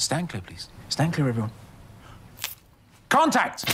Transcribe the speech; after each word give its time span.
Stand 0.00 0.30
clear, 0.30 0.40
please. 0.40 0.68
Stand 0.88 1.12
clear, 1.12 1.28
everyone. 1.28 1.50
Contact! 3.10 3.66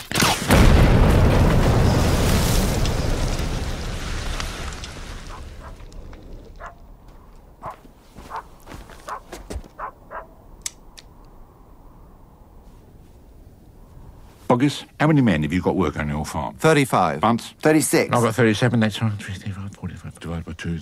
Boggis, 14.49 14.85
how 14.99 15.07
many 15.07 15.21
men 15.21 15.43
have 15.45 15.53
you 15.53 15.63
got 15.63 15.77
working 15.77 16.01
on 16.01 16.09
your 16.09 16.27
farm? 16.27 16.57
35. 16.57 17.21
Bunce? 17.21 17.55
36. 17.63 18.13
I've 18.13 18.23
got 18.23 18.35
37. 18.35 18.81
That's 18.81 18.99
35, 18.99 19.75
45, 19.77 20.21
divided 20.21 20.45
by 20.45 20.53
2. 20.55 20.79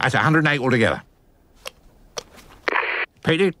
That's 0.00 0.14
108 0.14 0.60
altogether. 0.60 1.02
Petey, 3.24 3.52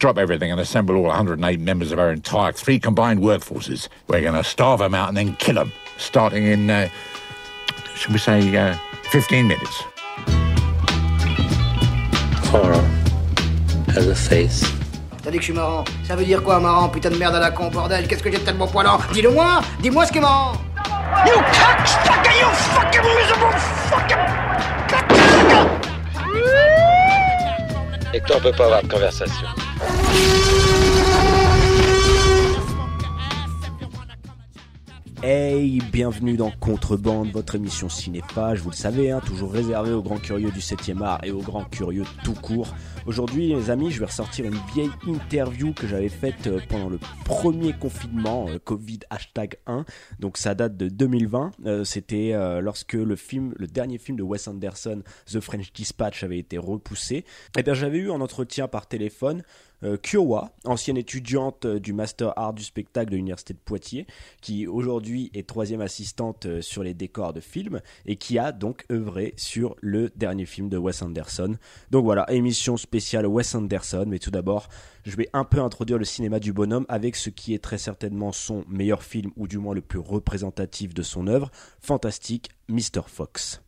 drop 0.00 0.18
everything 0.18 0.50
and 0.50 0.58
assemble 0.60 0.96
all 0.96 1.04
108 1.04 1.60
members 1.60 1.92
of 1.92 1.98
our 1.98 2.10
entire 2.10 2.52
three 2.52 2.80
combined 2.80 3.20
workforces. 3.20 3.88
We're 4.08 4.22
going 4.22 4.34
to 4.34 4.42
starve 4.42 4.80
them 4.80 4.94
out 4.94 5.08
and 5.08 5.16
then 5.16 5.36
kill 5.36 5.56
them, 5.56 5.72
starting 5.98 6.44
in, 6.46 6.70
uh, 6.70 6.88
should 7.94 8.12
we 8.12 8.18
say, 8.18 8.56
uh, 8.56 8.76
15 9.10 9.46
minutes. 9.46 9.82
Cora 12.50 12.80
has 13.94 14.08
a 14.08 14.14
face. 14.14 14.64
T'as 15.22 15.30
dit 15.30 15.36
que 15.36 15.42
je 15.42 15.52
suis 15.52 15.52
marrant. 15.52 15.84
Ça 16.04 16.16
veut 16.16 16.24
dire 16.24 16.42
quoi, 16.42 16.58
marrant 16.58 16.88
Putain 16.88 17.10
de 17.10 17.16
merde 17.18 17.34
à 17.34 17.40
la 17.40 17.50
con, 17.50 17.70
bordel. 17.70 18.08
Qu'est-ce 18.08 18.22
que 18.22 18.32
j'ai 18.32 18.38
de 18.38 18.42
tellement 18.42 18.66
poilant 18.66 18.98
Dis-le 19.12 19.30
moi 19.30 19.60
Dis-moi 19.80 20.06
ce 20.06 20.12
qui 20.12 20.18
est 20.18 20.22
marrant 20.22 20.54
You 21.26 21.34
cocksucker, 21.34 22.32
you 22.40 22.48
fucking 22.72 23.02
miserable 23.02 23.58
fucking... 23.90 24.79
Et 28.12 28.20
toi, 28.20 28.36
on 28.38 28.40
peut 28.40 28.52
pas 28.52 28.64
avoir 28.64 28.82
de 28.82 28.88
conversation. 28.88 29.46
Hey, 35.22 35.82
bienvenue 35.92 36.38
dans 36.38 36.50
Contrebande, 36.50 37.30
votre 37.30 37.54
émission 37.54 37.90
cinéphage, 37.90 38.60
vous 38.60 38.70
le 38.70 38.74
savez, 38.74 39.10
hein, 39.10 39.20
toujours 39.20 39.52
réservée 39.52 39.92
aux 39.92 40.02
grands 40.02 40.16
curieux 40.16 40.50
du 40.50 40.60
7e 40.60 41.02
art 41.02 41.22
et 41.22 41.30
aux 41.30 41.42
grands 41.42 41.66
curieux 41.66 42.04
tout 42.24 42.32
court. 42.32 42.74
Aujourd'hui, 43.04 43.48
les 43.48 43.68
amis, 43.68 43.90
je 43.90 44.00
vais 44.00 44.06
ressortir 44.06 44.46
une 44.46 44.56
vieille 44.72 44.90
interview 45.06 45.74
que 45.74 45.86
j'avais 45.86 46.08
faite 46.08 46.46
euh, 46.46 46.58
pendant 46.70 46.88
le 46.88 46.98
premier 47.26 47.74
confinement, 47.74 48.46
euh, 48.48 48.58
Covid 48.64 49.00
hashtag 49.10 49.56
1, 49.66 49.84
donc 50.20 50.38
ça 50.38 50.54
date 50.54 50.78
de 50.78 50.88
2020. 50.88 51.50
Euh, 51.66 51.84
C'était 51.84 52.32
lorsque 52.62 52.94
le 52.94 53.14
film, 53.14 53.52
le 53.58 53.66
dernier 53.66 53.98
film 53.98 54.16
de 54.16 54.22
Wes 54.22 54.48
Anderson, 54.48 55.02
The 55.30 55.40
French 55.40 55.70
Dispatch, 55.74 56.24
avait 56.24 56.38
été 56.38 56.56
repoussé. 56.56 57.26
Et 57.58 57.62
bien, 57.62 57.74
j'avais 57.74 57.98
eu 57.98 58.10
un 58.10 58.22
entretien 58.22 58.68
par 58.68 58.86
téléphone 58.86 59.42
euh, 59.82 59.96
Kyowa, 59.96 60.52
ancienne 60.64 60.96
étudiante 60.96 61.64
euh, 61.64 61.80
du 61.80 61.92
Master 61.92 62.32
Art 62.36 62.52
du 62.52 62.62
spectacle 62.62 63.10
de 63.10 63.16
l'Université 63.16 63.54
de 63.54 63.58
Poitiers, 63.58 64.06
qui 64.40 64.66
aujourd'hui 64.66 65.30
est 65.34 65.48
troisième 65.48 65.80
assistante 65.80 66.46
euh, 66.46 66.62
sur 66.62 66.82
les 66.82 66.94
décors 66.94 67.32
de 67.32 67.40
films 67.40 67.80
et 68.06 68.16
qui 68.16 68.38
a 68.38 68.52
donc 68.52 68.84
œuvré 68.90 69.34
sur 69.36 69.76
le 69.80 70.10
dernier 70.16 70.46
film 70.46 70.68
de 70.68 70.76
Wes 70.76 71.02
Anderson. 71.02 71.56
Donc 71.90 72.04
voilà, 72.04 72.30
émission 72.30 72.76
spéciale 72.76 73.26
Wes 73.26 73.54
Anderson, 73.54 74.04
mais 74.06 74.18
tout 74.18 74.30
d'abord, 74.30 74.68
je 75.04 75.16
vais 75.16 75.28
un 75.32 75.44
peu 75.44 75.60
introduire 75.60 75.98
le 75.98 76.04
cinéma 76.04 76.40
du 76.40 76.52
bonhomme 76.52 76.86
avec 76.88 77.16
ce 77.16 77.30
qui 77.30 77.54
est 77.54 77.58
très 77.58 77.78
certainement 77.78 78.32
son 78.32 78.64
meilleur 78.68 79.02
film, 79.02 79.30
ou 79.36 79.48
du 79.48 79.58
moins 79.58 79.74
le 79.74 79.80
plus 79.80 79.98
représentatif 79.98 80.94
de 80.94 81.02
son 81.02 81.26
œuvre, 81.26 81.50
fantastique, 81.80 82.50
Mr. 82.68 83.02
Fox. 83.06 83.62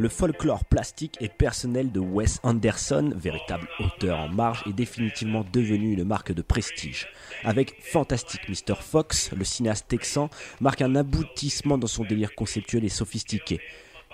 Le 0.00 0.08
folklore 0.08 0.64
plastique 0.64 1.18
et 1.20 1.28
personnel 1.28 1.92
de 1.92 2.00
Wes 2.00 2.40
Anderson, 2.42 3.12
véritable 3.14 3.68
auteur 3.80 4.18
en 4.18 4.28
marge, 4.30 4.64
est 4.66 4.72
définitivement 4.72 5.44
devenu 5.52 5.92
une 5.92 6.04
marque 6.04 6.32
de 6.32 6.40
prestige. 6.40 7.06
Avec 7.44 7.74
Fantastic 7.82 8.48
Mr. 8.48 8.76
Fox, 8.80 9.30
le 9.32 9.44
cinéaste 9.44 9.88
texan 9.88 10.30
marque 10.58 10.80
un 10.80 10.96
aboutissement 10.96 11.76
dans 11.76 11.86
son 11.86 12.04
délire 12.04 12.34
conceptuel 12.34 12.86
et 12.86 12.88
sophistiqué. 12.88 13.60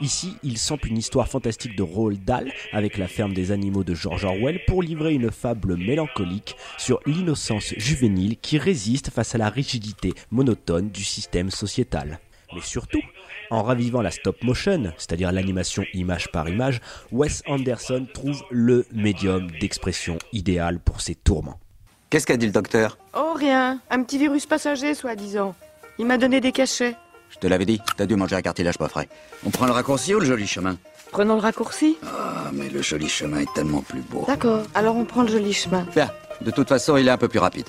Ici, 0.00 0.34
il 0.42 0.58
sample 0.58 0.88
une 0.88 0.98
histoire 0.98 1.28
fantastique 1.28 1.76
de 1.76 1.84
Roald 1.84 2.24
Dahl 2.24 2.50
avec 2.72 2.98
la 2.98 3.06
ferme 3.06 3.32
des 3.32 3.52
animaux 3.52 3.84
de 3.84 3.94
George 3.94 4.24
Orwell 4.24 4.64
pour 4.66 4.82
livrer 4.82 5.14
une 5.14 5.30
fable 5.30 5.76
mélancolique 5.76 6.56
sur 6.78 6.98
l'innocence 7.06 7.74
juvénile 7.76 8.38
qui 8.38 8.58
résiste 8.58 9.10
face 9.10 9.36
à 9.36 9.38
la 9.38 9.50
rigidité 9.50 10.14
monotone 10.32 10.90
du 10.90 11.04
système 11.04 11.52
sociétal. 11.52 12.18
Mais 12.54 12.60
surtout, 12.60 13.02
en 13.50 13.62
ravivant 13.62 14.02
la 14.02 14.10
stop 14.10 14.42
motion, 14.42 14.92
c'est-à-dire 14.96 15.32
l'animation 15.32 15.84
image 15.94 16.30
par 16.32 16.48
image, 16.48 16.80
Wes 17.12 17.42
Anderson 17.46 18.06
trouve 18.12 18.42
le 18.50 18.86
médium 18.92 19.50
d'expression 19.60 20.18
idéal 20.32 20.78
pour 20.78 21.00
ses 21.00 21.14
tourments. 21.14 21.58
Qu'est-ce 22.10 22.26
qu'a 22.26 22.36
dit 22.36 22.46
le 22.46 22.52
docteur? 22.52 22.98
Oh, 23.14 23.32
rien. 23.34 23.80
Un 23.90 24.02
petit 24.02 24.18
virus 24.18 24.46
passager, 24.46 24.94
soi-disant. 24.94 25.54
Il 25.98 26.06
m'a 26.06 26.18
donné 26.18 26.40
des 26.40 26.52
cachets. 26.52 26.94
Je 27.30 27.38
te 27.38 27.46
l'avais 27.46 27.64
dit, 27.64 27.80
t'as 27.96 28.06
dû 28.06 28.14
manger 28.16 28.36
un 28.36 28.42
cartilage 28.42 28.78
pas 28.78 28.88
frais. 28.88 29.08
On 29.44 29.50
prend 29.50 29.66
le 29.66 29.72
raccourci 29.72 30.14
ou 30.14 30.20
le 30.20 30.26
joli 30.26 30.46
chemin? 30.46 30.78
Prenons 31.10 31.34
le 31.34 31.40
raccourci. 31.40 31.96
Ah, 32.04 32.50
mais 32.52 32.68
le 32.68 32.82
joli 32.82 33.08
chemin 33.08 33.40
est 33.40 33.52
tellement 33.54 33.82
plus 33.82 34.00
beau. 34.00 34.24
D'accord, 34.26 34.62
alors 34.74 34.96
on 34.96 35.04
prend 35.04 35.22
le 35.22 35.28
joli 35.28 35.52
chemin. 35.52 35.86
Bien, 35.94 36.10
de 36.40 36.50
toute 36.50 36.68
façon, 36.68 36.96
il 36.96 37.08
est 37.08 37.10
un 37.10 37.18
peu 37.18 37.28
plus 37.28 37.38
rapide. 37.38 37.66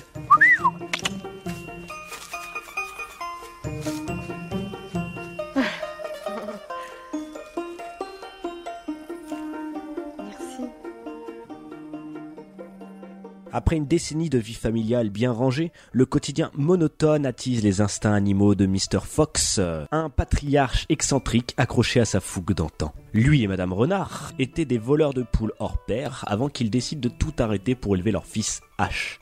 Après 13.58 13.74
une 13.74 13.88
décennie 13.88 14.30
de 14.30 14.38
vie 14.38 14.54
familiale 14.54 15.10
bien 15.10 15.32
rangée, 15.32 15.72
le 15.90 16.06
quotidien 16.06 16.52
monotone 16.54 17.26
attise 17.26 17.64
les 17.64 17.80
instincts 17.80 18.12
animaux 18.12 18.54
de 18.54 18.66
Mr. 18.66 19.00
Fox, 19.02 19.58
un 19.90 20.10
patriarche 20.10 20.86
excentrique 20.88 21.54
accroché 21.56 21.98
à 21.98 22.04
sa 22.04 22.20
fougue 22.20 22.54
d'antan. 22.54 22.94
Lui 23.12 23.42
et 23.42 23.48
Madame 23.48 23.72
Renard 23.72 24.30
étaient 24.38 24.64
des 24.64 24.78
voleurs 24.78 25.12
de 25.12 25.24
poules 25.24 25.54
hors 25.58 25.84
pair 25.86 26.24
avant 26.28 26.48
qu'ils 26.48 26.70
décident 26.70 27.00
de 27.00 27.12
tout 27.12 27.32
arrêter 27.40 27.74
pour 27.74 27.96
élever 27.96 28.12
leur 28.12 28.26
fils 28.26 28.60
H. 28.78 29.18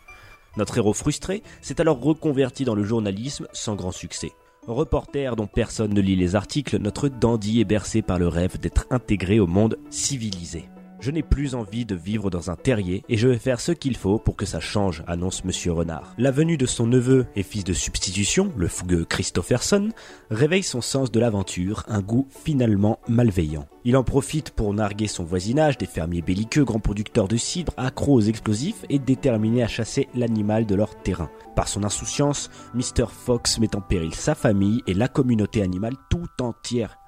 Notre 0.59 0.77
héros 0.77 0.93
frustré 0.93 1.43
s'est 1.63 1.81
alors 1.81 2.03
reconverti 2.03 2.67
dans 2.67 2.75
le 2.75 2.85
journalisme 2.85 3.49
sans 3.55 3.75
grand 3.75 3.91
succès. 3.91 4.33
Reporter 4.67 5.35
dont 5.35 5.47
personne 5.47 5.95
ne 5.95 6.01
lit 6.03 6.15
les 6.15 6.37
articles, 6.37 6.77
notre 6.77 7.09
dandy 7.09 7.63
est 7.63 7.65
bercé 7.65 8.03
par 8.03 8.19
le 8.19 8.29
rêve 8.29 8.61
d'être 8.61 8.85
intégré 8.91 9.41
au 9.41 9.47
monde 9.47 9.79
civilisé. 9.89 10.69
Je 10.99 11.11
n'ai 11.11 11.23
plus 11.23 11.55
envie 11.55 11.85
de 11.85 11.95
vivre 11.95 12.31
dans 12.31 12.51
un 12.51 12.57
terrier 12.57 13.05
et 13.09 13.17
je 13.17 13.29
vais 13.29 13.39
faire 13.39 13.61
ce 13.61 13.73
qu'il 13.73 13.97
faut 13.97 14.19
pour 14.19 14.35
que 14.35 14.47
ça 14.47 14.61
change, 14.61 15.05
annonce 15.07 15.45
Monsieur 15.45 15.73
Renard. 15.73 16.15
La 16.17 16.31
venue 16.31 16.57
de 16.57 16.67
son 16.67 16.87
neveu 16.87 17.27
et 17.37 17.43
fils 17.43 17.65
de 17.65 17.73
substitution, 17.73 18.53
le 18.57 18.67
fougueux 18.67 19.05
Christopherson, 19.05 19.91
réveille 20.31 20.63
son 20.63 20.81
sens 20.81 21.13
de 21.13 21.21
l'aventure, 21.21 21.85
un 21.89 22.01
goût 22.01 22.27
finalement 22.31 22.99
malveillant. 23.09 23.67
Il 23.85 23.97
en 23.97 24.05
profite 24.05 24.51
pour 24.51 24.73
narguer 24.73 25.07
son 25.07 25.25
voisinage 25.25 25.79
des 25.79 25.87
fermiers 25.87 26.23
belliqueux, 26.23 26.65
grands 26.65 26.81
producteurs 26.81 27.29
de 27.29 27.37
cidre, 27.37 27.73
accros 27.77 28.15
aux 28.15 28.21
explosifs 28.21 28.85
et 28.89 28.99
déterminés 28.99 29.63
à 29.63 29.69
chasser 29.69 30.09
l'animal 30.15 30.67
de 30.67 30.75
leur 30.75 30.97
terrain. 31.03 31.31
Par 31.55 31.69
son 31.69 31.85
insouciance, 31.85 32.51
Mr. 32.75 33.07
Fox 33.09 33.59
met 33.59 33.77
en 33.77 33.81
péril 33.81 34.15
sa 34.15 34.35
famille 34.35 34.83
et 34.87 34.95
la 34.95 35.09
communauté 35.09 35.63
animale 35.63 35.95
tout 36.11 36.27
entière. 36.41 36.99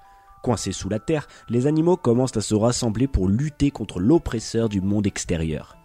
Coincés 0.48 0.72
sous 0.72 0.88
la 0.88 0.98
terre, 0.98 1.28
les 1.50 1.66
animaux 1.66 1.98
commencent 1.98 2.38
à 2.38 2.40
se 2.40 2.54
rassembler 2.54 3.06
pour 3.06 3.28
lutter 3.28 3.70
contre 3.70 4.00
l'oppresseur 4.00 4.70
du 4.70 4.80
monde 4.80 5.06
extérieur. 5.06 5.76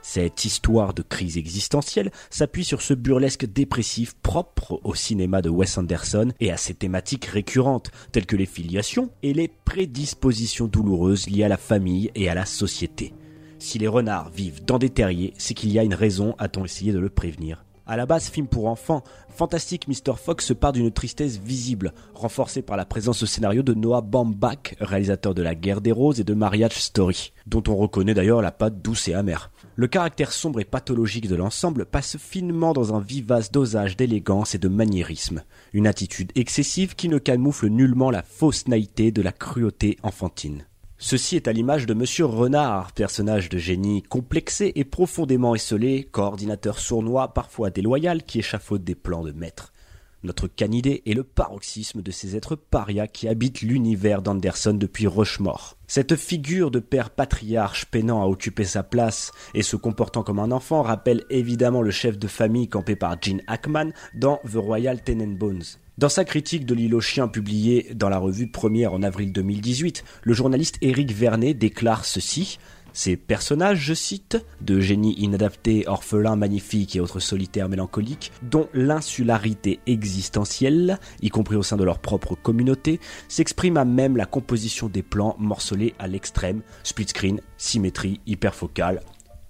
Cette 0.00 0.44
histoire 0.44 0.94
de 0.94 1.02
crise 1.02 1.36
existentielle 1.36 2.12
s'appuie 2.30 2.64
sur 2.64 2.82
ce 2.82 2.94
burlesque 2.94 3.46
dépressif 3.46 4.14
propre 4.22 4.80
au 4.84 4.94
cinéma 4.94 5.42
de 5.42 5.48
Wes 5.48 5.76
Anderson 5.76 6.28
et 6.38 6.52
à 6.52 6.56
ses 6.56 6.74
thématiques 6.74 7.24
récurrentes 7.24 7.90
telles 8.12 8.26
que 8.26 8.36
les 8.36 8.46
filiations 8.46 9.10
et 9.24 9.34
les 9.34 9.48
prédispositions 9.48 10.68
douloureuses 10.68 11.28
liées 11.28 11.42
à 11.42 11.48
la 11.48 11.56
famille 11.56 12.12
et 12.14 12.28
à 12.28 12.36
la 12.36 12.46
société. 12.46 13.12
Si 13.58 13.80
les 13.80 13.88
renards 13.88 14.30
vivent 14.30 14.64
dans 14.64 14.78
des 14.78 14.90
terriers, 14.90 15.34
c'est 15.36 15.54
qu'il 15.54 15.72
y 15.72 15.80
a 15.80 15.82
une 15.82 15.94
raison, 15.94 16.36
a-t-on 16.38 16.64
essayé 16.64 16.92
de 16.92 17.00
le 17.00 17.10
prévenir. 17.10 17.65
À 17.88 17.96
la 17.96 18.04
base, 18.04 18.28
film 18.28 18.48
pour 18.48 18.66
enfants, 18.66 19.04
Fantastic 19.28 19.86
Mr. 19.86 20.16
Fox 20.16 20.44
se 20.44 20.52
part 20.52 20.72
d'une 20.72 20.90
tristesse 20.90 21.38
visible, 21.38 21.92
renforcée 22.14 22.62
par 22.62 22.76
la 22.76 22.84
présence 22.84 23.22
au 23.22 23.26
scénario 23.26 23.62
de 23.62 23.74
Noah 23.74 24.00
Baumbach, 24.00 24.74
réalisateur 24.80 25.34
de 25.34 25.42
La 25.42 25.54
Guerre 25.54 25.80
des 25.80 25.92
Roses 25.92 26.18
et 26.18 26.24
de 26.24 26.34
Marriage 26.34 26.80
Story, 26.80 27.32
dont 27.46 27.62
on 27.68 27.76
reconnaît 27.76 28.14
d'ailleurs 28.14 28.42
la 28.42 28.50
patte 28.50 28.82
douce 28.82 29.06
et 29.06 29.14
amère. 29.14 29.52
Le 29.76 29.86
caractère 29.86 30.32
sombre 30.32 30.58
et 30.58 30.64
pathologique 30.64 31.28
de 31.28 31.36
l'ensemble 31.36 31.86
passe 31.86 32.16
finement 32.16 32.72
dans 32.72 32.92
un 32.92 33.00
vivace 33.00 33.52
dosage 33.52 33.96
d'élégance 33.96 34.56
et 34.56 34.58
de 34.58 34.68
maniérisme, 34.68 35.44
une 35.72 35.86
attitude 35.86 36.32
excessive 36.34 36.96
qui 36.96 37.08
ne 37.08 37.18
camoufle 37.18 37.68
nullement 37.68 38.10
la 38.10 38.24
fausse 38.24 38.66
naïveté 38.66 39.12
de 39.12 39.22
la 39.22 39.30
cruauté 39.30 39.96
enfantine. 40.02 40.64
Ceci 40.98 41.36
est 41.36 41.46
à 41.46 41.52
l'image 41.52 41.84
de 41.84 41.92
Monsieur 41.92 42.24
Renard, 42.24 42.92
personnage 42.92 43.50
de 43.50 43.58
génie 43.58 44.02
complexé 44.02 44.72
et 44.76 44.84
profondément 44.84 45.54
esselé, 45.54 46.08
coordinateur 46.10 46.78
sournois, 46.78 47.34
parfois 47.34 47.68
déloyal, 47.68 48.22
qui 48.22 48.38
échafaude 48.38 48.82
des 48.82 48.94
plans 48.94 49.22
de 49.22 49.32
maître. 49.32 49.74
Notre 50.22 50.48
canidé 50.48 51.02
est 51.06 51.14
le 51.14 51.22
paroxysme 51.22 52.02
de 52.02 52.10
ces 52.10 52.36
êtres 52.36 52.56
parias 52.56 53.06
qui 53.06 53.28
habitent 53.28 53.62
l'univers 53.62 54.22
d'Anderson 54.22 54.74
depuis 54.74 55.06
Rushmore. 55.06 55.76
Cette 55.86 56.16
figure 56.16 56.70
de 56.70 56.80
père 56.80 57.10
patriarche 57.10 57.86
peinant 57.86 58.22
à 58.22 58.26
occuper 58.26 58.64
sa 58.64 58.82
place 58.82 59.30
et 59.54 59.62
se 59.62 59.76
comportant 59.76 60.22
comme 60.22 60.38
un 60.38 60.50
enfant 60.50 60.82
rappelle 60.82 61.24
évidemment 61.30 61.82
le 61.82 61.90
chef 61.90 62.18
de 62.18 62.26
famille 62.26 62.68
campé 62.68 62.96
par 62.96 63.20
Gene 63.20 63.42
Hackman 63.46 63.90
dans 64.14 64.40
The 64.50 64.56
Royal 64.56 65.02
Tenenbaums. 65.02 65.78
Dans 65.98 66.10
sa 66.10 66.26
critique 66.26 66.66
de 66.66 66.74
l'île 66.74 66.94
aux 66.94 67.00
chiens 67.00 67.26
publiée 67.26 67.94
dans 67.94 68.10
la 68.10 68.18
revue 68.18 68.48
Première 68.48 68.92
en 68.92 69.02
avril 69.02 69.32
2018, 69.32 70.04
le 70.24 70.34
journaliste 70.34 70.76
Éric 70.82 71.10
Vernet 71.12 71.54
déclare 71.54 72.04
ceci 72.04 72.58
ces 72.96 73.18
personnages, 73.18 73.80
je 73.80 73.92
cite, 73.92 74.42
de 74.62 74.80
génies 74.80 75.12
inadaptés, 75.18 75.84
orphelins 75.86 76.34
magnifiques 76.34 76.96
et 76.96 77.00
autres 77.00 77.20
solitaires 77.20 77.68
mélancoliques, 77.68 78.32
dont 78.40 78.70
l'insularité 78.72 79.80
existentielle, 79.86 80.98
y 81.20 81.28
compris 81.28 81.56
au 81.56 81.62
sein 81.62 81.76
de 81.76 81.84
leur 81.84 81.98
propre 81.98 82.34
communauté, 82.34 82.98
s'exprime 83.28 83.76
à 83.76 83.84
même 83.84 84.16
la 84.16 84.24
composition 84.24 84.88
des 84.88 85.02
plans 85.02 85.36
morcelés 85.38 85.92
à 85.98 86.06
l'extrême, 86.06 86.62
split 86.84 87.08
screen, 87.08 87.42
symétrie, 87.58 88.22
hyperfocale, 88.26 89.02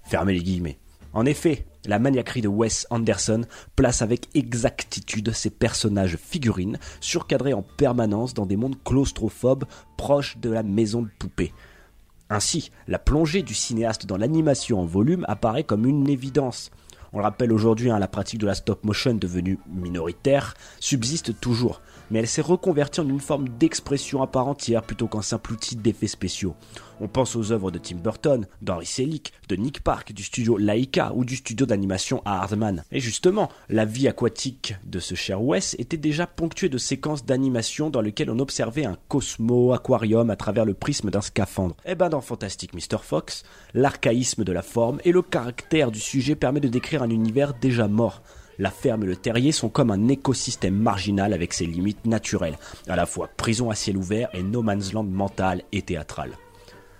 fermez 0.03 0.33
les 0.33 0.43
guillemets. 0.43 0.77
En 1.13 1.25
effet, 1.25 1.67
la 1.85 1.99
maniaquerie 1.99 2.41
de 2.41 2.49
Wes 2.49 2.85
Anderson 2.89 3.45
place 3.77 4.01
avec 4.01 4.27
exactitude 4.35 5.31
ces 5.31 5.51
personnages 5.51 6.17
figurines 6.17 6.79
surcadrés 6.99 7.53
en 7.53 7.63
permanence 7.63 8.33
dans 8.33 8.45
des 8.45 8.57
mondes 8.57 8.83
claustrophobes 8.83 9.63
proches 9.95 10.37
de 10.37 10.49
la 10.49 10.63
maison 10.63 11.01
de 11.01 11.09
poupée. 11.17 11.53
Ainsi, 12.29 12.71
la 12.87 12.99
plongée 12.99 13.41
du 13.41 13.53
cinéaste 13.53 14.05
dans 14.05 14.17
l'animation 14.17 14.81
en 14.81 14.85
volume 14.85 15.25
apparaît 15.27 15.63
comme 15.63 15.85
une 15.85 16.09
évidence. 16.09 16.71
On 17.13 17.19
le 17.19 17.23
rappelle 17.23 17.53
aujourd'hui, 17.53 17.89
hein, 17.89 17.99
la 17.99 18.07
pratique 18.07 18.39
de 18.39 18.45
la 18.45 18.55
stop 18.55 18.83
motion 18.83 19.13
devenue 19.13 19.59
minoritaire 19.73 20.53
subsiste 20.79 21.39
toujours, 21.39 21.81
mais 22.09 22.19
elle 22.19 22.27
s'est 22.27 22.41
reconvertie 22.41 22.99
en 22.99 23.09
une 23.09 23.19
forme 23.19 23.49
d'expression 23.49 24.21
à 24.21 24.27
part 24.27 24.47
entière 24.47 24.83
plutôt 24.83 25.07
qu'un 25.07 25.21
simple 25.21 25.53
outil 25.53 25.75
d'effets 25.75 26.07
spéciaux. 26.07 26.55
On 26.99 27.07
pense 27.07 27.35
aux 27.35 27.51
œuvres 27.51 27.69
de 27.69 27.77
Tim 27.77 27.97
Burton, 27.97 28.47
d'Henry 28.61 28.85
Selick, 28.85 29.33
de 29.49 29.55
Nick 29.55 29.81
Park, 29.83 30.13
du 30.13 30.23
studio 30.23 30.57
Laika 30.57 31.11
ou 31.13 31.25
du 31.25 31.35
studio 31.35 31.65
d'animation 31.65 32.21
Hardman. 32.25 32.83
Et 32.91 32.99
justement, 32.99 33.49
la 33.69 33.85
vie 33.85 34.07
aquatique 34.07 34.75
de 34.85 34.99
ce 34.99 35.13
cher 35.13 35.43
Wes 35.43 35.75
était 35.77 35.97
déjà 35.97 36.25
ponctuée 36.25 36.69
de 36.69 36.77
séquences 36.77 37.25
d'animation 37.25 37.89
dans 37.89 38.01
lesquelles 38.01 38.31
on 38.31 38.39
observait 38.39 38.85
un 38.85 38.97
cosmo 39.07 39.73
aquarium 39.73 40.29
à 40.29 40.35
travers 40.35 40.65
le 40.65 40.73
prisme 40.73 41.11
d'un 41.11 41.21
scaphandre. 41.21 41.75
Eh 41.85 41.95
ben 41.95 42.09
dans 42.09 42.21
Fantastic 42.21 42.73
Mr. 42.73 42.97
Fox, 43.01 43.43
l'archaïsme 43.73 44.43
de 44.43 44.51
la 44.51 44.63
forme 44.63 44.99
et 45.05 45.11
le 45.11 45.21
caractère 45.21 45.91
du 45.91 45.99
sujet 45.99 46.35
permet 46.35 46.59
de 46.59 46.67
décrire 46.67 47.03
un 47.03 47.09
univers 47.09 47.53
déjà 47.53 47.87
mort. 47.87 48.23
La 48.59 48.71
ferme 48.71 49.03
et 49.03 49.07
le 49.07 49.15
terrier 49.15 49.51
sont 49.51 49.69
comme 49.69 49.91
un 49.91 50.07
écosystème 50.07 50.75
marginal 50.75 51.33
avec 51.33 51.53
ses 51.53 51.67
limites 51.67 52.05
naturelles, 52.05 52.57
à 52.87 52.95
la 52.95 53.05
fois 53.05 53.29
prison 53.37 53.69
à 53.69 53.75
ciel 53.75 53.97
ouvert 53.97 54.29
et 54.33 54.41
no 54.41 54.63
man's 54.63 54.93
land 54.93 55.03
mental 55.03 55.61
et 55.71 55.83
théâtral. 55.83 56.31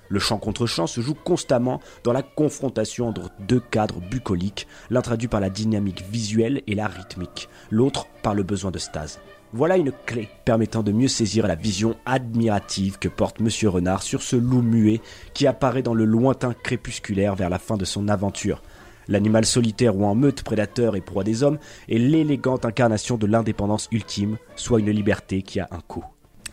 Le 0.09 0.19
chant 0.19 0.37
contre 0.37 0.67
chant 0.67 0.87
se 0.87 1.01
joue 1.01 1.15
constamment 1.15 1.81
dans 2.03 2.13
la 2.13 2.21
confrontation 2.21 3.09
entre 3.09 3.31
deux 3.39 3.59
cadres 3.59 3.99
bucoliques, 3.99 4.67
l'un 4.89 5.01
traduit 5.01 5.27
par 5.27 5.41
la 5.41 5.49
dynamique 5.49 6.05
visuelle 6.09 6.61
et 6.67 6.75
la 6.75 6.87
rythmique, 6.87 7.49
l'autre 7.71 8.07
par 8.21 8.33
le 8.33 8.43
besoin 8.43 8.71
de 8.71 8.79
stase. 8.79 9.19
Voilà 9.53 9.77
une 9.77 9.93
clé 10.05 10.29
permettant 10.45 10.83
de 10.83 10.91
mieux 10.91 11.07
saisir 11.07 11.47
la 11.47 11.55
vision 11.55 11.95
admirative 12.05 12.99
que 12.99 13.07
porte 13.07 13.39
Monsieur 13.39 13.69
Renard 13.69 14.03
sur 14.03 14.21
ce 14.21 14.35
loup 14.35 14.61
muet 14.61 15.01
qui 15.33 15.47
apparaît 15.47 15.81
dans 15.81 15.93
le 15.93 16.05
lointain 16.05 16.53
crépusculaire 16.53 17.35
vers 17.35 17.49
la 17.49 17.59
fin 17.59 17.77
de 17.77 17.85
son 17.85 18.09
aventure. 18.09 18.61
L'animal 19.07 19.45
solitaire 19.45 19.95
ou 19.95 20.05
en 20.05 20.15
meute 20.15 20.43
prédateur 20.43 20.95
et 20.95 21.01
proie 21.01 21.23
des 21.23 21.43
hommes 21.43 21.59
est 21.89 21.97
l'élégante 21.97 22.65
incarnation 22.65 23.17
de 23.17 23.25
l'indépendance 23.25 23.87
ultime, 23.91 24.37
soit 24.55 24.79
une 24.79 24.91
liberté 24.91 25.41
qui 25.41 25.59
a 25.59 25.67
un 25.71 25.79
coût. 25.79 26.05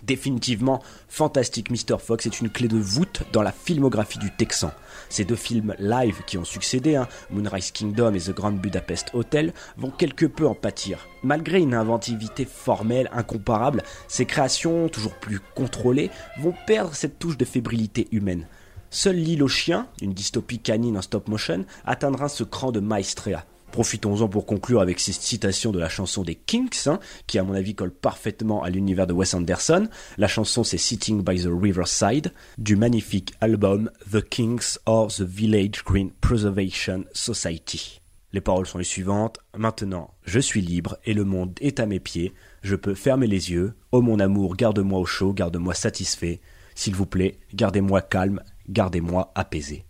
Définitivement, 0.05 0.83
Fantastic 1.09 1.71
Mr. 1.71 1.99
Fox 1.99 2.27
est 2.27 2.41
une 2.41 2.51
clé 2.51 2.69
de 2.69 2.77
voûte 2.77 3.23
dans 3.33 3.41
la 3.41 3.53
filmographie 3.53 4.19
du 4.19 4.31
Texan. 4.31 4.71
Ces 5.09 5.25
deux 5.25 5.35
films 5.35 5.75
live 5.79 6.23
qui 6.27 6.37
ont 6.37 6.45
succédé, 6.45 6.95
hein, 6.95 7.09
Moonrise 7.31 7.71
Kingdom 7.71 8.13
et 8.13 8.21
The 8.21 8.35
Grand 8.35 8.53
Budapest 8.53 9.13
Hotel, 9.15 9.55
vont 9.79 9.91
quelque 9.91 10.27
peu 10.27 10.47
en 10.47 10.55
pâtir. 10.55 11.09
Malgré 11.23 11.61
une 11.61 11.73
inventivité 11.73 12.45
formelle 12.45 13.09
incomparable, 13.15 13.83
ces 14.07 14.27
créations, 14.27 14.89
toujours 14.89 15.15
plus 15.15 15.41
contrôlées, 15.55 16.11
vont 16.39 16.55
perdre 16.67 16.95
cette 16.95 17.19
touche 17.19 17.39
de 17.39 17.47
fébrilité 17.47 18.07
humaine. 18.13 18.47
Seul 18.95 19.17
l'île 19.17 19.43
aux 19.43 19.49
chiens, 19.49 19.89
une 20.01 20.15
dystopie 20.15 20.61
canine 20.61 20.97
en 20.97 21.03
stop 21.03 21.27
motion, 21.27 21.65
atteindra 21.85 22.29
ce 22.29 22.45
cran 22.45 22.71
de 22.71 22.79
maestria. 22.79 23.45
Profitons-en 23.73 24.29
pour 24.29 24.47
conclure 24.47 24.81
avec 24.81 25.01
ces 25.01 25.11
citations 25.11 25.73
de 25.73 25.81
la 25.81 25.89
chanson 25.89 26.23
des 26.23 26.37
Kinks, 26.37 26.87
hein, 26.87 27.01
qui 27.27 27.41
à 27.41 27.43
mon 27.43 27.55
avis 27.55 27.75
colle 27.75 27.91
parfaitement 27.91 28.63
à 28.63 28.71
l'univers 28.71 29.09
de 29.09 29.13
Wes 29.13 29.35
Anderson. 29.35 29.89
La 30.17 30.29
chanson 30.29 30.63
c'est 30.63 30.79
Sitting 30.79 31.25
by 31.25 31.43
the 31.43 31.49
Riverside, 31.51 32.33
du 32.57 32.77
magnifique 32.77 33.35
album 33.41 33.91
The 34.13 34.23
Kings 34.23 34.79
or 34.87 35.09
the 35.09 35.23
Village 35.23 35.83
Green 35.85 36.13
Preservation 36.21 37.05
Society. 37.13 38.01
Les 38.33 38.41
paroles 38.41 38.69
sont 38.69 38.79
les 38.79 38.85
suivantes. 38.85 39.39
Maintenant, 39.57 40.15
je 40.25 40.39
suis 40.39 40.61
libre 40.61 40.99
et 41.05 41.15
le 41.15 41.25
monde 41.25 41.59
est 41.61 41.81
à 41.81 41.87
mes 41.87 41.99
pieds. 41.99 42.33
Je 42.63 42.77
peux 42.77 42.95
fermer 42.95 43.27
les 43.27 43.51
yeux. 43.51 43.75
Oh 43.91 44.03
mon 44.03 44.21
amour, 44.21 44.55
garde-moi 44.55 45.01
au 45.01 45.05
chaud, 45.05 45.33
garde-moi 45.33 45.75
satisfait. 45.75 46.41
S'il 46.77 46.95
vous 46.95 47.07
plaît, 47.07 47.39
gardez-moi 47.55 48.03
calme, 48.03 48.41
gardez-moi 48.69 49.31
apaisé. 49.35 49.85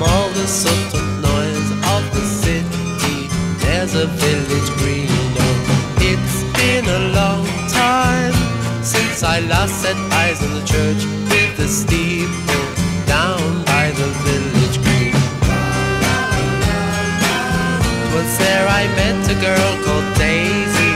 from 0.00 0.02
all 0.02 0.28
the 0.30 0.44
of 0.44 1.06
noise 1.22 1.70
of 1.94 2.02
the 2.14 2.24
city. 2.24 3.28
There's 3.64 3.94
a 3.94 4.06
village 4.06 4.70
green. 4.78 5.08
It's 6.10 6.36
been 6.58 6.86
a 6.86 7.02
long 7.14 7.46
time 7.68 8.34
since 8.82 9.22
I 9.22 9.40
last 9.40 9.74
set 9.82 9.96
eyes 10.12 10.42
on 10.42 10.52
the 10.54 10.64
church 10.66 11.02
with 11.30 11.56
the 11.56 11.68
steeple 11.68 12.66
down 13.06 13.64
by 13.64 13.90
the 13.90 14.08
village 14.24 14.59
there 18.50 18.66
I 18.66 18.84
met 18.98 19.22
a 19.30 19.38
girl 19.48 19.70
called 19.84 20.08
Daisy 20.18 20.94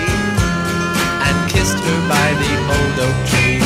and 1.27 1.37
kissed 1.53 1.79
her 1.87 2.01
by 2.15 2.29
the 2.43 2.53
old 2.75 2.97
oak 3.07 3.19
tree. 3.31 3.63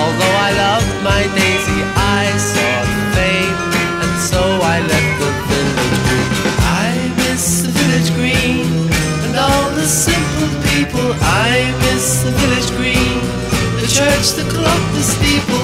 Although 0.00 0.36
I 0.48 0.50
loved 0.64 0.94
my 1.10 1.22
Daisy, 1.36 1.80
I 2.20 2.24
saw 2.52 2.72
fame, 3.16 3.58
and 4.02 4.14
so 4.30 4.40
I 4.74 4.76
left 4.92 5.14
the 5.20 5.30
village 5.50 6.00
green. 6.08 6.30
I 6.84 6.90
miss 7.20 7.44
the 7.64 7.72
village 7.80 8.10
green 8.18 8.68
and 9.24 9.34
all 9.44 9.68
the 9.80 9.88
simple 10.06 10.52
people. 10.70 11.08
I 11.52 11.52
miss 11.84 12.06
the 12.24 12.32
village 12.40 12.70
green, 12.78 13.18
the 13.82 13.88
church, 13.98 14.26
the 14.40 14.46
clock, 14.54 14.82
the 14.96 15.04
steeple. 15.12 15.57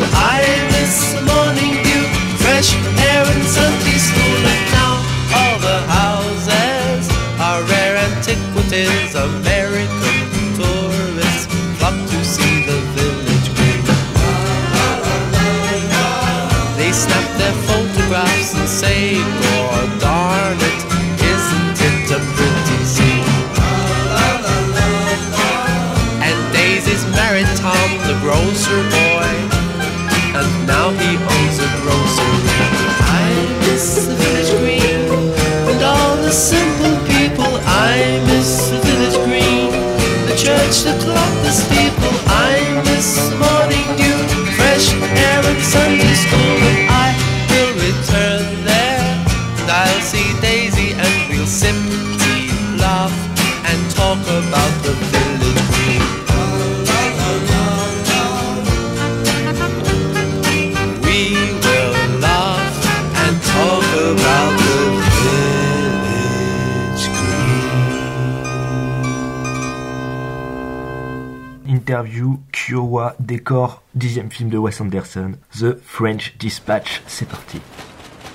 Dixième 73.94 74.30
film 74.30 74.50
de 74.50 74.58
Wes 74.58 74.80
Anderson, 74.80 75.38
The 75.58 75.76
French 75.82 76.36
Dispatch. 76.38 77.02
C'est 77.06 77.28
parti. 77.28 77.60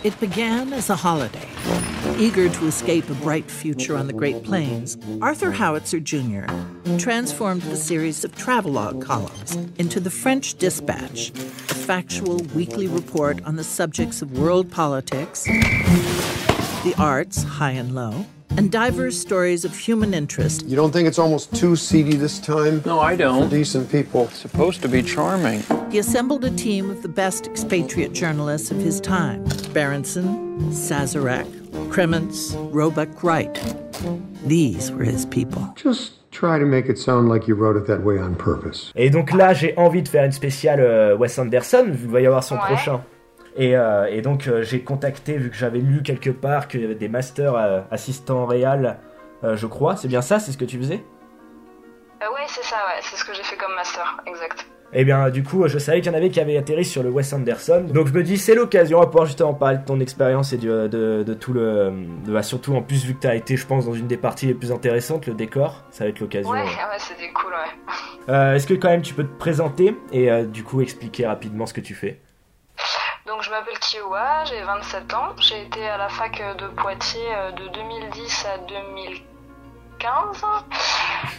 It 0.04 0.18
began 0.22 0.72
as 0.72 0.90
a 0.90 0.96
holiday. 0.96 1.48
Eager 2.18 2.48
to 2.48 2.68
escape 2.68 3.10
a 3.10 3.14
bright 3.16 3.52
future 3.52 3.98
on 3.98 4.08
the 4.08 4.14
Great 4.14 4.44
Plains, 4.44 4.98
Arthur 5.22 5.52
Howitzer 5.52 6.00
Jr. 6.00 6.46
transformed 6.98 7.64
the 7.64 7.76
series 7.76 8.24
of 8.24 8.34
travelogue 8.36 9.02
columns 9.02 9.58
into 9.78 10.00
the 10.00 10.10
French 10.10 10.56
Dispatch, 10.56 11.32
a 11.32 11.74
factual 11.74 12.38
weekly 12.56 12.88
report 12.88 13.44
on 13.46 13.58
the 13.58 13.64
subjects 13.64 14.22
of 14.22 14.40
world 14.40 14.72
politics, 14.72 15.46
the 16.90 17.02
arts, 17.02 17.44
high 17.44 17.72
and 17.72 17.94
low, 17.94 18.26
and 18.58 18.72
diverse 18.72 19.18
stories 19.18 19.64
of 19.64 19.76
human 19.78 20.14
interest. 20.14 20.66
You 20.66 20.76
don't 20.76 20.92
think 20.92 21.08
it's 21.08 21.20
almost 21.20 21.56
too 21.56 21.76
seedy 21.76 22.16
this 22.16 22.40
time? 22.40 22.82
No, 22.86 23.00
I 23.00 23.16
don't. 23.16 23.44
For 23.50 23.56
decent 23.56 23.92
people. 23.92 24.24
It's 24.26 24.40
supposed 24.40 24.82
to 24.82 24.88
be 24.90 25.04
charming. 25.04 25.62
He 25.92 26.00
assembled 26.00 26.44
a 26.46 26.50
team 26.52 26.90
of 26.90 27.02
the 27.04 27.08
best 27.10 27.46
expatriate 27.48 28.14
journalists 28.14 28.72
of 28.72 28.78
his 28.78 29.00
time 29.00 29.44
Berenson, 29.74 30.60
Sazarek, 30.72 31.46
Kremens, 31.92 32.56
Roebuck 32.74 33.24
Wright. 33.24 33.54
These 34.46 34.92
were 34.92 35.04
his 35.04 35.26
people. 35.28 35.72
Just 35.76 36.14
try 36.32 36.58
to 36.58 36.66
make 36.66 36.88
it 36.90 36.98
sound 36.98 37.30
like 37.30 37.48
you 37.48 37.54
wrote 37.56 37.76
it 37.78 37.86
that 37.88 38.04
way 38.04 38.18
on 38.18 38.34
purpose. 38.36 38.92
Et 38.96 39.10
donc 39.12 39.32
là, 39.34 39.54
j'ai 39.54 39.76
envie 39.78 40.02
de 40.02 40.08
faire 40.08 40.24
une 40.26 40.32
spéciale 40.32 40.80
euh, 40.80 41.16
Wes 41.16 41.38
Anderson, 41.38 41.86
vu 41.92 41.98
qu'il 42.00 42.08
va 42.10 42.22
y 42.22 42.26
avoir 42.26 42.44
son 42.44 42.56
Ouais. 42.56 42.62
prochain. 42.66 43.02
Et, 43.58 43.76
euh, 43.76 44.06
et 44.06 44.22
donc 44.22 44.48
euh, 44.48 44.62
j'ai 44.64 44.82
contacté, 44.82 45.38
vu 45.38 45.50
que 45.50 45.56
j'avais 45.56 45.80
lu 45.80 46.02
quelque 46.04 46.30
part 46.30 46.68
qu'il 46.68 46.82
y 46.82 46.86
avait 46.86 46.96
des 46.96 47.10
masters 47.10 47.56
euh, 47.56 47.82
assistants 47.92 48.46
réal, 48.46 49.00
euh, 49.44 49.56
je 49.58 49.68
crois. 49.68 49.96
C'est 49.96 50.08
bien 50.08 50.22
ça, 50.22 50.40
c'est 50.40 50.52
ce 50.52 50.58
que 50.58 50.66
tu 50.66 50.78
faisais? 50.78 51.04
Ouais, 52.22 52.46
c'est 52.48 52.64
ça, 52.64 52.76
ouais, 52.76 53.00
c'est 53.02 53.16
ce 53.18 53.24
que 53.26 53.34
j'ai 53.34 53.44
fait 53.44 53.56
comme 53.58 53.74
master, 53.76 54.22
exact. 54.28 54.66
Eh 54.92 55.06
bien, 55.06 55.30
du 55.30 55.44
coup, 55.44 55.68
je 55.68 55.78
savais 55.78 56.02
qu'il 56.02 56.12
y 56.12 56.16
en 56.16 56.18
avait 56.18 56.30
qui 56.30 56.40
avaient 56.40 56.58
atterri 56.58 56.84
sur 56.84 57.04
le 57.04 57.10
Wes 57.10 57.32
Anderson. 57.32 57.86
Donc, 57.94 58.08
je 58.08 58.14
me 58.14 58.24
dis, 58.24 58.38
c'est 58.40 58.56
l'occasion, 58.56 58.98
on 58.98 59.02
va 59.02 59.06
pouvoir 59.08 59.26
justement 59.28 59.54
parler 59.54 59.78
de 59.78 59.86
ton 59.86 60.00
expérience 60.00 60.52
et 60.52 60.58
du- 60.58 60.68
de, 60.68 61.24
de 61.24 61.34
tout 61.36 61.54
le. 61.54 61.92
de- 62.26 62.32
bah, 62.34 62.42
surtout, 62.42 62.76
en 62.76 62.82
plus, 62.82 63.06
vu 63.06 63.14
que 63.14 63.22
tu 63.22 63.28
as 63.28 63.36
été, 63.36 63.56
je 63.56 63.68
pense, 63.68 63.86
dans 63.86 63.94
une 63.94 64.08
des 64.08 64.18
parties 64.18 64.48
les 64.48 64.56
plus 64.56 64.72
intéressantes, 64.72 65.28
le 65.28 65.36
décor, 65.36 65.84
ça 65.92 66.06
va 66.06 66.10
être 66.10 66.20
l'occasion. 66.20 66.50
Ouais, 66.52 66.60
euh. 66.62 66.64
ouais, 66.64 66.98
c'était 66.98 67.32
cool, 67.34 67.54
ouais. 67.54 68.56
Est-ce 68.56 68.66
que, 68.66 68.74
quand 68.74 68.90
même, 68.90 69.04
tu 69.04 69.14
peux 69.14 69.24
te 69.26 69.38
présenter 69.38 69.96
et, 70.12 70.44
du 70.44 70.64
coup, 70.64 70.82
expliquer 70.82 71.28
rapidement 71.28 71.68
ce 71.68 71.74
que 71.74 71.82
tu 71.82 71.94
fais? 71.94 72.20
Donc 73.30 73.44
je 73.44 73.52
m'appelle 73.52 73.78
Kiowa, 73.78 74.44
j'ai 74.46 74.60
27 74.64 75.14
ans. 75.14 75.36
J'ai 75.38 75.62
été 75.62 75.88
à 75.88 75.98
la 75.98 76.10
fac 76.10 76.42
de 76.58 76.68
Poitiers 76.70 77.36
euh, 77.36 77.52
de 77.52 77.68
2010 77.68 78.46
à 78.46 78.58
2015. 78.58 80.46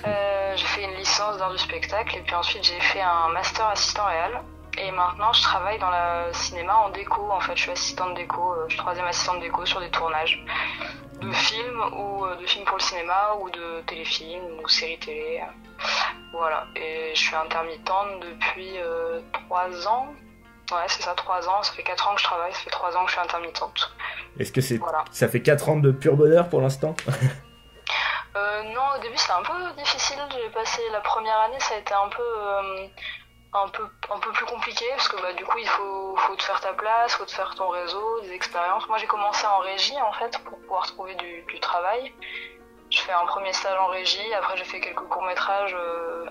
Euh, 0.06 0.52
j'ai 0.54 0.66
fait 0.66 0.84
une 0.84 0.94
licence 0.94 1.38
d'art 1.38 1.50
du 1.50 1.58
spectacle 1.58 2.16
et 2.16 2.20
puis 2.20 2.36
ensuite 2.36 2.62
j'ai 2.62 2.78
fait 2.78 3.00
un 3.00 3.30
master 3.30 3.66
assistant 3.66 4.04
réel. 4.04 4.40
Et 4.78 4.92
maintenant 4.92 5.32
je 5.32 5.42
travaille 5.42 5.80
dans 5.80 5.90
le 5.90 6.32
cinéma 6.32 6.76
en 6.76 6.90
déco. 6.90 7.28
En 7.28 7.40
fait, 7.40 7.56
je 7.56 7.62
suis 7.62 7.72
assistante 7.72 8.14
déco, 8.14 8.52
euh, 8.52 8.66
je 8.68 8.74
suis 8.74 8.78
troisième 8.78 9.06
assistante 9.06 9.40
déco 9.40 9.66
sur 9.66 9.80
des 9.80 9.90
tournages 9.90 10.44
de 11.20 11.32
films 11.32 11.82
ou 11.92 12.24
euh, 12.24 12.36
de 12.36 12.46
films 12.46 12.66
pour 12.66 12.76
le 12.76 12.82
cinéma 12.82 13.34
ou 13.40 13.50
de 13.50 13.80
téléfilms 13.88 14.60
ou 14.62 14.68
séries 14.68 15.00
télé. 15.00 15.42
Voilà. 16.32 16.68
Et 16.76 17.10
je 17.16 17.20
suis 17.20 17.34
intermittente 17.34 18.20
depuis 18.20 18.76
3 19.48 19.88
ans. 19.88 20.06
Ouais, 20.72 20.84
c'est 20.88 21.02
ça, 21.02 21.14
3 21.14 21.48
ans. 21.48 21.62
Ça 21.62 21.72
fait 21.72 21.82
4 21.82 22.08
ans 22.08 22.14
que 22.14 22.20
je 22.20 22.24
travaille, 22.26 22.52
ça 22.52 22.60
fait 22.60 22.70
3 22.70 22.96
ans 22.96 23.04
que 23.04 23.10
je 23.10 23.16
suis 23.16 23.20
intermittente. 23.20 23.92
Est-ce 24.38 24.52
que 24.52 24.60
c'est. 24.60 24.76
Voilà. 24.76 25.04
Ça 25.10 25.28
fait 25.28 25.42
4 25.42 25.68
ans 25.68 25.76
de 25.76 25.90
pur 25.90 26.16
bonheur 26.16 26.48
pour 26.48 26.60
l'instant? 26.60 26.94
Euh, 28.36 28.62
non, 28.62 28.82
au 28.96 29.00
début 29.02 29.16
c'était 29.16 29.32
un 29.32 29.42
peu 29.42 29.72
difficile. 29.76 30.18
J'ai 30.30 30.48
passé 30.50 30.80
la 30.92 31.00
première 31.00 31.36
année, 31.40 31.58
ça 31.58 31.74
a 31.74 31.78
été 31.78 31.92
un 31.92 32.08
peu, 32.08 32.22
euh, 32.22 32.86
un 33.52 33.68
peu, 33.68 33.82
un 34.08 34.18
peu 34.20 34.30
plus 34.30 34.46
compliqué 34.46 34.84
parce 34.90 35.08
que 35.08 35.20
bah, 35.20 35.32
du 35.32 35.44
coup 35.44 35.58
il 35.58 35.66
faut, 35.66 36.16
faut 36.16 36.36
te 36.36 36.42
faire 36.44 36.60
ta 36.60 36.72
place, 36.74 37.14
faut 37.14 37.24
te 37.24 37.32
faire 37.32 37.52
ton 37.56 37.68
réseau, 37.68 38.20
des 38.22 38.30
expériences. 38.32 38.86
Moi 38.86 38.98
j'ai 38.98 39.08
commencé 39.08 39.44
en 39.46 39.58
régie 39.58 40.00
en 40.00 40.12
fait 40.12 40.38
pour 40.44 40.60
pouvoir 40.60 40.86
trouver 40.86 41.16
du, 41.16 41.42
du 41.42 41.58
travail. 41.58 42.14
Je 42.90 43.00
fais 43.00 43.12
un 43.12 43.26
premier 43.26 43.52
stage 43.52 43.78
en 43.80 43.86
régie, 43.88 44.32
après 44.34 44.56
j'ai 44.56 44.64
fait 44.64 44.80
quelques 44.80 45.08
courts 45.08 45.24
métrages. 45.24 45.74
Euh, 45.74 46.26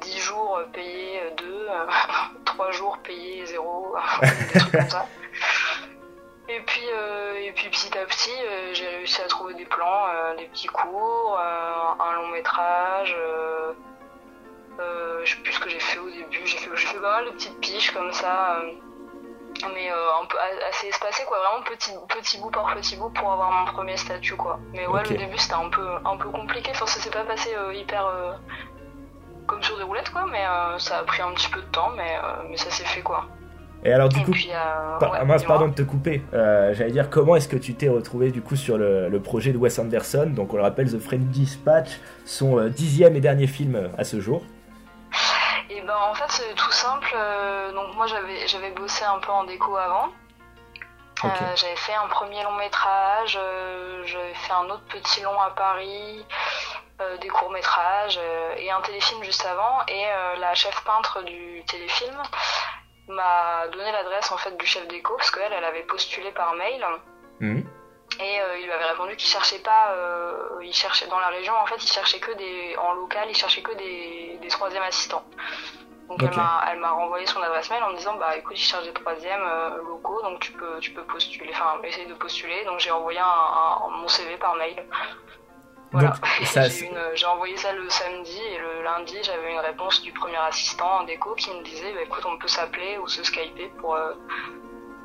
10 0.00 0.18
jours 0.18 0.60
payés 0.72 1.20
2, 1.36 1.68
3 2.44 2.70
jours 2.72 2.98
payés 2.98 3.46
0, 3.46 3.96
des 4.22 4.58
trucs 4.58 4.72
comme 4.72 4.88
ça. 4.88 5.06
Et 6.48 6.60
puis, 6.60 6.84
euh, 6.92 7.34
et 7.40 7.52
puis 7.52 7.68
petit 7.70 7.96
à 7.96 8.04
petit, 8.04 8.30
euh, 8.30 8.74
j'ai 8.74 8.86
réussi 8.88 9.22
à 9.22 9.26
trouver 9.26 9.54
des 9.54 9.64
plans, 9.64 10.06
euh, 10.08 10.36
des 10.36 10.46
petits 10.46 10.66
cours, 10.66 11.38
euh, 11.40 12.04
un 12.04 12.12
long 12.14 12.28
métrage. 12.28 13.16
Euh, 13.18 13.72
euh, 14.80 15.20
je 15.24 15.34
sais 15.34 15.42
plus 15.42 15.52
ce 15.52 15.60
que 15.60 15.70
j'ai 15.70 15.80
fait 15.80 15.98
au 15.98 16.10
début. 16.10 16.40
J'ai 16.44 16.58
fait, 16.58 16.76
fait 16.76 16.98
pas 16.98 17.22
mal 17.22 17.24
de 17.26 17.30
petites 17.30 17.58
piches 17.60 17.92
comme 17.92 18.12
ça, 18.12 18.56
euh, 18.56 18.72
mais 19.74 19.90
euh, 19.92 20.20
un 20.20 20.26
peu 20.26 20.36
assez 20.68 20.88
espacé 20.88 21.24
quoi. 21.24 21.38
Vraiment 21.38 21.62
petit, 21.64 21.92
petit 22.08 22.38
bout 22.38 22.50
par 22.50 22.74
petit 22.74 22.96
bout 22.96 23.10
pour 23.10 23.32
avoir 23.32 23.50
mon 23.50 23.72
premier 23.72 23.96
statut 23.96 24.36
quoi. 24.36 24.58
Mais 24.72 24.86
ouais, 24.86 25.02
le 25.04 25.16
début 25.16 25.38
c'était 25.38 25.54
un 25.54 25.68
peu, 25.70 25.88
un 26.04 26.16
peu 26.16 26.28
compliqué. 26.30 26.70
Enfin, 26.74 26.86
ça 26.86 27.00
s'est 27.00 27.10
pas 27.10 27.24
passé 27.24 27.54
euh, 27.54 27.72
hyper 27.74 28.06
euh, 28.06 28.32
comme 29.46 29.62
sur 29.62 29.76
des 29.76 29.82
roulettes 29.84 30.10
quoi, 30.10 30.26
mais 30.30 30.44
euh, 30.46 30.78
ça 30.78 30.98
a 30.98 31.02
pris 31.04 31.22
un 31.22 31.32
petit 31.32 31.48
peu 31.48 31.60
de 31.60 31.66
temps, 31.66 31.90
mais, 31.96 32.16
euh, 32.22 32.42
mais 32.48 32.56
ça 32.56 32.70
s'est 32.70 32.84
fait 32.84 33.02
quoi. 33.02 33.26
Et 33.84 33.92
alors, 33.92 34.08
du 34.08 34.20
Et 34.20 34.22
coup. 34.22 34.30
puis, 34.30 34.48
euh, 34.52 34.98
Par- 34.98 35.10
ouais, 35.10 35.18
ah, 35.28 35.36
pardon 35.44 35.66
de 35.66 35.74
te 35.74 35.82
couper. 35.82 36.22
Euh, 36.34 36.72
J'allais 36.72 36.92
dire, 36.92 37.10
comment 37.10 37.34
est-ce 37.34 37.48
que 37.48 37.56
tu 37.56 37.74
t'es 37.74 37.88
retrouvé 37.88 38.30
du 38.30 38.40
coup 38.40 38.54
sur 38.54 38.78
le, 38.78 39.08
le 39.08 39.20
projet 39.20 39.50
de 39.52 39.58
Wes 39.58 39.76
Anderson? 39.76 40.26
Donc, 40.30 40.54
on 40.54 40.56
le 40.56 40.62
rappelle, 40.62 40.88
The 40.92 41.00
French 41.00 41.22
Dispatch, 41.22 41.98
son 42.24 42.68
dixième 42.68 43.16
et 43.16 43.20
dernier 43.20 43.48
film 43.48 43.90
à 43.98 44.04
ce 44.04 44.20
jour. 44.20 44.42
Et 45.68 45.80
ben 45.80 45.94
en 46.10 46.14
fait 46.14 46.24
c'est 46.28 46.54
tout 46.54 46.70
simple. 46.70 47.16
donc 47.74 47.96
moi 47.96 48.06
j'avais 48.06 48.46
j'avais 48.46 48.70
bossé 48.72 49.04
un 49.04 49.18
peu 49.20 49.32
en 49.32 49.44
déco 49.44 49.74
avant. 49.76 50.08
Euh, 51.24 51.28
j'avais 51.56 51.76
fait 51.76 51.94
un 51.94 52.08
premier 52.08 52.42
long 52.42 52.56
métrage, 52.56 53.38
euh, 53.40 54.02
j'avais 54.04 54.34
fait 54.34 54.52
un 54.52 54.64
autre 54.66 54.82
petit 54.90 55.22
long 55.22 55.40
à 55.40 55.50
Paris, 55.50 56.26
des 57.20 57.28
courts 57.28 57.50
métrages 57.50 58.18
et 58.56 58.70
un 58.70 58.80
téléfilm 58.82 59.22
juste 59.24 59.44
avant. 59.44 59.80
Et 59.88 60.04
euh, 60.06 60.36
la 60.36 60.54
chef 60.54 60.82
peintre 60.84 61.22
du 61.22 61.62
téléfilm 61.66 62.16
m'a 63.08 63.66
donné 63.68 63.90
l'adresse 63.92 64.30
en 64.30 64.36
fait 64.36 64.56
du 64.56 64.66
chef 64.66 64.86
déco 64.88 65.16
parce 65.16 65.30
qu'elle 65.30 65.52
elle 65.52 65.64
avait 65.64 65.82
postulé 65.82 66.30
par 66.32 66.54
mail. 66.54 66.84
Mhm. 67.40 67.64
Et 68.20 68.40
euh, 68.40 68.58
il 68.58 68.64
lui 68.66 68.72
avait 68.72 68.84
répondu 68.90 69.16
qu'il 69.16 69.28
cherchait 69.28 69.60
pas, 69.60 69.92
euh, 69.92 70.60
il 70.62 70.72
cherchait 70.74 71.06
dans 71.06 71.18
la 71.18 71.28
région 71.28 71.54
en 71.56 71.66
fait, 71.66 71.82
il 71.82 71.90
cherchait 71.90 72.20
que 72.20 72.30
des, 72.32 72.76
en 72.76 72.92
local, 72.92 73.26
il 73.28 73.34
cherchait 73.34 73.62
que 73.62 73.72
des, 73.72 74.38
des 74.40 74.48
troisième 74.48 74.82
assistants. 74.82 75.24
Donc 76.08 76.22
Ok. 76.22 76.28
elle 76.30 76.36
m'a, 76.36 76.64
elle 76.70 76.78
m'a 76.78 76.90
renvoyé 76.90 77.24
son 77.26 77.40
adresse 77.42 77.70
mail 77.70 77.82
en 77.82 77.90
me 77.90 77.96
disant 77.96 78.14
bah 78.16 78.36
écoute, 78.36 78.58
il 78.58 78.62
cherche 78.62 78.84
des 78.84 78.92
troisièmes 78.92 79.42
euh, 79.42 79.76
locaux, 79.78 80.20
donc 80.22 80.40
tu 80.40 80.52
peux, 80.52 80.78
tu 80.78 80.92
peux 80.92 81.04
postuler, 81.04 81.50
enfin 81.54 81.80
essayer 81.84 82.04
de 82.06 82.14
postuler. 82.14 82.64
Donc 82.66 82.80
j'ai 82.80 82.90
envoyé 82.90 83.18
un, 83.18 83.24
un- 83.24 83.88
mon 83.88 84.08
CV 84.08 84.36
par 84.36 84.54
mail. 84.56 84.84
Voilà. 85.92 86.14
J'ai, 87.14 87.26
envoyé 87.26 87.56
ça 87.56 87.72
le 87.72 87.88
samedi 87.90 88.38
et 88.38 88.58
le 88.58 88.82
lundi 88.82 89.14
j'avais 89.22 89.52
une 89.52 89.60
réponse 89.60 90.02
du 90.02 90.10
premier 90.12 90.38
assistant 90.48 91.00
en 91.00 91.04
déco 91.04 91.34
qui 91.34 91.50
me 91.50 91.62
disait 91.62 91.92
bah 91.92 92.00
écoute 92.02 92.24
on 92.26 92.38
peut 92.38 92.48
s'appeler 92.48 92.98
ou 92.98 93.08
se 93.08 93.22
skyper 93.22 93.70
pour 93.78 93.94
euh, 93.94 94.12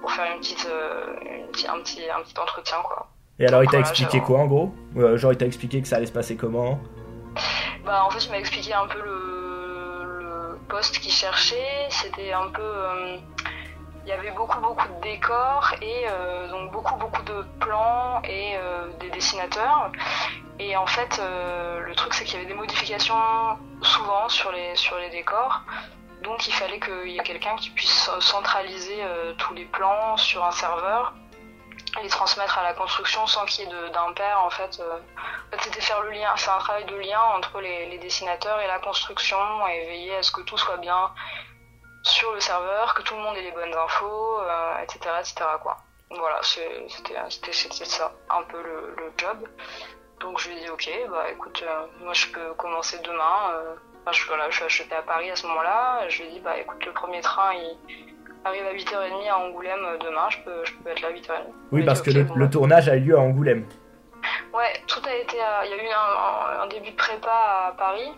pour 0.02 0.12
faire 0.12 0.32
une 0.34 0.40
petite, 0.40 0.66
euh, 0.70 1.16
une 1.22 1.70
un 1.70 1.80
petit 1.82 2.10
un 2.10 2.22
petit 2.22 2.40
entretien 2.40 2.78
quoi. 2.84 3.08
Et 3.40 3.46
alors, 3.46 3.64
il 3.64 3.68
t'a 3.68 3.78
Voilà, 3.78 3.90
expliqué 3.90 4.20
quoi 4.20 4.40
en 4.40 4.48
gros? 4.48 4.74
Euh, 4.96 5.16
Genre, 5.16 5.32
il 5.32 5.38
t'a 5.38 5.46
expliqué 5.46 5.80
que 5.82 5.88
ça 5.88 5.98
allait 5.98 6.08
se 6.08 6.12
passer 6.12 6.36
comment? 6.36 6.80
Bah 7.86 8.04
en 8.06 8.10
fait 8.10 8.26
il 8.26 8.32
m'a 8.32 8.40
expliqué 8.40 8.74
un 8.74 8.88
peu 8.88 9.00
le, 9.00 10.20
le 10.22 10.60
poste 10.70 10.98
qu'il 11.00 11.12
cherchait, 11.12 11.86
c'était 11.90 12.32
un 12.34 12.48
peu 12.48 13.20
il 14.08 14.12
y 14.12 14.14
avait 14.14 14.32
beaucoup 14.32 14.62
beaucoup 14.62 14.88
de 14.88 15.02
décors 15.02 15.74
et 15.82 16.06
euh, 16.10 16.48
donc 16.48 16.72
beaucoup 16.72 16.96
beaucoup 16.96 17.22
de 17.24 17.44
plans 17.60 18.22
et 18.24 18.56
euh, 18.56 18.88
des 19.02 19.10
dessinateurs 19.10 19.92
et 20.60 20.76
en 20.76 20.88
fait 20.88 21.20
euh, 21.20 21.80
le 21.80 21.96
truc 21.96 22.14
c'est 22.14 22.26
qu'il 22.26 22.36
y 22.36 22.38
avait 22.38 22.48
des 22.48 22.58
modifications 22.58 23.16
souvent 23.82 24.28
sur 24.30 24.52
les 24.52 24.76
sur 24.76 24.98
les 24.98 25.10
décors 25.10 25.62
donc 26.24 26.48
il 26.48 26.54
fallait 26.54 26.80
qu'il 26.80 27.10
y 27.10 27.18
ait 27.18 27.24
quelqu'un 27.24 27.56
qui 27.56 27.70
puisse 27.70 28.10
centraliser 28.20 29.04
euh, 29.04 29.34
tous 29.38 29.54
les 29.54 29.66
plans 29.66 30.18
sur 30.18 30.44
un 30.44 30.52
serveur 30.52 31.14
les 32.02 32.10
transmettre 32.10 32.58
à 32.58 32.64
la 32.64 32.74
construction 32.74 33.26
sans 33.28 33.46
qu'il 33.46 33.66
y 33.66 33.72
ait 33.72 33.90
d'impair 33.92 34.42
en 34.44 34.50
fait 34.50 34.80
euh, 34.80 34.98
en 35.48 35.52
fait, 35.52 35.64
c'était 35.64 35.82
faire 35.82 36.02
le 36.02 36.12
lien, 36.12 36.36
c'est 36.36 36.50
un 36.50 36.58
travail 36.58 36.84
de 36.86 36.96
lien 36.96 37.22
entre 37.38 37.62
les, 37.62 37.86
les 37.86 37.98
dessinateurs 38.00 38.60
et 38.60 38.68
la 38.68 38.80
construction 38.80 39.38
et 39.68 39.86
veiller 39.86 40.16
à 40.18 40.24
ce 40.24 40.32
que 40.32 40.42
tout 40.42 40.58
soit 40.58 40.76
bien 40.76 41.14
sur 42.04 42.34
le 42.34 42.42
serveur, 42.42 42.94
que 42.94 43.02
tout 43.02 43.16
le 43.16 43.22
monde 43.22 43.38
ait 43.38 43.44
les 43.44 43.52
bonnes 43.52 43.74
infos, 43.74 44.42
etc., 44.84 45.00
etc. 45.22 45.36
Quoi. 45.62 45.78
Voilà, 46.10 46.40
c'était 46.42 47.86
ça, 47.86 48.12
un 48.30 48.44
peu 48.44 48.62
le, 48.62 48.96
le 48.98 49.14
job. 49.18 49.48
Donc 50.20 50.40
je 50.40 50.50
lui 50.50 50.58
ai 50.58 50.62
dit 50.62 50.70
ok, 50.70 50.90
bah 51.12 51.26
écoute, 51.32 51.64
euh, 51.68 51.86
moi 52.04 52.14
je 52.14 52.28
peux 52.28 52.54
commencer 52.58 52.98
demain. 53.04 53.52
euh, 53.52 53.76
enfin, 54.02 54.12
je, 54.12 54.26
voilà, 54.28 54.50
je, 54.50 54.64
j'étais 54.68 54.96
à 54.96 55.02
Paris 55.04 55.30
à 55.30 55.36
ce 55.36 55.46
moment-là. 55.48 56.08
Je 56.10 56.22
lui 56.24 56.30
ai 56.30 56.32
dit 56.34 56.40
bah 56.40 56.58
écoute, 56.58 56.84
le 56.86 56.92
premier 56.92 57.22
train 57.22 57.54
il 57.54 57.78
arrive 58.46 58.66
à 58.66 58.74
8h30 58.74 59.30
à 59.30 59.38
Angoulême 59.38 59.86
euh, 59.86 59.98
demain, 59.98 60.28
je 60.30 60.38
peux, 60.40 60.66
je 60.66 60.74
peux 60.74 60.90
être 60.90 61.02
là 61.02 61.10
à 61.10 61.12
8h30. 61.12 61.44
Oui, 61.72 61.84
parce 61.86 62.02
que 62.02 62.10
le, 62.12 62.22
ok, 62.22 62.28
bon, 62.28 62.36
le 62.36 62.46
bah. 62.46 62.52
tournage 62.52 62.90
a 62.90 62.96
eu 62.96 63.02
lieu 63.02 63.18
à 63.18 63.22
Ouais, 63.22 63.66
Ouais, 64.54 64.74
tout 64.88 65.02
a 65.08 65.14
été. 65.14 65.40
à- 65.40 65.66
Il 65.66 65.72
y 65.72 65.74
a 65.74 65.84
eu 65.84 65.88
un, 65.88 66.60
un- 66.60 66.64
un 66.64 66.68
début 66.68 66.90
de 66.92 66.96
prépa 66.96 67.30
à 67.68 67.72
Paris, 67.78 68.12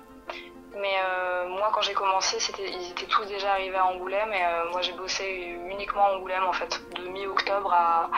Mais 0.77 0.93
euh, 1.03 1.49
moi, 1.49 1.71
quand 1.73 1.81
j'ai 1.81 1.93
commencé, 1.95 2.39
c'était, 2.39 2.69
ils 2.69 2.91
étaient 2.91 3.07
tous 3.07 3.25
déjà 3.25 3.53
arrivés 3.53 3.75
à 3.75 3.85
Angoulême 3.87 4.31
et 4.31 4.45
euh, 4.45 4.69
moi 4.71 4.81
j'ai 4.81 4.93
bossé 4.93 5.25
uniquement 5.67 6.05
à 6.05 6.11
Angoulême 6.13 6.43
en 6.43 6.53
fait, 6.53 6.79
de 6.95 7.07
mi-octobre 7.09 7.73
à, 7.73 8.09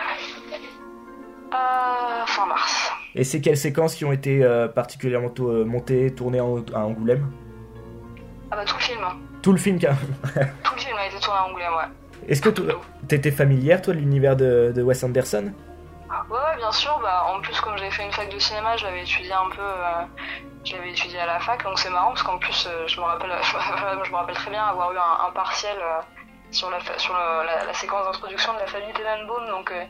à 1.52 2.24
fin 2.28 2.46
mars. 2.46 2.92
Et 3.16 3.24
c'est 3.24 3.42
quelles 3.42 3.58
séquences 3.58 3.96
qui 3.96 4.06
ont 4.06 4.12
été 4.14 4.44
euh, 4.44 4.68
particulièrement 4.68 5.32
euh, 5.40 5.66
montées, 5.66 6.14
tournées 6.16 6.40
en- 6.42 6.64
à 6.74 6.80
Angoulême? 6.80 7.30
Ah 8.52 8.56
bah 8.58 8.66
tout 8.66 8.76
le 8.76 8.82
film, 8.82 9.00
Tout 9.42 9.52
le 9.52 9.58
film, 9.58 9.80
car... 9.80 9.96
tout 10.64 10.74
le 10.76 10.80
film 10.82 10.98
a 10.98 11.08
été 11.08 11.20
tourné 11.20 11.40
à 11.40 11.44
Angoulême, 11.46 11.74
ouais. 11.74 12.30
Est-ce 12.30 12.42
que 12.42 12.50
t'étais 13.08 13.32
familière, 13.32 13.82
toi, 13.82 13.94
de 13.94 14.00
l'univers 14.00 14.36
de, 14.36 14.72
de 14.76 14.82
Wes 14.82 15.04
Anderson? 15.04 15.52
Ouais, 16.10 16.38
ouais, 16.38 16.58
bien 16.58 16.72
sûr. 16.72 16.98
Bah, 17.02 17.26
en 17.36 17.42
plus, 17.42 17.60
comme 17.62 17.78
j'avais 17.78 17.92
fait 17.92 18.06
une 18.06 18.12
fac 18.12 18.32
de 18.32 18.38
cinéma, 18.40 18.78
je 18.78 18.86
l'avais 18.86 19.02
étudié 19.02 19.34
un 19.34 19.50
peu. 19.50 19.62
euh, 19.62 20.04
je 20.64 20.76
l'avais 20.76 20.92
étudié 20.92 21.20
à 21.20 21.26
la 21.26 21.40
fac, 21.40 21.64
donc 21.64 21.80
c'est 21.80 21.90
marrant 21.90 22.10
parce 22.10 22.22
qu'en 22.24 22.38
plus, 22.38 22.68
euh, 22.70 22.88
je 22.88 23.00
me 23.00 23.06
rappelle, 23.06 23.32
je 24.06 24.12
me 24.12 24.16
rappelle 24.16 24.36
très 24.36 24.52
bien 24.52 24.64
avoir 24.64 24.92
eu 24.94 24.98
un, 24.98 25.28
un 25.28 25.32
partiel 25.32 25.76
euh, 25.82 26.02
sur 26.52 26.70
la 26.70 26.80
sur 26.98 27.14
la, 27.14 27.66
la 27.66 27.74
séquence 27.74 28.06
d'introduction 28.06 28.54
de 28.54 28.60
la 28.60 28.68
famille 28.68 28.94
Tenenbaum, 28.94 29.48
donc. 29.50 29.72
euh, 29.72 29.84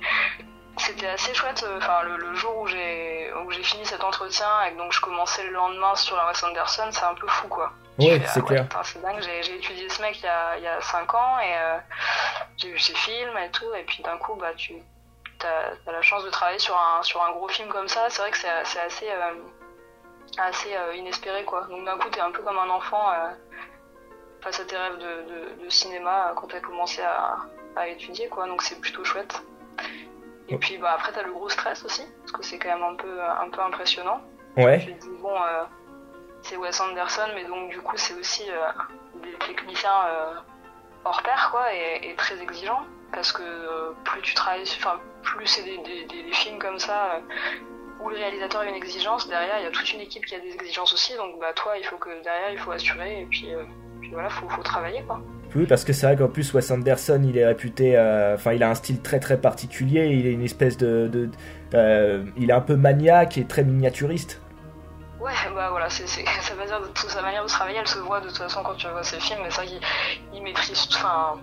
c'était 0.77 1.07
assez 1.07 1.33
chouette, 1.33 1.63
euh, 1.63 1.77
enfin 1.77 2.03
le, 2.03 2.17
le 2.17 2.33
jour 2.35 2.57
où 2.57 2.67
j'ai 2.67 3.31
où 3.45 3.51
j'ai 3.51 3.63
fini 3.63 3.85
cet 3.85 4.03
entretien 4.03 4.63
et 4.63 4.73
que 4.73 4.77
donc 4.77 4.91
je 4.93 5.01
commençais 5.01 5.43
le 5.43 5.51
lendemain 5.51 5.95
sur 5.95 6.15
la 6.15 6.27
Wes 6.27 6.43
Anderson, 6.43 6.89
c'est 6.91 7.03
un 7.03 7.13
peu 7.13 7.27
fou 7.27 7.47
quoi. 7.47 7.71
Ouais, 7.99 8.21
c'est 8.25 8.39
ah 8.39 8.47
clair. 8.47 8.67
c'est 8.83 9.01
dingue, 9.01 9.21
j'ai 9.21 9.55
étudié 9.55 9.89
ce 9.89 10.01
mec 10.01 10.17
il 10.19 10.23
y 10.23 10.27
a, 10.27 10.57
il 10.57 10.63
y 10.63 10.67
a 10.67 10.81
5 10.81 11.13
ans 11.13 11.39
et 11.39 11.55
euh, 11.55 11.77
j'ai 12.57 12.71
vu 12.71 12.79
ses 12.79 12.95
films 12.95 13.37
et 13.37 13.51
tout, 13.51 13.71
et 13.75 13.83
puis 13.83 14.01
d'un 14.01 14.17
coup, 14.17 14.35
bah, 14.35 14.53
tu 14.55 14.75
as, 15.43 15.91
la 15.91 16.01
chance 16.01 16.23
de 16.23 16.29
travailler 16.29 16.59
sur 16.59 16.75
un, 16.75 17.03
sur 17.03 17.23
un 17.23 17.31
gros 17.31 17.47
film 17.49 17.69
comme 17.69 17.87
ça. 17.87 18.09
C'est 18.09 18.21
vrai 18.21 18.31
que 18.31 18.37
c'est 18.37 18.47
c'est 18.63 18.79
assez, 18.79 19.09
euh, 19.09 19.33
assez 20.37 20.75
euh, 20.75 20.95
inespéré, 20.95 21.43
quoi. 21.43 21.67
Donc 21.69 21.85
d'un 21.85 21.97
coup, 21.97 22.09
t'es 22.09 22.21
un 22.21 22.31
peu 22.31 22.41
comme 22.41 22.57
un 22.57 22.69
enfant 22.69 23.11
face 24.41 24.59
à 24.59 24.65
tes 24.65 24.77
rêves 24.77 24.97
de, 24.97 25.59
de, 25.59 25.63
de 25.63 25.69
cinéma 25.69 26.33
quand 26.35 26.47
t'as 26.47 26.59
commencé 26.61 27.01
à, 27.01 27.37
à 27.75 27.87
étudier, 27.87 28.29
quoi. 28.29 28.47
Donc 28.47 28.61
c'est 28.63 28.79
plutôt 28.79 29.03
chouette. 29.03 29.41
Et 30.51 30.57
puis 30.57 30.77
bah, 30.77 30.91
après, 30.95 31.11
t'as 31.11 31.23
le 31.23 31.31
gros 31.31 31.49
stress 31.49 31.83
aussi, 31.85 32.03
parce 32.19 32.31
que 32.33 32.43
c'est 32.43 32.59
quand 32.59 32.69
même 32.69 32.83
un 32.83 32.95
peu, 32.95 33.21
un 33.21 33.49
peu 33.49 33.61
impressionnant. 33.61 34.21
Ouais. 34.57 34.79
Te 34.79 34.91
dis, 34.91 35.09
bon, 35.21 35.33
euh, 35.35 35.63
c'est 36.41 36.57
Wes 36.57 36.79
Anderson, 36.81 37.29
mais 37.35 37.45
donc 37.45 37.69
du 37.69 37.79
coup, 37.81 37.95
c'est 37.97 38.13
aussi 38.15 38.43
euh, 38.49 38.67
des 39.23 39.33
techniciens 39.45 40.05
euh, 40.07 40.33
hors 41.05 41.21
pair, 41.23 41.49
quoi, 41.51 41.73
et, 41.73 42.09
et 42.09 42.15
très 42.15 42.41
exigeants. 42.41 42.81
Parce 43.13 43.33
que 43.33 43.93
plus 44.05 44.21
tu 44.21 44.33
travailles, 44.35 44.63
enfin, 44.77 44.99
plus 45.23 45.45
c'est 45.45 45.63
des, 45.63 45.77
des, 45.79 46.05
des- 46.05 46.23
des 46.23 46.31
films 46.33 46.59
comme 46.59 46.79
ça, 46.79 47.19
où 47.99 48.09
le 48.09 48.15
réalisateur 48.15 48.61
a 48.61 48.65
une 48.65 48.75
exigence, 48.75 49.27
derrière, 49.27 49.59
il 49.59 49.63
y 49.63 49.67
a 49.67 49.71
toute 49.71 49.91
une 49.93 49.99
équipe 49.99 50.25
qui 50.25 50.33
a 50.35 50.39
des 50.39 50.53
exigences 50.53 50.93
aussi, 50.93 51.15
donc 51.17 51.37
bah, 51.39 51.51
toi, 51.53 51.77
il 51.77 51.85
faut 51.85 51.97
que 51.97 52.09
derrière, 52.23 52.51
il 52.51 52.57
faut 52.57 52.71
assurer, 52.71 53.21
et 53.21 53.25
puis, 53.25 53.53
puis 53.99 54.11
voilà, 54.11 54.29
faut, 54.29 54.47
faut 54.49 54.63
travailler, 54.63 55.03
quoi. 55.03 55.19
Parce 55.67 55.83
que 55.83 55.93
c'est 55.93 56.05
vrai 56.05 56.15
qu'en 56.15 56.27
plus, 56.27 56.53
Wes 56.53 56.71
Anderson, 56.71 57.21
il 57.27 57.37
est 57.37 57.45
réputé. 57.45 57.97
euh, 57.97 58.35
Enfin, 58.35 58.53
il 58.53 58.63
a 58.63 58.69
un 58.69 58.75
style 58.75 59.01
très 59.01 59.19
très 59.19 59.37
particulier. 59.37 60.07
Il 60.07 60.25
est 60.27 60.31
une 60.33 60.43
espèce 60.43 60.77
de. 60.77 61.07
de- 61.07 61.29
euh, 61.73 62.23
il 62.37 62.49
est 62.49 62.53
un 62.53 62.61
peu 62.61 62.75
maniaque 62.75 63.37
et 63.37 63.45
très 63.45 63.63
miniaturiste. 63.63 64.41
Ouais, 65.19 65.31
bah 65.53 65.69
voilà, 65.69 65.89
c'est, 65.89 66.07
sa, 66.41 66.55
manière 66.55 66.81
de, 66.81 66.87
sa 66.95 67.21
manière 67.21 67.43
de 67.43 67.47
travailler, 67.47 67.77
elle 67.79 67.87
se 67.87 67.99
voit 67.99 68.19
de 68.21 68.27
toute 68.27 68.37
façon 68.39 68.63
quand 68.63 68.73
tu 68.75 68.87
vois 68.87 69.03
ses 69.03 69.19
films, 69.19 69.39
mais 69.43 69.51
c'est 69.51 69.57
vrai 69.61 69.67
qu'il 69.67 69.79
il 70.33 70.41
maîtrise, 70.41 70.87
enfin, 70.95 71.35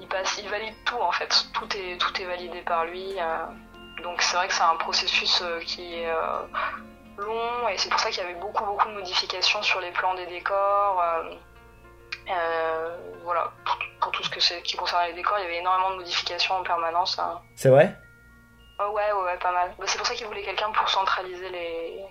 il 0.00 0.06
passe, 0.08 0.38
il 0.42 0.48
valide 0.50 0.74
tout 0.84 0.98
en 1.00 1.10
fait, 1.12 1.46
tout 1.54 1.66
est, 1.74 1.96
tout 1.96 2.20
est 2.20 2.26
validé 2.26 2.60
par 2.66 2.84
lui, 2.84 3.14
euh, 3.18 4.02
donc 4.02 4.20
c'est 4.20 4.36
vrai 4.36 4.46
que 4.46 4.52
c'est 4.52 4.62
un 4.62 4.76
processus 4.76 5.42
qui 5.64 5.94
est 5.94 6.08
long, 7.16 7.68
et 7.72 7.78
c'est 7.78 7.88
pour 7.88 7.98
ça 7.98 8.10
qu'il 8.10 8.22
y 8.22 8.26
avait 8.26 8.38
beaucoup, 8.38 8.64
beaucoup 8.66 8.88
de 8.88 8.94
modifications 8.94 9.62
sur 9.62 9.80
les 9.80 9.90
plans 9.92 10.14
des 10.14 10.26
décors, 10.26 11.02
voilà, 13.24 13.50
pour, 13.64 13.78
pour 14.00 14.12
tout 14.12 14.22
ce 14.22 14.30
que 14.30 14.40
c'est, 14.40 14.62
qui 14.62 14.76
concerne 14.76 15.06
les 15.08 15.14
décors, 15.14 15.38
il 15.38 15.42
y 15.44 15.46
avait 15.46 15.58
énormément 15.58 15.90
de 15.92 15.96
modifications 15.96 16.54
en 16.56 16.62
permanence. 16.62 17.18
hein. 17.18 17.40
C'est 17.56 17.68
vrai? 17.70 17.94
Oh, 18.80 18.92
ouais, 18.92 19.02
ouais, 19.12 19.22
ouais, 19.24 19.38
pas 19.38 19.52
mal. 19.52 19.70
Bah, 19.78 19.84
c'est 19.86 19.98
pour 19.98 20.06
ça 20.06 20.14
qu'il 20.14 20.26
voulait 20.26 20.42
quelqu'un 20.42 20.70
pour 20.72 20.88
centraliser 20.88 21.48
les, 21.50 22.04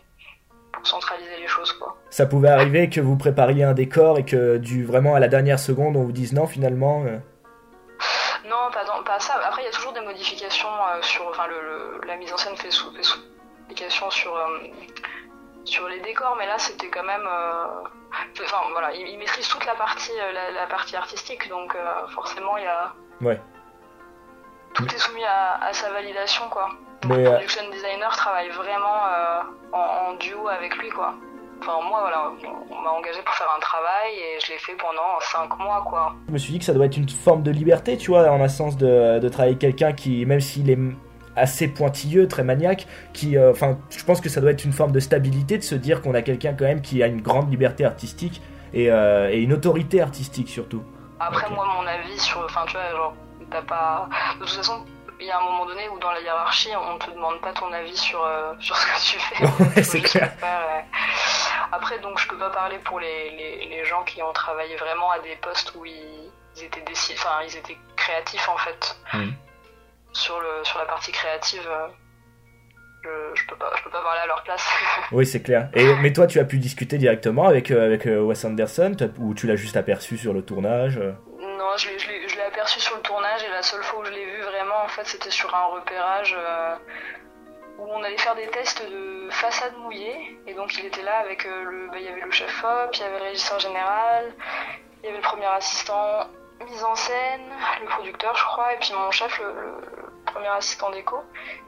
pour 0.74 0.86
centraliser 0.86 1.38
les 1.40 1.48
choses, 1.48 1.72
quoi. 1.74 1.96
Ça 2.10 2.26
pouvait 2.26 2.50
arriver 2.50 2.90
que 2.90 3.00
vous 3.00 3.16
prépariez 3.18 3.64
un 3.64 3.74
décor 3.74 4.20
et 4.20 4.26
que 4.26 4.58
du 4.58 4.86
vraiment 4.86 5.16
à 5.16 5.20
la 5.20 5.28
dernière 5.30 5.60
seconde, 5.60 5.96
on 5.96 6.04
vous 6.04 6.12
dise 6.12 6.34
non, 6.34 6.46
finalement. 6.46 7.04
euh, 7.06 7.18
Non, 8.46 8.70
pas, 8.74 8.84
dans- 8.86 9.04
pas 9.04 9.20
ça. 9.20 9.36
Après, 9.46 9.62
il 9.62 9.66
y 9.66 9.70
a 9.70 9.72
toujours 9.72 9.94
des 9.94 10.02
modifications 10.02 10.68
euh, 10.68 11.02
sur. 11.02 11.28
Enfin, 11.30 11.48
le, 11.48 11.60
le- 11.62 12.02
la 12.08 12.16
mise 12.18 12.32
en 12.34 12.38
scène 12.38 12.56
fait 12.58 12.72
sous, 12.72 12.94
fait 12.94 13.04
sous 13.04 13.20
sur, 14.12 14.36
euh, 14.36 14.60
sur 15.68 15.88
les 15.88 16.00
décors, 16.00 16.36
mais 16.38 16.46
là, 16.46 16.58
c'était 16.58 16.90
quand 16.90 17.04
même. 17.04 17.26
euh, 17.28 17.88
Enfin, 18.44 18.58
voilà, 18.72 18.94
il, 18.94 19.08
il 19.08 19.18
maîtrise 19.20 19.48
toute 19.48 19.66
la 19.66 19.76
partie, 19.76 20.12
euh, 20.20 20.32
la, 20.32 20.52
la 20.52 20.68
partie 20.68 20.96
artistique, 20.96 21.48
donc 21.50 21.76
euh, 21.76 22.08
forcément, 22.10 22.58
il 22.58 22.64
y 22.64 22.68
a. 22.68 22.94
Ouais. 23.22 23.40
Tout 24.74 24.86
est 24.86 24.98
soumis 24.98 25.24
à, 25.26 25.64
à 25.66 25.74
sa 25.74 25.92
validation, 25.92 26.44
quoi. 26.50 26.70
Mais, 27.08 27.18
le 27.18 27.24
production 27.32 27.70
designer 27.70 28.10
travaille 28.16 28.50
vraiment 28.50 29.02
en, 29.74 29.78
en 30.10 30.14
duo 30.16 30.48
avec 30.48 30.76
lui, 30.78 30.90
quoi. 30.90 31.14
Enfin, 31.62 31.80
moi, 31.90 32.02
voilà, 32.02 32.32
on, 32.44 32.74
on 32.76 32.82
m'a 32.82 32.90
engagé 32.92 33.22
pour 33.24 33.34
faire 33.34 33.52
un 33.56 33.60
travail 33.60 34.14
et 34.16 34.40
je 34.40 34.52
l'ai 34.52 34.60
fait 34.60 34.76
pendant 34.76 35.20
5 35.20 35.58
mois, 35.58 35.84
quoi. 35.88 36.14
Je 36.28 36.34
me 36.34 36.38
suis 36.38 36.54
dit 36.54 36.60
que 36.60 36.66
ça 36.66 36.74
doit 36.74 36.86
être 36.86 36.98
une 36.98 37.10
forme 37.10 37.42
de 37.44 37.52
liberté, 37.52 37.98
tu 37.98 38.12
vois, 38.12 38.30
en 38.30 38.40
un 38.42 38.48
sens 38.48 38.78
de, 38.78 39.18
de 39.20 39.30
travailler 39.30 39.56
avec 39.56 39.60
quelqu'un 39.62 39.94
qui, 39.94 40.26
même 40.26 40.40
s'il 40.42 40.70
est 40.70 40.78
assez 41.38 41.68
pointilleux, 41.68 42.28
très 42.28 42.44
maniaque, 42.44 42.88
qui, 43.14 43.38
euh, 43.38 43.52
enfin, 43.52 43.78
je 43.90 44.04
pense 44.04 44.20
que 44.22 44.30
ça 44.30 44.42
doit 44.42 44.52
être 44.52 44.66
une 44.66 44.74
forme 44.74 44.92
de 44.92 45.00
stabilité 45.00 45.58
de 45.58 45.64
se 45.64 45.76
dire 45.76 46.02
qu'on 46.02 46.14
a 46.16 46.22
quelqu'un 46.22 46.54
quand 46.54 46.66
même 46.66 46.82
qui 46.82 47.02
a 47.04 47.08
une 47.08 47.22
grande 47.22 47.50
liberté 47.50 47.86
artistique 47.86 48.42
et, 48.74 48.92
euh, 48.92 49.30
et 49.32 49.38
une 49.42 49.54
autorité 49.54 50.02
artistique 50.02 50.50
surtout. 50.50 50.84
Après, 51.20 51.50
moi, 51.50 51.66
mon 51.80 51.88
avis 51.88 52.20
sur. 52.20 52.40
Enfin, 52.46 52.62
tu 52.68 52.74
vois, 52.74 52.92
genre, 52.92 53.14
t'as 53.50 53.62
pas. 53.62 54.08
De 54.40 54.46
toute 54.46 54.50
façon, 54.54 54.86
il 55.20 55.26
y 55.26 55.32
a 55.32 55.40
un 55.40 55.44
moment 55.44 55.66
donné 55.66 55.90
où 55.90 55.98
dans 56.00 56.12
la 56.12 56.22
hiérarchie, 56.22 56.70
on 56.76 56.98
te 57.00 57.10
demande 57.10 57.42
pas 57.42 57.54
ton 57.54 57.72
avis 57.74 57.98
sur, 57.98 58.24
euh, 58.24 58.54
sur 58.60 58.76
ce 58.78 58.86
que 58.86 59.12
tu 59.14 59.20
fais. 59.20 59.44
Ouais, 59.78 59.84
c'est 59.84 60.02
clair. 60.02 60.32
ouais. 60.44 60.86
Après, 61.72 61.98
donc, 62.00 62.20
je 62.20 62.28
peux 62.28 62.38
pas 62.38 62.52
parler 62.52 62.78
pour 62.84 63.00
les, 63.00 63.32
les, 63.32 63.68
les 63.70 63.86
gens 63.86 64.04
qui 64.04 64.22
ont 64.22 64.32
travaillé 64.32 64.76
vraiment 64.76 65.10
à 65.12 65.20
des 65.20 65.36
postes 65.42 65.74
où 65.76 65.86
ils, 65.86 66.30
ils 66.56 66.64
étaient 66.66 66.82
déci- 66.82 67.14
enfin, 67.16 67.40
ils 67.48 67.58
étaient 67.58 67.78
créatifs, 67.96 68.48
en 68.48 68.58
fait. 68.58 68.98
Mhm. 69.14 69.34
Sur, 70.14 70.40
le, 70.40 70.64
sur 70.64 70.80
la 70.80 70.86
partie 70.86 71.12
créative, 71.12 71.68
euh, 71.70 71.88
je, 73.04 73.42
je 73.42 73.48
peux 73.48 73.56
pas, 73.56 73.72
je 73.78 73.84
peux 73.84 73.90
pas 73.92 74.02
parler 74.02 74.20
à 74.22 74.28
leur 74.28 74.44
place. 74.44 74.68
Oui, 75.12 75.26
c'est 75.26 75.42
clair. 75.44 75.70
Et, 75.74 75.94
mais 76.02 76.12
toi, 76.12 76.28
tu 76.28 76.40
as 76.40 76.46
pu 76.46 76.58
discuter 76.58 76.98
directement 76.98 77.48
avec, 77.48 77.72
euh, 77.72 77.86
avec 77.86 78.08
euh, 78.08 78.20
Wes 78.22 78.44
Anderson, 78.44 78.96
ou 79.20 79.34
tu 79.34 79.48
l'as 79.48 79.56
juste 79.56 79.78
aperçu 79.78 80.18
sur 80.18 80.34
le 80.34 80.42
tournage 80.44 80.98
Non, 80.98 81.78
je 81.78 81.90
l'ai- 81.90 82.00
je 82.00 82.08
l'ai 82.10 82.28
je 82.28 82.36
l'ai 82.36 82.42
aperçu 82.42 82.80
sur 82.80 82.96
le 82.96 83.02
tournage 83.04 83.44
et 83.44 83.50
la 83.50 83.62
seule 83.62 83.84
fois 83.84 84.00
où 84.02 84.06
je 84.06 84.12
l'ai 84.12 84.26
vu 84.26 84.42
vraiment, 84.42 84.84
en 84.84 84.88
fait, 84.88 85.06
c'était 85.06 85.30
sur 85.32 85.54
un 85.56 85.66
repérage 85.68 86.36
euh, 86.38 86.76
où 87.78 87.86
on 87.90 88.04
allait 88.04 88.18
faire 88.18 88.36
des 88.36 88.48
tests 88.48 88.84
de 88.90 89.30
façade 89.30 89.74
mouillée. 89.78 90.38
Et 90.48 90.54
donc, 90.56 90.76
il 90.78 90.86
était 90.86 91.04
là 91.04 91.18
avec 91.20 91.46
euh, 91.46 91.64
le. 91.64 91.88
bah, 91.92 91.98
il 92.00 92.06
y 92.06 92.10
avait 92.10 92.22
le 92.22 92.32
chef 92.32 92.64
op, 92.64 92.90
il 92.96 93.02
y 93.02 93.04
avait 93.04 93.20
le 93.20 93.24
régisseur 93.26 93.60
général, 93.60 94.34
il 95.02 95.06
y 95.06 95.10
avait 95.10 95.18
le 95.18 95.24
premier 95.24 95.46
assistant 95.46 96.28
mise 96.66 96.84
en 96.84 96.96
scène, 96.96 97.42
le 97.82 97.88
producteur, 97.88 98.36
je 98.36 98.44
crois, 98.44 98.74
et 98.74 98.78
puis 98.80 98.92
mon 98.98 99.12
chef, 99.12 99.40
le 99.40 99.54
premier 100.28 100.48
assistant 100.50 100.90
déco. 100.92 101.18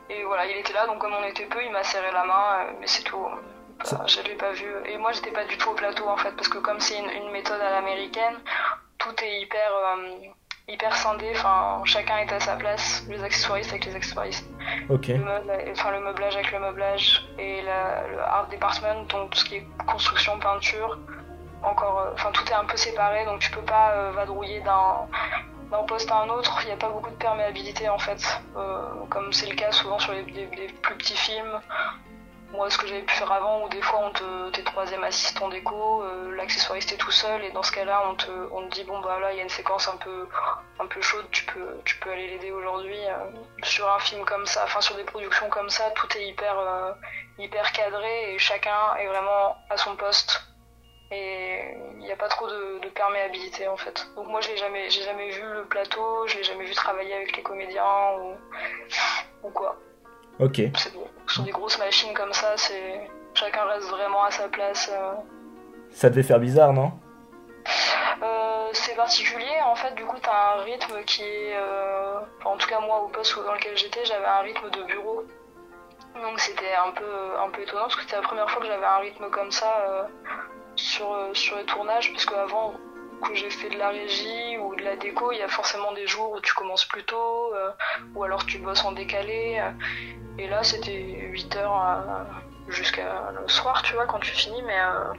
Et 0.09 0.23
voilà, 0.23 0.45
il 0.45 0.57
était 0.57 0.73
là, 0.73 0.85
donc 0.87 0.99
comme 0.99 1.13
on 1.13 1.23
était 1.23 1.45
peu, 1.45 1.63
il 1.63 1.71
m'a 1.71 1.83
serré 1.83 2.11
la 2.11 2.23
main, 2.25 2.43
euh, 2.59 2.71
mais 2.79 2.87
c'est 2.87 3.03
tout. 3.03 3.25
Bah, 3.91 4.03
je 4.07 4.21
l'ai 4.21 4.35
pas 4.35 4.51
vu. 4.51 4.67
Et 4.85 4.97
moi, 4.97 5.11
j'étais 5.13 5.31
pas 5.31 5.45
du 5.45 5.57
tout 5.57 5.69
au 5.69 5.73
plateau 5.73 6.07
en 6.07 6.17
fait, 6.17 6.31
parce 6.35 6.49
que 6.49 6.57
comme 6.59 6.79
c'est 6.79 6.97
une, 6.97 7.09
une 7.09 7.31
méthode 7.31 7.61
à 7.61 7.69
l'américaine, 7.71 8.35
tout 8.97 9.13
est 9.23 9.39
hyper 9.41 9.71
euh, 9.73 10.11
hyper 10.67 10.95
scindé. 10.95 11.31
Enfin, 11.35 11.81
chacun 11.85 12.17
est 12.17 12.31
à 12.33 12.39
sa 12.39 12.55
place. 12.57 13.03
Les 13.07 13.23
accessoiristes 13.23 13.69
avec 13.71 13.85
les 13.85 13.95
accessoiristes, 13.95 14.47
Ok. 14.89 15.07
le, 15.07 15.17
meuble, 15.19 15.51
enfin 15.71 15.91
le 15.91 16.01
meublage 16.01 16.35
avec 16.35 16.51
le 16.51 16.59
meublage 16.59 17.25
et 17.37 17.61
la- 17.61 18.07
le 18.07 18.19
art 18.19 18.47
department, 18.51 19.03
donc 19.07 19.29
tout 19.31 19.37
ce 19.39 19.45
qui 19.45 19.55
est 19.57 19.67
construction, 19.87 20.37
peinture. 20.39 20.97
Encore, 21.63 21.99
euh, 21.99 22.11
enfin 22.13 22.31
tout 22.31 22.45
est 22.49 22.53
un 22.53 22.65
peu 22.65 22.77
séparé, 22.77 23.25
donc 23.25 23.39
tu 23.39 23.51
peux 23.51 23.61
pas 23.75 23.91
euh, 23.91 24.11
vadrouiller 24.11 24.59
d'un 24.61 25.07
d'un 25.71 25.83
poste 25.83 26.09
à 26.11 26.21
un 26.21 26.29
autre. 26.29 26.57
Il 26.63 26.67
n'y 26.67 26.71
a 26.73 26.77
pas 26.77 26.89
beaucoup 26.89 27.09
de 27.11 27.15
perméabilité 27.15 27.89
en 27.89 27.99
fait, 27.99 28.21
Euh, 28.57 29.05
comme 29.09 29.31
c'est 29.33 29.47
le 29.47 29.55
cas 29.55 29.71
souvent 29.71 29.99
sur 29.99 30.13
les, 30.13 30.23
plus 30.23 30.95
petits 30.95 31.17
films. 31.17 31.59
Moi, 32.51 32.67
ce 32.71 32.79
que 32.79 32.87
j'avais 32.87 33.03
pu 33.03 33.13
faire 33.13 33.31
avant, 33.31 33.63
où 33.63 33.69
des 33.69 33.81
fois 33.81 33.99
on 34.07 34.11
te, 34.11 34.49
t'es 34.49 34.63
troisième 34.63 35.03
assistant 35.03 35.49
déco, 35.49 36.01
euh, 36.03 36.35
l'accessoiriste 36.35 36.91
est 36.93 36.97
tout 36.97 37.11
seul, 37.11 37.43
et 37.43 37.51
dans 37.51 37.61
ce 37.61 37.71
cas-là, 37.71 38.01
on 38.09 38.15
te, 38.15 38.31
on 38.51 38.67
te 38.67 38.73
dit 38.73 38.83
bon 38.85 38.99
bah 39.01 39.19
là 39.19 39.31
il 39.31 39.37
y 39.37 39.39
a 39.39 39.43
une 39.43 39.49
séquence 39.49 39.87
un 39.87 39.97
peu, 39.97 40.27
un 40.79 40.87
peu 40.87 40.99
chaude, 40.99 41.27
tu 41.31 41.45
peux, 41.45 41.79
tu 41.85 41.99
peux 41.99 42.09
aller 42.11 42.27
l'aider 42.27 42.51
aujourd'hui. 42.51 42.97
euh, 43.07 43.29
sur 43.63 43.87
un 43.91 43.99
film 43.99 44.25
comme 44.25 44.45
ça, 44.45 44.63
enfin 44.63 44.81
sur 44.81 44.95
des 44.95 45.03
productions 45.03 45.47
comme 45.49 45.69
ça, 45.69 45.91
tout 45.91 46.07
est 46.17 46.27
hyper, 46.27 46.57
euh, 46.57 46.91
hyper 47.37 47.71
cadré 47.71 48.33
et 48.33 48.39
chacun 48.39 48.95
est 48.99 49.07
vraiment 49.07 49.57
à 49.69 49.77
son 49.77 49.95
poste. 49.95 50.48
Et 51.11 51.75
il 51.93 51.97
n'y 51.99 52.11
a 52.11 52.15
pas 52.15 52.27
trop 52.27 52.47
de, 52.47 52.79
de 52.79 52.89
perméabilité 52.89 53.67
en 53.67 53.77
fait. 53.77 54.07
Donc 54.15 54.27
moi 54.27 54.41
j'ai 54.41 54.55
jamais, 54.57 54.89
j'ai 54.91 55.01
jamais 55.01 55.29
vu 55.31 55.41
le 55.43 55.65
plateau, 55.65 56.27
je 56.27 56.37
l'ai 56.37 56.43
jamais 56.43 56.65
vu 56.65 56.73
travailler 56.75 57.13
avec 57.15 57.35
les 57.35 57.41
comédiens 57.41 57.83
ou, 58.19 59.47
ou 59.47 59.49
quoi. 59.49 59.75
Ok. 60.39 60.55
C'est- 60.77 60.93
Sur 61.27 61.43
des 61.43 61.51
grosses 61.51 61.79
machines 61.79 62.13
comme 62.13 62.31
ça, 62.33 62.55
c'est 62.57 63.09
chacun 63.33 63.63
reste 63.65 63.89
vraiment 63.89 64.23
à 64.23 64.31
sa 64.31 64.47
place. 64.49 64.89
euh, 64.93 65.13
Ça 65.91 66.09
devait 66.09 66.23
faire 66.23 66.39
bizarre, 66.39 66.73
non? 66.73 66.91
Euh, 68.21 68.69
c'est 68.73 68.95
particulier, 68.95 69.61
en 69.65 69.75
fait, 69.75 69.93
du 69.95 70.05
coup, 70.05 70.17
t'as 70.21 70.55
un 70.57 70.63
rythme 70.63 71.03
qui 71.05 71.23
est. 71.23 71.55
euh, 71.55 72.19
enfin, 72.39 72.49
en 72.51 72.57
tout 72.57 72.67
cas, 72.67 72.79
moi, 72.79 72.99
au 73.01 73.07
poste 73.07 73.35
dans 73.43 73.53
lequel 73.53 73.75
j'étais, 73.77 74.03
j'avais 74.05 74.25
un 74.25 74.39
rythme 74.41 74.69
de 74.69 74.83
bureau. 74.83 75.23
Donc, 76.21 76.39
c'était 76.39 76.73
un 76.75 76.91
peu, 76.91 77.05
un 77.39 77.49
peu 77.49 77.61
étonnant 77.61 77.83
parce 77.83 77.95
que 77.95 78.01
c'était 78.01 78.17
la 78.17 78.21
première 78.23 78.49
fois 78.49 78.61
que 78.61 78.67
j'avais 78.67 78.85
un 78.85 78.97
rythme 78.97 79.29
comme 79.29 79.51
ça 79.51 79.71
euh, 79.87 80.03
sur, 80.79 81.11
euh, 81.13 81.33
sur 81.33 81.57
les 81.57 81.65
tournages. 81.65 82.11
Parce 82.13 82.25
qu'avant 82.25 82.73
que 83.23 83.35
j'ai 83.35 83.49
fait 83.49 83.69
de 83.69 83.77
la 83.77 83.89
régie 83.89 84.57
ou 84.59 84.75
de 84.75 84.81
la 84.83 84.95
déco, 84.95 85.31
il 85.31 85.39
y 85.39 85.41
a 85.41 85.47
forcément 85.47 85.91
des 85.93 86.07
jours 86.07 86.31
où 86.31 86.39
tu 86.41 86.53
commences 86.53 86.85
plus 86.85 87.03
tôt 87.03 87.53
euh, 87.53 87.71
ou 88.15 88.23
alors 88.23 88.45
tu 88.45 88.59
bosses 88.59 88.83
en 88.85 88.91
décalé. 88.93 89.59
euh, 89.61 89.71
et 90.37 90.47
là, 90.47 90.63
c'était 90.63 90.93
8 91.31 91.55
heures 91.57 91.73
à- 91.75 92.25
jusqu'à 92.69 93.31
le 93.33 93.47
soir, 93.47 93.81
tu 93.83 93.93
vois, 93.95 94.05
quand 94.05 94.19
tu 94.19 94.31
finis, 94.31 94.61
mais. 94.63 94.79
euh, 94.79 95.13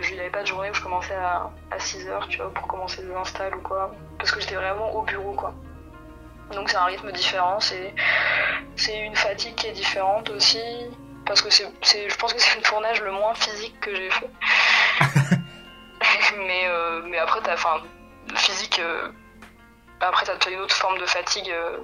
je 0.00 0.14
n'avais 0.14 0.30
pas 0.30 0.42
de 0.42 0.46
journée 0.46 0.70
où 0.70 0.74
je 0.74 0.80
commençais 0.82 1.14
à, 1.14 1.50
à 1.70 1.78
6h, 1.78 2.26
tu 2.28 2.38
vois, 2.38 2.50
pour 2.52 2.66
commencer 2.66 3.02
des 3.04 3.12
installs 3.14 3.54
ou 3.54 3.60
quoi. 3.60 3.90
Parce 4.18 4.30
que 4.32 4.40
j'étais 4.40 4.54
vraiment 4.54 4.90
au 4.94 5.02
bureau, 5.02 5.34
quoi. 5.34 5.52
Donc 6.52 6.70
c'est 6.70 6.76
un 6.76 6.84
rythme 6.84 7.10
différent, 7.12 7.58
c'est 7.60 7.94
une 8.98 9.16
fatigue 9.16 9.54
qui 9.54 9.66
est 9.68 9.72
différente 9.72 10.30
aussi. 10.30 10.60
Parce 11.26 11.40
que 11.42 11.50
c'est, 11.50 11.66
c'est, 11.82 12.08
je 12.08 12.16
pense 12.16 12.32
que 12.34 12.40
c'est 12.40 12.56
le 12.56 12.62
tournage 12.62 13.00
le 13.02 13.12
moins 13.12 13.34
physique 13.34 13.78
que 13.80 13.94
j'ai 13.94 14.10
fait. 14.10 14.30
mais, 16.36 16.66
euh, 16.66 17.02
mais 17.06 17.18
après, 17.18 17.40
t'as, 17.42 17.54
enfin, 17.54 17.82
physique, 18.36 18.78
euh, 18.78 19.08
après 20.00 20.26
t'as 20.26 20.50
une 20.50 20.60
autre 20.60 20.74
forme 20.74 20.98
de 20.98 21.06
fatigue 21.06 21.50
euh, 21.50 21.78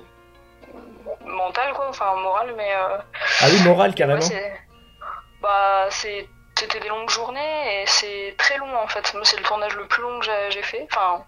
mentale, 1.25 1.73
quoi, 1.75 1.89
enfin 1.89 2.15
morale, 2.17 2.55
mais. 2.57 2.73
euh, 2.75 2.99
Ah 3.41 3.47
oui, 3.51 3.63
moral 3.63 3.95
carrément. 3.95 4.21
Ouais, 4.27 4.61
bah, 5.41 5.87
c'est, 5.91 6.29
c'était 6.59 6.81
des 6.81 6.89
longues 6.89 7.09
journées 7.09 7.83
et 7.83 7.87
c'est 7.87 8.35
très 8.37 8.59
long 8.59 8.77
en 8.77 8.87
fait. 8.89 9.13
Moi, 9.15 9.25
c'est 9.25 9.39
le 9.39 9.43
tournage 9.43 9.75
le 9.77 9.87
plus 9.87 10.03
long 10.03 10.21
que 10.21 10.27
j'ai, 10.51 10.63
fait. 10.63 10.87
Enfin, 10.93 11.25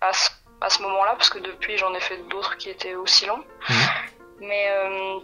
à 0.00 0.12
ce, 0.14 0.30
à 0.62 0.70
ce 0.70 0.80
moment-là, 0.82 1.12
parce 1.16 1.28
que 1.28 1.38
depuis, 1.38 1.76
j'en 1.76 1.92
ai 1.94 2.00
fait 2.00 2.16
d'autres 2.28 2.56
qui 2.56 2.70
étaient 2.70 2.94
aussi 2.94 3.26
longs. 3.26 3.44
Mais 4.38 4.68
euh, 4.70 5.18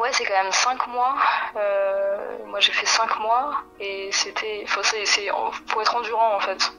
ouais, 0.00 0.12
c'est 0.12 0.24
quand 0.24 0.42
même 0.42 0.52
5 0.52 0.86
mois. 0.88 1.16
Euh, 1.56 2.38
moi, 2.46 2.60
j'ai 2.60 2.72
fait 2.72 2.86
5 2.86 3.18
mois 3.20 3.54
et 3.80 4.10
c'était. 4.12 4.64
Faut, 4.66 4.82
c'est, 4.82 5.02
être 5.26 5.96
endurant 5.96 6.36
en 6.36 6.40
fait. 6.40 6.72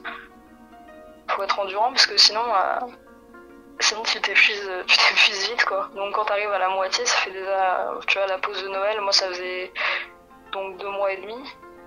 Faut 1.30 1.42
être 1.42 1.58
endurant 1.58 1.90
parce 1.90 2.06
que 2.06 2.16
sinon. 2.16 2.44
euh, 2.54 2.78
Sinon 3.78 4.02
tu 4.04 4.18
t'épuises, 4.22 4.70
tu 4.86 4.96
t'épuises 4.96 5.50
vite 5.50 5.62
quoi. 5.66 5.90
Donc 5.94 6.14
quand 6.14 6.24
t'arrives 6.24 6.50
à 6.50 6.58
la 6.58 6.70
moitié, 6.70 7.04
ça 7.04 7.18
fait 7.18 7.30
déjà, 7.30 7.90
tu 8.06 8.16
vois, 8.16 8.26
la 8.26 8.38
pause 8.38 8.62
de 8.62 8.68
Noël, 8.68 9.02
moi 9.02 9.12
ça 9.12 9.26
faisait 9.28 9.70
donc 10.52 10.78
deux 10.78 10.88
mois 10.88 11.12
et 11.12 11.18
demi 11.18 11.36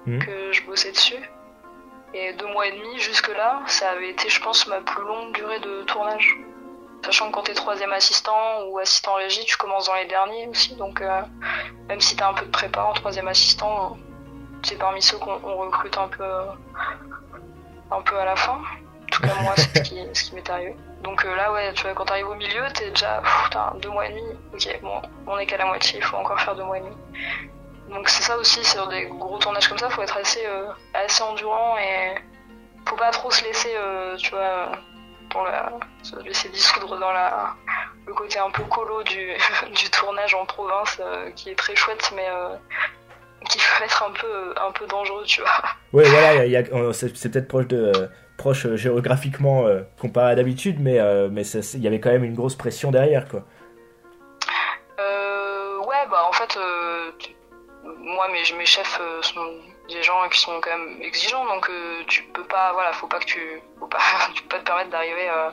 Mhm. 0.06 0.24
que 0.24 0.52
je 0.52 0.62
bossais 0.66 0.92
dessus. 0.92 1.28
Et 2.14 2.34
deux 2.34 2.46
mois 2.46 2.68
et 2.68 2.74
demi 2.74 3.00
jusque 3.00 3.30
là, 3.36 3.62
ça 3.66 3.90
avait 3.90 4.12
été, 4.12 4.30
je 4.30 4.40
pense, 4.40 4.68
ma 4.68 4.82
plus 4.82 5.02
longue 5.02 5.34
durée 5.34 5.60
de 5.62 5.82
tournage. 5.84 6.38
Sachant 7.06 7.30
que 7.30 7.36
quand 7.36 7.44
t'es 7.44 7.54
troisième 7.54 7.92
assistant 7.94 8.64
ou 8.68 8.78
assistant 8.80 9.16
régie, 9.16 9.46
tu 9.46 9.58
commences 9.58 9.86
dans 9.86 9.96
les 9.96 10.06
derniers 10.06 10.48
aussi. 10.48 10.76
Donc 10.76 11.02
euh, 11.02 11.22
même 11.88 12.02
si 12.02 12.16
t'as 12.16 12.30
un 12.30 12.34
peu 12.34 12.46
de 12.46 12.52
prépa 12.52 12.84
en 12.84 12.94
troisième 12.94 13.28
assistant, 13.28 13.98
c'est 14.64 14.78
parmi 14.78 15.02
ceux 15.02 15.18
qu'on 15.18 15.40
on 15.44 15.58
recrute 15.58 15.98
un 15.98 16.08
peu, 16.08 16.24
un 17.92 18.02
peu 18.02 18.18
à 18.18 18.26
la 18.26 18.36
fin. 18.36 18.60
En 19.10 19.12
tout 19.12 19.22
cas 19.24 19.34
moi, 19.42 19.54
c'est 19.56 19.84
ce 19.84 20.24
qui, 20.24 20.36
m'est 20.36 20.50
arrivé. 20.50 20.76
Donc 21.04 21.26
euh, 21.26 21.36
là, 21.36 21.52
ouais, 21.52 21.74
tu 21.74 21.84
vois, 21.84 21.94
quand 21.94 22.06
t'arrives 22.06 22.28
au 22.28 22.36
milieu, 22.36 22.64
t'es 22.74 22.90
déjà, 22.90 23.24
putain, 23.46 23.74
deux 23.82 23.90
mois 23.90 24.06
et 24.06 24.10
demi. 24.10 24.24
Ok, 24.54 24.80
bon, 24.82 25.02
on 25.26 25.38
est 25.38 25.46
qu'à 25.46 25.58
la 25.58 25.66
moitié, 25.66 26.00
il 26.00 26.04
faut 26.04 26.18
encore 26.18 26.40
faire 26.40 26.56
deux 26.56 26.64
mois 26.64 26.78
et 26.78 26.82
demi. 26.82 26.96
Donc 27.90 28.08
c'est 28.08 28.22
ça 28.22 28.38
aussi, 28.38 28.64
sur 28.64 28.88
des 28.88 29.06
gros 29.08 29.40
tournages 29.40 29.68
comme 29.68 29.78
ça, 29.78 29.90
faut 29.90 30.04
être 30.04 30.18
assez, 30.18 30.46
euh, 30.46 30.68
assez 30.94 31.24
endurant 31.24 31.76
et 31.78 32.16
faut 32.88 32.96
pas 32.96 33.12
trop 33.12 33.32
se 33.32 33.44
laisser, 33.44 33.74
euh, 33.76 34.16
tu 34.18 34.30
vois, 34.32 34.72
dans 35.34 35.44
la, 35.44 35.72
se 36.04 36.16
laisser 36.24 36.50
dissoudre 36.50 36.98
dans 37.00 37.12
la, 37.12 37.54
le 38.08 38.14
côté 38.14 38.40
un 38.40 38.50
peu 38.52 38.64
colo 38.64 39.04
du, 39.04 39.34
du 39.76 39.90
tournage 39.92 40.34
en 40.34 40.46
province, 40.46 40.98
euh, 41.00 41.30
qui 41.32 41.50
est 41.50 41.56
très 41.56 41.76
chouette, 41.76 42.12
mais 42.16 42.26
euh, 42.30 42.56
qui 43.50 43.58
peut 43.58 43.84
être 43.86 44.04
un 44.04 44.12
peu, 44.12 44.54
un 44.62 44.72
peu 44.72 44.86
dangereux, 44.88 45.24
tu 45.26 45.42
vois. 45.42 45.52
Ouais, 45.94 46.04
voilà, 46.10 46.46
il 46.46 46.52
y 46.52 46.58
a- 46.58 46.94
c'est 46.94 47.16
c'est 47.16 47.30
peut-être 47.32 47.48
proche 47.48 47.68
de 47.68 48.10
proche 48.38 48.66
euh, 48.66 48.76
géographiquement 48.78 49.66
euh, 49.68 49.82
comparé 50.00 50.32
à 50.32 50.36
d'habitude, 50.36 50.80
mais 50.80 50.98
mais 51.30 51.42
il 51.44 51.82
y 51.82 51.88
avait 51.88 52.00
quand 52.00 52.12
même 52.12 52.24
une 52.24 52.36
grosse 52.36 52.56
pression 52.56 52.92
derrière, 52.92 53.28
quoi. 53.28 53.44
Euh, 55.00 55.78
ouais, 55.80 56.08
bah 56.10 56.24
en 56.28 56.32
fait, 56.34 56.58
moi 57.98 58.28
mes, 58.30 58.44
mes 58.58 58.66
chefs 58.66 59.00
sont 59.22 59.60
des 59.90 60.04
gens 60.04 60.28
qui 60.30 60.40
sont 60.40 60.60
quand 60.62 60.70
même 60.78 61.02
exigeants, 61.02 61.46
donc 61.46 61.70
euh, 61.70 62.04
tu 62.08 62.24
peux 62.24 62.44
pas, 62.46 62.72
voilà, 62.74 62.94
faut 62.94 63.08
pas 63.08 63.20
que 63.20 63.26
tu, 63.26 63.62
faut 63.80 63.88
pas, 63.88 64.00
tu 64.34 64.42
peux 64.44 64.50
pas 64.50 64.60
te 64.60 64.66
permettre 64.66 64.90
d'arriver, 64.90 65.30
euh, 65.30 65.52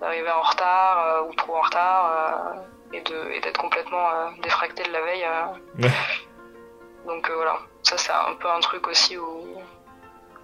d'arriver 0.00 0.30
en 0.30 0.42
retard 0.42 1.06
euh, 1.06 1.22
ou 1.28 1.34
trop 1.34 1.56
en 1.56 1.60
retard 1.60 2.10
euh, 2.12 2.96
et 2.96 3.00
de, 3.00 3.30
et 3.32 3.40
d'être 3.40 3.58
complètement 3.58 4.08
euh, 4.10 4.30
défracté 4.42 4.82
de 4.82 4.92
la 4.92 5.00
veille. 5.02 5.24
euh. 5.24 5.82
Ouais. 5.82 5.90
Donc 7.06 7.30
voilà, 7.30 7.58
ça 7.82 7.98
c'est 7.98 8.12
un 8.12 8.34
peu 8.40 8.48
un 8.48 8.60
truc 8.60 8.86
aussi 8.88 9.18
où 9.18 9.58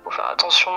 faut 0.04 0.10
faire 0.10 0.28
attention. 0.30 0.72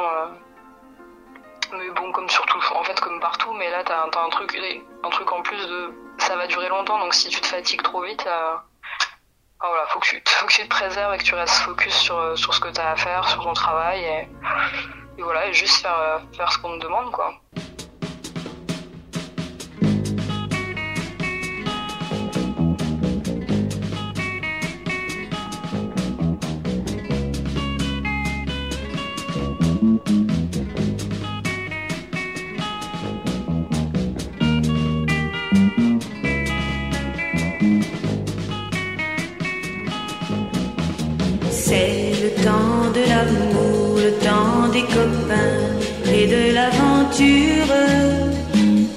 Mais 1.74 1.90
bon, 1.90 2.12
comme 2.12 2.30
surtout, 2.30 2.60
en 2.76 2.84
fait, 2.84 3.00
comme 3.00 3.20
partout, 3.20 3.52
mais 3.54 3.70
là, 3.72 3.84
t'as 3.84 4.04
as 4.04 4.24
un 4.24 4.30
truc, 4.30 4.56
un 5.04 5.10
truc 5.10 5.32
en 5.32 5.42
plus 5.42 5.66
de, 5.68 5.94
ça 6.20 6.36
va 6.36 6.46
durer 6.46 6.70
longtemps, 6.70 7.00
donc 7.00 7.14
si 7.16 7.30
tu 7.30 7.42
te 7.42 7.48
fatigues 7.48 7.82
trop 7.82 8.02
vite, 8.02 8.26
voilà, 9.70 9.86
faut 9.88 10.00
que, 10.00 10.08
tu, 10.08 10.22
faut 10.26 10.46
que 10.46 10.52
tu 10.54 10.64
te 10.64 10.68
préserves 10.68 11.14
et 11.14 11.18
que 11.18 11.24
tu 11.24 11.36
restes 11.36 11.56
focus 11.64 11.94
sur, 11.94 12.18
euh, 12.18 12.36
ce 12.36 12.60
que 12.60 12.70
t'as 12.70 12.92
à 12.92 12.96
faire, 12.96 13.28
sur 13.30 13.44
ton 13.44 13.54
travail, 13.54 14.04
et, 14.04 14.28
voilà, 15.22 15.52
juste 15.52 15.82
faire, 15.82 15.98
euh, 15.98 16.20
faire 16.36 16.52
ce 16.52 16.58
qu'on 16.58 16.78
te 16.78 16.84
demande, 16.84 17.12
quoi. 17.12 17.34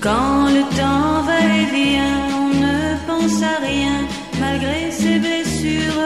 Quand 0.00 0.46
le 0.48 0.62
temps 0.74 1.22
va 1.28 1.38
et 1.38 1.66
vient, 1.76 2.22
on 2.40 2.48
ne 2.64 2.96
pense 3.06 3.42
à 3.42 3.56
rien 3.62 3.96
malgré 4.40 4.90
ses 4.90 5.18
blessures. 5.18 6.02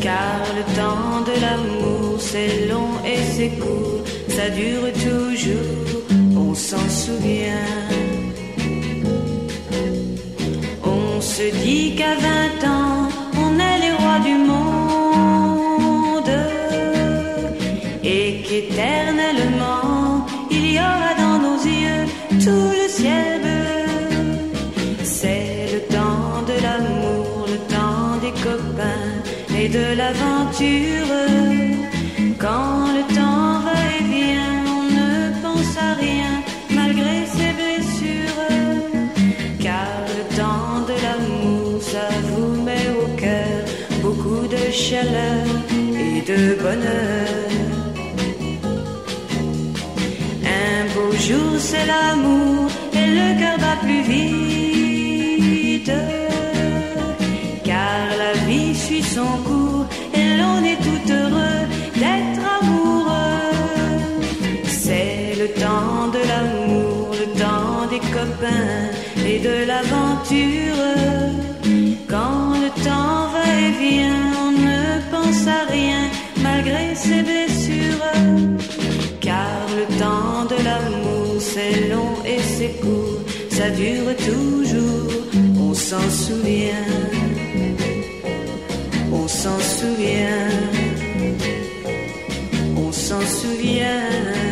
Car 0.00 0.40
le 0.58 0.64
temps 0.76 1.22
de 1.24 1.34
l'amour, 1.40 2.20
c'est 2.20 2.66
long 2.68 2.92
et 3.06 3.22
c'est 3.34 3.52
court, 3.58 4.02
ça 4.28 4.50
dure 4.50 4.92
toujours, 4.92 6.02
on 6.36 6.54
s'en 6.54 6.86
souvient. 6.90 7.70
On 10.84 11.20
se 11.22 11.46
dit 11.64 11.94
qu'à 11.96 12.14
20 12.16 12.68
ans, 12.68 13.08
on 13.44 13.58
est 13.58 13.78
les 13.84 13.94
rois 14.00 14.20
du 14.28 14.34
monde 14.34 16.32
et 18.04 18.42
qu'éternellement, 18.46 19.31
de 29.72 29.96
l'aventure. 30.00 31.12
Quand 32.38 32.92
le 32.96 33.02
temps 33.16 33.60
va 33.66 33.78
et 33.96 34.04
vient, 34.12 34.56
on 34.76 34.82
ne 34.98 35.10
pense 35.42 35.72
à 35.88 35.94
rien 36.06 36.32
malgré 36.78 37.14
ses 37.36 37.52
blessures. 37.60 38.42
Car 39.60 39.92
le 40.16 40.22
temps 40.36 40.74
de 40.90 40.96
l'amour, 41.04 41.82
ça 41.92 42.08
vous 42.28 42.62
met 42.68 42.88
au 43.02 43.06
cœur 43.16 43.56
beaucoup 44.02 44.46
de 44.46 44.62
chaleur 44.70 45.46
et 46.06 46.20
de 46.30 46.40
bonheur. 46.62 47.28
Un 50.44 50.80
beau 50.94 51.10
jour, 51.26 51.52
c'est 51.58 51.86
l'amour 51.86 52.68
et 52.92 53.08
le 53.18 53.28
cœur 53.40 53.56
bat 53.64 53.78
plus 53.86 54.02
vite. 54.12 55.92
Car 57.64 58.04
la 58.22 58.32
vie 58.46 58.74
suit 58.74 59.02
son 59.02 59.32
cours 59.44 59.51
de 69.42 69.66
l'aventure. 69.66 70.82
Quand 72.08 72.54
le 72.62 72.70
temps 72.84 73.28
va 73.34 73.44
et 73.64 73.72
vient, 73.82 74.24
on 74.44 74.52
ne 74.52 74.80
pense 75.12 75.46
à 75.46 75.62
rien 75.70 76.02
malgré 76.42 76.94
ses 76.94 77.22
blessures. 77.22 78.12
Car 79.20 79.58
le 79.78 79.86
temps 79.98 80.44
de 80.52 80.58
l'amour, 80.64 81.40
c'est 81.40 81.88
long 81.92 82.14
et 82.24 82.40
c'est 82.54 82.74
court, 82.80 83.20
ça 83.50 83.68
dure 83.70 84.14
toujours, 84.28 85.12
on 85.58 85.74
s'en 85.74 86.08
souvient. 86.24 86.88
On 89.12 89.26
s'en 89.28 89.58
souvient. 89.58 90.48
On 92.76 92.92
s'en 92.92 93.20
souvient. 93.20 94.51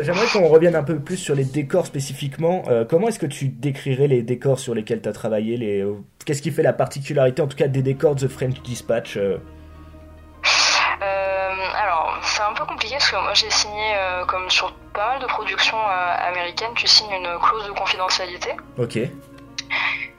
J'aimerais 0.00 0.26
qu'on 0.32 0.48
revienne 0.48 0.74
un 0.74 0.82
peu 0.82 0.98
plus 0.98 1.16
sur 1.16 1.34
les 1.34 1.44
décors 1.44 1.86
spécifiquement. 1.86 2.64
Euh, 2.68 2.84
comment 2.84 3.08
est-ce 3.08 3.18
que 3.20 3.26
tu 3.26 3.46
décrirais 3.46 4.08
les 4.08 4.22
décors 4.22 4.58
sur 4.58 4.74
lesquels 4.74 5.00
tu 5.00 5.08
as 5.08 5.12
travaillé 5.12 5.56
les... 5.56 5.82
euh, 5.82 5.94
Qu'est-ce 6.24 6.42
qui 6.42 6.50
fait 6.50 6.62
la 6.62 6.72
particularité, 6.72 7.42
en 7.42 7.46
tout 7.46 7.56
cas, 7.56 7.68
des 7.68 7.82
décors 7.82 8.14
de 8.14 8.26
The 8.26 8.28
French 8.28 8.60
Dispatch 8.62 9.16
euh 9.16 9.38
Euh, 11.02 11.50
alors, 11.76 12.18
c'est 12.22 12.42
un 12.42 12.52
peu 12.54 12.64
compliqué 12.64 12.94
parce 12.94 13.10
que 13.10 13.16
moi 13.16 13.34
j'ai 13.34 13.50
signé, 13.50 13.94
euh, 13.96 14.24
comme 14.24 14.48
sur 14.50 14.72
pas 14.92 15.12
mal 15.12 15.20
de 15.20 15.26
productions 15.26 15.76
euh, 15.76 16.28
américaines, 16.28 16.72
tu 16.74 16.86
signes 16.86 17.12
une 17.12 17.38
clause 17.40 17.66
de 17.66 17.72
confidentialité. 17.72 18.50
Ok. 18.78 18.98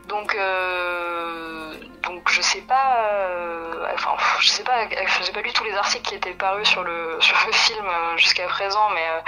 Donc, 0.08 0.36
euh, 0.36 1.74
donc 2.04 2.30
je 2.32 2.42
sais 2.42 2.62
pas, 2.62 2.98
euh, 3.10 3.86
enfin, 3.96 4.12
je 4.40 4.48
sais 4.50 4.64
pas, 4.64 4.88
je 5.18 5.24
sais 5.24 5.32
pas 5.32 5.42
lu 5.42 5.52
tous 5.52 5.64
les 5.64 5.74
articles 5.76 6.08
qui 6.08 6.16
étaient 6.16 6.32
parus 6.34 6.68
sur 6.68 6.84
le 6.84 7.18
sur 7.20 7.36
le 7.48 7.54
film 7.54 7.86
euh, 7.86 8.18
jusqu'à 8.18 8.46
présent, 8.48 8.88
mais 8.94 9.02
euh, 9.02 9.20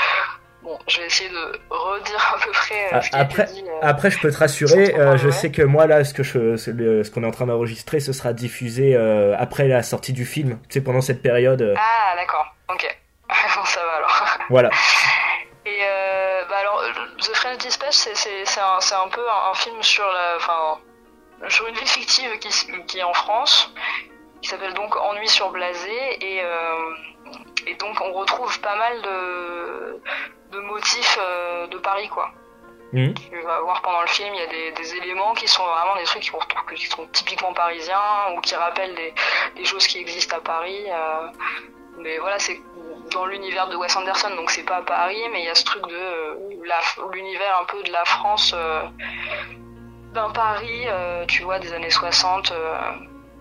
bon, 0.62 0.78
je 0.88 1.00
vais 1.00 1.08
essayer 1.08 1.30
de 1.32 1.60
redire 1.72 2.34
à 2.36 2.40
peu 2.46 2.52
près 2.52 2.86
euh, 2.86 2.90
Ah, 2.92 3.02
ce 3.02 3.10
Après, 3.14 3.46
dit. 3.46 3.64
euh. 3.68 3.80
après, 3.82 4.12
je 4.12 4.20
peux 4.20 4.32
te 4.32 4.38
rassurer, 4.38 4.94
je 5.18 5.30
sais 5.32 5.52
que 5.52 5.64
moi, 5.64 5.88
là, 5.88 6.04
ce 6.04 6.14
que 6.14 6.22
je, 6.24 6.56
ce 6.58 7.10
qu'on 7.10 7.24
est 7.24 7.28
en 7.28 7.32
train 7.32 7.48
d'enregistrer, 7.48 8.00
ce 8.00 8.14
sera 8.14 8.34
diffusé 8.34 8.96
après 9.38 9.68
la 9.68 9.82
sortie 9.82 10.14
du 10.14 10.26
film. 10.26 10.60
Tu 10.70 10.74
sais, 10.76 10.82
pendant 10.82 11.02
cette 11.02 11.24
période. 11.24 11.74
Ah, 11.76 12.16
d'accord, 12.16 12.54
ok. 12.70 12.98
Bon, 13.58 13.66
ça 13.66 13.80
va 13.84 13.98
alors. 13.98 14.38
Voilà. 14.50 14.70
The 17.28 17.36
French 17.36 17.58
Dispatch, 17.58 17.94
c'est 17.94 18.62
un, 18.62 19.10
peu 19.10 19.30
un, 19.30 19.52
un 19.52 19.54
film 19.54 19.84
sur 19.84 20.06
la, 20.06 20.38
enfin, 20.38 20.80
sur 21.50 21.68
une 21.68 21.76
ville 21.76 21.88
fictive 21.88 22.40
qui, 22.40 23.00
est 23.00 23.04
en 23.04 23.14
France, 23.14 23.70
qui 24.42 24.48
s'appelle 24.48 24.74
donc 24.74 24.96
Ennui 24.96 25.28
sur 25.28 25.50
Blasé, 25.52 26.18
et, 26.22 26.42
euh, 26.42 26.96
et 27.66 27.76
donc 27.76 28.00
on 28.00 28.14
retrouve 28.14 28.58
pas 28.62 28.76
mal 28.78 29.02
de, 29.02 30.02
de 30.52 30.60
motifs 30.62 31.18
euh, 31.20 31.68
de 31.68 31.78
Paris, 31.80 32.08
quoi. 32.08 32.32
Mhm. 32.94 33.14
Tu 33.16 33.42
vas 33.42 33.60
voir 33.60 33.82
pendant 33.82 34.02
le 34.02 34.08
film, 34.08 34.34
il 34.34 34.40
y 34.40 34.44
a 34.44 34.48
des, 34.48 34.72
des 34.72 34.96
éléments 34.96 35.34
qui 35.34 35.50
sont 35.50 35.66
vraiment 35.66 35.98
des 35.98 36.06
trucs 36.06 36.24
qui, 36.24 36.32
qui 36.76 36.88
sont 36.88 37.06
typiquement 37.08 37.52
parisiens 37.54 38.32
ou 38.34 38.40
qui 38.40 38.56
rappellent 38.56 38.96
des, 38.96 39.14
des 39.58 39.66
choses 39.66 39.86
qui 39.86 40.00
existent 40.00 40.38
à 40.38 40.40
Paris. 40.40 40.86
euh, 40.90 41.28
mais 41.98 42.20
voilà, 42.20 42.40
c'est 42.40 42.62
dans 43.14 43.26
l'univers 43.26 43.68
de 43.70 43.76
Wes 43.76 43.96
Anderson, 43.96 44.30
donc 44.36 44.50
c'est 44.52 44.64
pas 44.64 44.78
à 44.78 44.82
Paris, 44.82 45.22
mais 45.32 45.42
il 45.42 45.46
y 45.46 45.50
a 45.50 45.56
ce 45.56 45.64
truc 45.66 45.84
de 45.88 45.96
euh, 45.96 46.34
l'univers 47.14 47.60
un 47.62 47.66
peu 47.66 47.82
de 47.84 47.92
la 47.92 48.04
France, 48.06 48.54
euh, 48.56 48.82
d'un 50.14 50.30
Paris, 50.32 50.86
euh, 50.88 51.26
tu 51.28 51.44
vois, 51.44 51.60
des 51.60 51.74
années 51.74 51.90
60, 51.90 52.52
euh, 52.52 52.78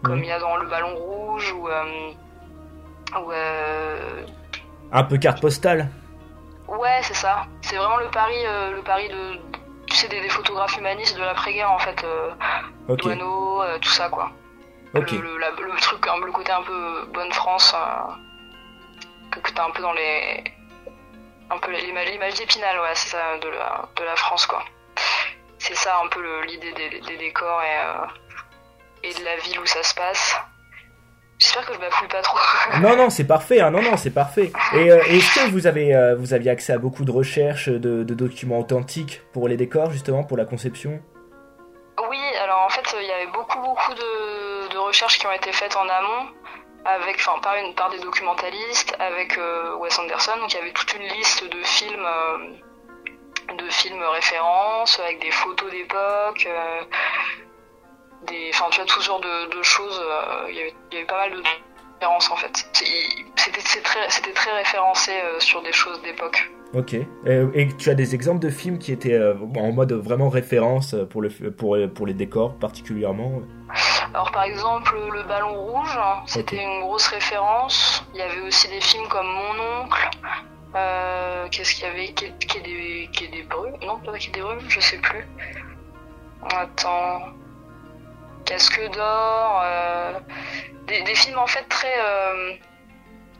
comme 0.03 0.19
il 0.23 0.27
y 0.29 0.33
a 0.33 0.39
dans 0.39 0.57
Le 0.57 0.67
Ballon 0.69 0.95
Rouge 0.95 1.53
ou. 1.53 1.69
ou, 1.69 3.33
Un 4.93 5.03
peu 5.05 5.17
carte 5.19 5.41
postale. 5.41 5.89
Ouais, 6.69 7.01
c'est 7.03 7.15
ça. 7.15 7.47
C'est 7.63 7.77
vraiment 7.77 7.97
le 7.99 8.09
pari, 8.11 8.35
euh, 8.47 8.73
le 8.77 8.83
pari 8.83 9.09
de, 9.09 9.39
tu 9.87 9.97
sais, 9.97 10.09
des, 10.09 10.21
des 10.21 10.29
photographes 10.29 10.77
humanistes 10.79 11.17
de 11.17 11.23
l'après-guerre 11.23 11.71
en 11.71 11.79
fait, 11.79 12.05
Ok. 12.89 12.99
Douaneau, 13.03 13.63
euh, 13.63 13.79
tout 13.81 13.89
ça 13.91 14.09
quoi. 14.09 14.31
Le, 14.95 15.01
le- 15.21 15.39
la- 15.39 15.51
le 15.51 15.81
truc, 15.81 16.07
un- 16.09 16.25
le 16.25 16.33
côté 16.33 16.51
un 16.53 16.63
peu 16.63 17.05
bonne 17.13 17.33
France 17.33 17.75
que, 19.31 19.41
que 19.41 19.51
t'as 19.53 19.67
un 19.67 19.71
peu 19.71 19.83
dans 19.83 19.93
les, 19.93 20.45
un 21.51 21.59
peu 21.59 21.71
l'image, 21.73 22.35
d'Épinal, 22.35 22.81
ouais, 22.81 22.95
c'est 22.95 23.11
ça, 23.11 23.39
de 23.39 23.49
la, 23.49 23.89
de 23.97 24.05
la 24.05 24.17
France 24.17 24.47
quoi. 24.47 24.65
C'est 25.59 25.77
ça 25.77 26.01
un 26.05 26.09
peu 26.09 26.45
l'idée 26.47 26.73
des, 26.73 27.01
des 27.01 27.17
décors 27.17 27.63
et, 27.63 27.79
euh, 27.79 29.09
et 29.09 29.15
de 29.15 29.25
la 29.25 29.37
ville 29.37 29.59
où 29.61 29.67
ça 29.67 29.83
se 29.83 29.95
passe. 29.95 30.37
J'espère 31.39 31.67
que 31.67 31.75
je 31.75 31.79
bafouille 31.79 32.09
pas 32.09 32.23
trop. 32.23 32.39
Non, 32.81 32.97
non, 32.97 33.11
c'est 33.11 33.27
parfait. 33.27 33.61
Hein, 33.61 33.71
non, 33.71 33.83
non, 33.83 33.97
c'est 33.97 34.11
parfait. 34.11 34.51
Et 34.75 34.91
euh, 34.91 35.03
est-ce 35.05 35.35
que 35.35 35.51
vous 35.51 35.67
avez, 35.67 35.95
euh, 35.95 36.15
vous 36.17 36.33
aviez 36.33 36.51
accès 36.51 36.73
à 36.73 36.79
beaucoup 36.79 37.05
de 37.05 37.11
recherches, 37.11 37.69
de, 37.69 38.05
de 38.05 38.15
documents 38.15 38.59
authentiques 38.59 39.21
pour 39.33 39.47
les 39.49 39.57
décors, 39.57 39.91
justement, 39.91 40.25
pour 40.25 40.37
la 40.39 40.47
conception? 40.47 41.01
Oui, 42.09 42.19
alors 42.43 42.61
en 42.67 42.69
fait, 42.71 42.97
il 43.01 43.07
y 43.07 43.13
avait 43.13 43.31
beaucoup, 43.33 43.61
beaucoup 43.61 43.95
de, 43.95 44.73
de 44.73 44.79
recherches 44.79 45.19
qui 45.19 45.27
ont 45.27 45.33
été 45.33 45.53
faites 45.53 45.77
en 45.77 45.89
amont, 45.89 46.29
avec, 46.87 47.17
enfin, 47.17 47.39
par, 47.43 47.57
une, 47.57 47.75
par 47.75 47.91
des 47.91 47.99
documentalistes, 47.99 48.95
avec 48.99 49.37
euh, 49.39 49.77
Wes 49.77 49.99
Anderson. 49.99 50.33
Donc 50.41 50.53
il 50.53 50.57
y 50.57 50.61
avait 50.61 50.73
toute 50.73 50.95
une 50.95 51.03
liste 51.03 51.45
de 51.45 51.63
films, 51.65 52.07
euh, 52.07 53.55
de 53.57 53.71
films 53.71 54.03
références, 54.03 54.99
avec 55.01 55.21
des 55.21 55.31
photos 55.31 55.71
d'époque, 55.71 56.47
euh, 56.47 56.81
des, 58.27 58.51
enfin, 58.55 58.67
tu 58.71 58.81
vois, 58.81 58.87
tout 58.87 59.01
ce 59.01 59.07
genre 59.07 59.21
de, 59.21 59.63
choses. 59.63 60.01
il, 60.49 60.55
y 60.55 60.61
avait, 60.97 61.05
pas 61.07 61.19
mal 61.19 61.33
de 61.33 61.43
références 61.95 62.31
en 62.31 62.37
fait. 62.37 62.69
C'était 63.37 63.83
très, 63.83 64.11
c'était 64.11 64.33
très 64.33 64.53
référencé 64.53 65.13
sur 65.39 65.63
des 65.63 65.73
choses 65.73 66.01
d'époque. 66.03 66.51
Ok. 66.75 66.95
Et 66.95 67.69
tu 67.79 67.91
as 67.91 67.95
des 67.95 68.15
exemples 68.15 68.41
de 68.41 68.51
films 68.51 68.79
qui 68.79 68.93
étaient 68.93 69.19
en 69.19 69.73
mode 69.73 69.93
vraiment 69.93 70.29
référence 70.29 70.97
pour, 71.11 71.23
le, 71.23 71.31
pour, 71.31 71.77
pour 71.95 72.07
les 72.07 72.15
décors 72.15 72.55
particulièrement? 72.57 73.43
Alors 74.15 74.31
par 74.31 74.45
exemple 74.45 74.95
le 75.13 75.23
ballon 75.25 75.55
rouge, 75.55 75.97
hein, 75.99 76.23
c'était 76.27 76.63
une 76.63 76.81
grosse 76.81 77.07
référence. 77.09 78.05
Il 78.15 78.21
y 78.21 78.23
avait 78.23 78.41
aussi 78.41 78.69
des 78.69 78.81
films 78.81 79.07
comme 79.09 79.27
Mon 79.27 79.83
oncle. 79.83 80.11
Euh, 80.75 81.49
Qu'est-ce 81.51 81.75
qu'il 81.75 81.85
y 81.85 81.89
avait 81.89 82.09
Quai 82.09 82.33
des, 82.61 83.09
Quai 83.13 83.29
des 83.29 83.43
brumes 83.43 83.77
Non, 83.83 83.99
pas 83.99 84.13
des 84.13 84.41
brumes, 84.41 84.69
je 84.69 84.81
sais 84.81 84.99
plus. 84.99 85.27
Attends. 86.51 87.21
Casque 88.45 88.81
d'or. 88.93 89.61
euh, 89.65 90.21
des, 90.87 91.03
des 91.03 91.15
films 91.15 91.39
en 91.39 91.47
fait 91.47 91.65
très 91.69 91.95
euh, 91.99 92.53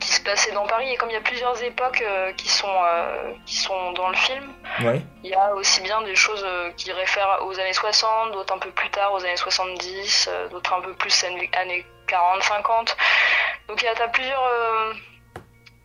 qui 0.07 0.13
se 0.13 0.21
passaient 0.21 0.53
dans 0.53 0.65
Paris 0.65 0.89
et 0.89 0.95
comme 0.95 1.09
il 1.09 1.13
y 1.13 1.17
a 1.17 1.21
plusieurs 1.21 1.61
époques 1.61 2.01
euh, 2.01 2.31
qui 2.33 2.47
sont 2.47 2.73
euh, 2.73 3.33
qui 3.45 3.57
sont 3.57 3.91
dans 3.91 4.07
le 4.07 4.15
film, 4.15 4.53
Ouais. 4.81 5.01
il 5.23 5.29
y 5.31 5.33
a 5.33 5.53
aussi 5.53 5.81
bien 5.81 6.01
des 6.03 6.15
choses 6.15 6.43
euh, 6.45 6.71
qui 6.77 6.93
réfèrent 6.93 7.39
aux 7.45 7.59
années 7.59 7.73
60, 7.73 8.31
d'autres 8.31 8.53
un 8.53 8.57
peu 8.57 8.71
plus 8.71 8.89
tard 8.89 9.11
aux 9.13 9.19
années 9.25 9.35
70, 9.35 10.29
euh, 10.31 10.47
d'autres 10.47 10.73
un 10.73 10.79
peu 10.81 10.93
plus 10.93 11.23
années 11.25 11.51
années 11.57 11.85
40-50. 12.07 12.95
Donc 13.67 13.81
il 13.81 13.85
y 13.85 13.87
a 13.89 14.07
plusieurs, 14.07 14.49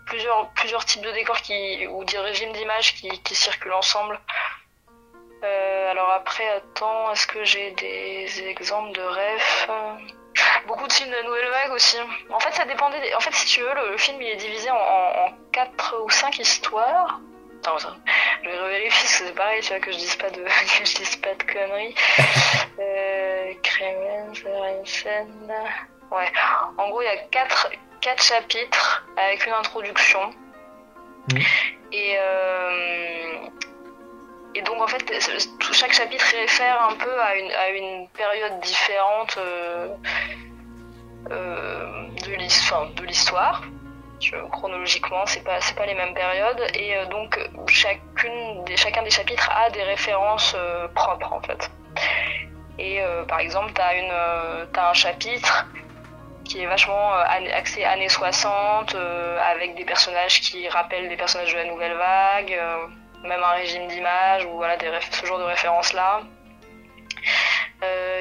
plusieurs, 0.06 0.50
plusieurs 0.50 0.84
types 0.84 1.02
de 1.02 1.10
décors 1.10 1.40
qui, 1.42 1.88
ou 1.88 2.04
des 2.04 2.18
régimes 2.18 2.52
d'images 2.52 2.94
qui, 2.94 3.08
qui 3.22 3.34
circulent 3.34 3.72
ensemble. 3.74 4.20
Alors 5.90 6.10
après, 6.10 6.48
attends, 6.48 7.10
est-ce 7.12 7.26
que 7.26 7.42
j'ai 7.44 7.72
des 7.72 8.44
exemples 8.46 8.92
de 8.92 9.02
refs 9.02 9.68
Beaucoup 10.66 10.86
de 10.86 10.92
films 10.92 11.10
de 11.10 11.14
la 11.16 11.22
nouvelle 11.24 11.48
vague 11.50 11.72
aussi. 11.72 11.96
En 12.30 12.38
fait, 12.40 12.52
ça 12.52 12.64
dépendait. 12.64 13.00
des- 13.00 13.14
En 13.14 13.20
fait, 13.20 13.32
si 13.34 13.46
tu 13.46 13.60
veux, 13.60 13.74
le, 13.74 13.90
le 13.92 13.96
film 13.98 14.20
il 14.22 14.28
est 14.28 14.36
divisé 14.36 14.70
en, 14.70 14.76
en, 14.76 15.26
en 15.26 15.32
quatre 15.52 15.94
ou 16.04 16.10
cinq 16.10 16.38
histoires. 16.38 17.20
Attends, 17.60 17.76
attends. 17.76 17.96
Je 18.42 18.48
vais 18.48 18.58
revérifier 18.58 18.90
parce 18.90 19.18
que 19.18 19.24
c'est 19.26 19.34
pareil, 19.34 19.60
tu 19.62 19.68
vois, 19.68 19.80
que 19.80 19.92
je 19.92 19.96
dise 19.98 20.16
pas 20.16 20.30
de, 20.30 20.42
que 20.78 20.84
je 20.84 20.94
dise 20.94 21.16
pas 21.16 21.34
de 21.34 21.42
conneries. 21.44 21.94
euh, 22.80 23.52
Rensen. 24.44 25.52
Ouais. 26.10 26.30
En 26.78 26.88
gros, 26.90 27.02
il 27.02 27.06
y 27.06 27.08
a 27.08 27.16
quatre, 27.30 27.70
quatre 28.00 28.22
chapitres 28.22 29.04
avec 29.16 29.46
une 29.46 29.52
introduction. 29.52 30.32
Et, 31.92 32.16
euh, 32.18 33.48
et 34.54 34.62
donc, 34.62 34.80
en 34.82 34.86
fait, 34.86 35.04
chaque 35.72 35.92
chapitre 35.92 36.24
réfère 36.34 36.82
un 36.82 36.94
peu 36.94 37.20
à 37.20 37.36
une, 37.36 37.50
à 37.52 37.68
une 37.70 38.08
période 38.08 38.60
différente 38.60 39.36
euh, 39.38 39.88
enfin, 41.30 42.86
de 42.96 43.04
l'histoire. 43.04 43.62
Tu 44.20 44.34
Chronologiquement, 44.52 45.26
c'est 45.26 45.42
pas, 45.42 45.58
pas 45.76 45.86
les 45.86 45.94
mêmes 45.94 46.14
périodes. 46.14 46.64
Et 46.74 46.96
euh, 46.96 47.06
donc, 47.06 47.38
chacun 47.68 49.02
des 49.02 49.10
chapitres 49.10 49.50
a 49.50 49.70
des 49.70 49.82
références 49.82 50.54
euh, 50.56 50.86
propres, 50.94 51.32
en 51.32 51.40
fait. 51.42 51.70
Et 52.78 53.00
euh, 53.00 53.24
par 53.24 53.40
exemple, 53.40 53.72
euh, 53.78 54.64
t'as 54.72 54.90
un 54.90 54.94
chapitre 54.94 55.66
qui 56.44 56.62
est 56.62 56.66
vachement 56.66 57.14
euh, 57.14 57.24
axé 57.54 57.84
années 57.84 58.08
60, 58.08 58.94
euh, 58.94 59.38
avec 59.40 59.74
des 59.74 59.84
personnages 59.84 60.40
qui 60.40 60.68
rappellent 60.68 61.08
des 61.08 61.16
personnages 61.16 61.52
de 61.52 61.58
la 61.58 61.64
nouvelle 61.64 61.94
vague, 61.94 62.52
euh, 62.52 62.86
même 63.24 63.42
un 63.42 63.52
régime 63.52 63.86
d'image, 63.88 64.44
ou 64.46 64.56
voilà, 64.56 64.76
des 64.76 64.90
ce 65.10 65.26
genre 65.26 65.38
de 65.38 65.44
références-là. 65.44 66.22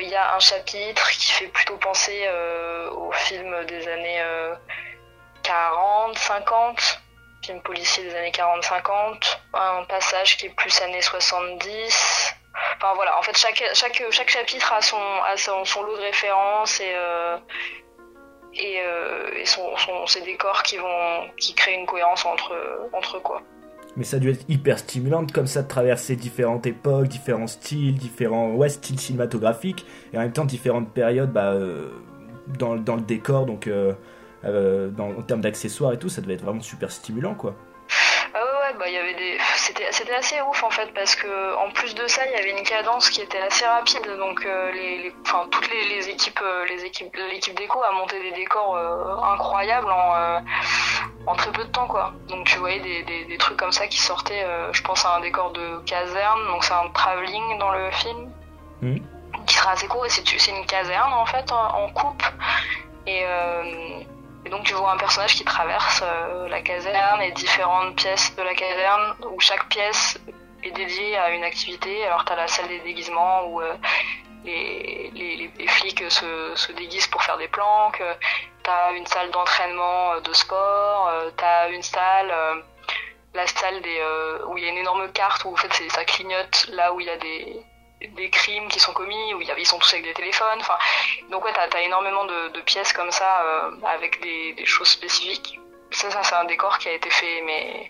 Il 0.01 0.09
y 0.09 0.15
a 0.15 0.35
un 0.35 0.39
chapitre 0.39 1.09
qui 1.11 1.31
fait 1.31 1.47
plutôt 1.47 1.77
penser 1.77 2.23
euh, 2.25 2.89
aux 2.91 3.11
films 3.11 3.65
des 3.65 3.87
années 3.87 4.21
euh, 4.21 4.55
40, 5.43 6.17
50, 6.17 7.01
films 7.45 7.61
policiers 7.61 8.03
des 8.03 8.15
années 8.15 8.31
40, 8.31 8.63
50, 8.63 9.41
un 9.53 9.83
passage 9.85 10.37
qui 10.37 10.47
est 10.47 10.55
plus 10.55 10.81
années 10.81 11.01
70. 11.01 12.35
Enfin 12.77 12.93
voilà, 12.95 13.17
en 13.17 13.21
fait 13.21 13.37
chaque 13.37 13.63
chaque 13.73 14.03
chaque 14.11 14.29
chapitre 14.29 14.73
a 14.73 14.81
son 14.81 14.97
a 15.23 15.37
son, 15.37 15.63
son 15.65 15.83
lot 15.83 15.95
de 15.97 16.01
références 16.01 16.79
et 16.79 16.93
euh, 16.95 17.37
et, 18.53 18.81
euh, 18.81 19.31
et 19.35 19.45
son, 19.45 19.77
son- 19.77 20.05
ses 20.07 20.21
décors 20.21 20.63
qui 20.63 20.77
vont 20.77 21.29
qui 21.39 21.53
créent 21.55 21.75
une 21.75 21.85
cohérence 21.85 22.25
entre 22.25 22.89
entre 22.93 23.19
quoi. 23.19 23.41
Mais 23.97 24.05
ça 24.05 24.17
a 24.17 24.19
dû 24.19 24.29
être 24.29 24.45
hyper 24.47 24.79
stimulant 24.79 25.25
comme 25.27 25.47
ça 25.47 25.63
de 25.63 25.67
traverser 25.67 26.15
différentes 26.15 26.65
époques, 26.65 27.07
différents 27.07 27.47
styles, 27.47 27.95
différents 27.95 28.51
ouais, 28.51 28.69
styles 28.69 28.99
cinématographiques, 28.99 29.85
et 30.13 30.17
en 30.17 30.21
même 30.21 30.31
temps 30.31 30.45
différentes 30.45 30.93
périodes 30.93 31.31
bah, 31.31 31.51
euh, 31.51 31.89
dans, 32.57 32.75
dans 32.75 32.95
le 32.95 33.01
décor, 33.01 33.45
donc 33.45 33.67
euh, 33.67 33.93
euh, 34.45 34.89
en 34.97 35.21
termes 35.23 35.41
d'accessoires 35.41 35.91
et 35.91 35.99
tout, 35.99 36.07
ça 36.07 36.21
devait 36.21 36.35
être 36.35 36.43
vraiment 36.43 36.61
super 36.61 36.89
stimulant 36.89 37.35
quoi. 37.35 37.53
Ah 38.33 38.39
ouais, 38.39 38.77
ouais, 38.77 38.79
bah 38.79 38.85
des, 39.17 39.37
c'était, 39.57 40.13
assez 40.13 40.39
ouf 40.49 40.63
en 40.63 40.69
fait 40.69 40.89
parce 40.95 41.15
que 41.17 41.55
en 41.57 41.69
plus 41.71 41.93
de 41.93 42.07
ça, 42.07 42.21
il 42.27 42.31
y 42.31 42.35
avait 42.35 42.57
une 42.57 42.65
cadence 42.65 43.09
qui 43.09 43.21
était 43.21 43.41
assez 43.41 43.65
rapide, 43.65 44.07
donc 44.17 44.47
enfin 45.25 45.47
toutes 45.51 45.69
les, 45.69 46.07
équipes, 46.07 46.39
les 46.69 46.85
équipes, 46.85 47.13
l'équipe 47.29 47.57
déco 47.57 47.81
a 47.83 47.91
monté 47.91 48.21
des 48.21 48.31
décors 48.31 48.77
incroyables 49.33 49.89
en, 49.89 50.41
en 51.27 51.35
très 51.35 51.51
peu 51.51 51.63
de 51.63 51.69
temps 51.69 51.87
quoi. 51.87 52.13
Donc 52.29 52.45
tu 52.47 52.57
voyais 52.59 52.79
des, 52.79 53.03
des, 53.03 53.25
des 53.25 53.37
trucs 53.37 53.57
comme 53.57 53.71
ça 53.71 53.87
qui 53.87 53.99
sortaient. 53.99 54.43
euh, 54.43 54.71
je 54.73 54.81
pense 54.83 55.05
à 55.05 55.15
un 55.17 55.19
décor 55.21 55.51
de 55.51 55.79
caserne, 55.85 56.39
donc 56.47 56.63
c'est 56.63 56.73
un 56.73 56.89
travelling 56.93 57.57
dans 57.59 57.71
le 57.71 57.91
film 57.91 58.31
Mhm. 58.81 58.99
qui 59.45 59.53
sera 59.55 59.71
assez 59.73 59.87
court 59.87 60.05
et 60.05 60.09
c'est, 60.09 60.23
une 60.49 60.65
caserne 60.65 61.13
en 61.13 61.25
fait 61.27 61.51
en, 61.51 61.83
en 61.83 61.89
coupe 61.89 62.23
et 63.05 63.21
euh, 63.23 63.99
et 64.43 64.49
donc 64.49 64.63
tu 64.63 64.73
vois 64.73 64.91
un 64.91 64.97
personnage 64.97 65.35
qui 65.35 65.43
traverse 65.43 66.01
euh, 66.03 66.47
la 66.49 66.61
caserne 66.61 67.21
et 67.21 67.31
différentes 67.31 67.95
pièces 67.95 68.35
de 68.35 68.41
la 68.41 68.55
caserne 68.55 69.13
où 69.31 69.39
chaque 69.39 69.67
pièce 69.69 70.19
est 70.63 70.71
dédiée 70.71 71.15
à 71.17 71.29
une 71.29 71.43
activité. 71.43 72.03
Alors 72.07 72.25
t'as 72.25 72.35
la 72.35 72.47
salle 72.47 72.67
des 72.67 72.79
déguisements 72.79 73.45
où 73.45 73.61
euh, 73.61 73.73
les, 74.43 75.67
flics 75.67 76.03
se, 76.09 76.53
se 76.55 76.71
déguisent 76.73 77.07
pour 77.07 77.23
faire 77.23 77.37
des 77.37 77.47
planques. 77.47 78.01
Euh, 78.01 78.13
T'as 78.63 78.93
une 78.93 79.07
salle 79.07 79.31
d'entraînement 79.31 80.13
euh, 80.13 80.19
de 80.19 80.33
sport. 80.33 81.09
Euh, 81.09 81.31
T'as 81.35 81.69
une 81.69 81.81
salle, 81.81 82.31
la 83.33 83.47
salle 83.47 83.81
où 84.47 84.57
il 84.57 84.63
y 84.63 84.67
a 84.67 84.69
une 84.69 84.77
énorme 84.77 85.11
carte 85.11 85.45
où 85.45 85.53
en 85.53 85.55
fait 85.55 85.73
ça 85.89 86.05
clignote 86.05 86.67
là 86.71 86.93
où 86.93 86.99
il 86.99 87.07
y 87.07 87.09
a 87.09 87.17
des 87.17 88.29
crimes 88.29 88.67
qui 88.67 88.79
sont 88.79 88.93
commis, 88.93 89.33
où 89.33 89.41
ils 89.41 89.65
sont 89.65 89.79
tous 89.79 89.93
avec 89.93 90.05
des 90.05 90.13
téléphones. 90.13 90.59
Enfin, 90.59 90.77
donc 91.29 91.45
ouais, 91.45 91.53
t'as 91.53 91.67
as 91.75 91.81
énormément 91.81 92.25
de, 92.25 92.61
pièces 92.61 92.93
comme 92.93 93.11
ça 93.11 93.43
avec 93.85 94.21
des, 94.21 94.65
choses 94.65 94.89
spécifiques. 94.89 95.59
Ça 95.91 96.09
c'est 96.23 96.35
un 96.35 96.45
décor 96.45 96.77
qui 96.77 96.87
a 96.87 96.93
été 96.93 97.09
fait 97.09 97.41
mais 97.45 97.89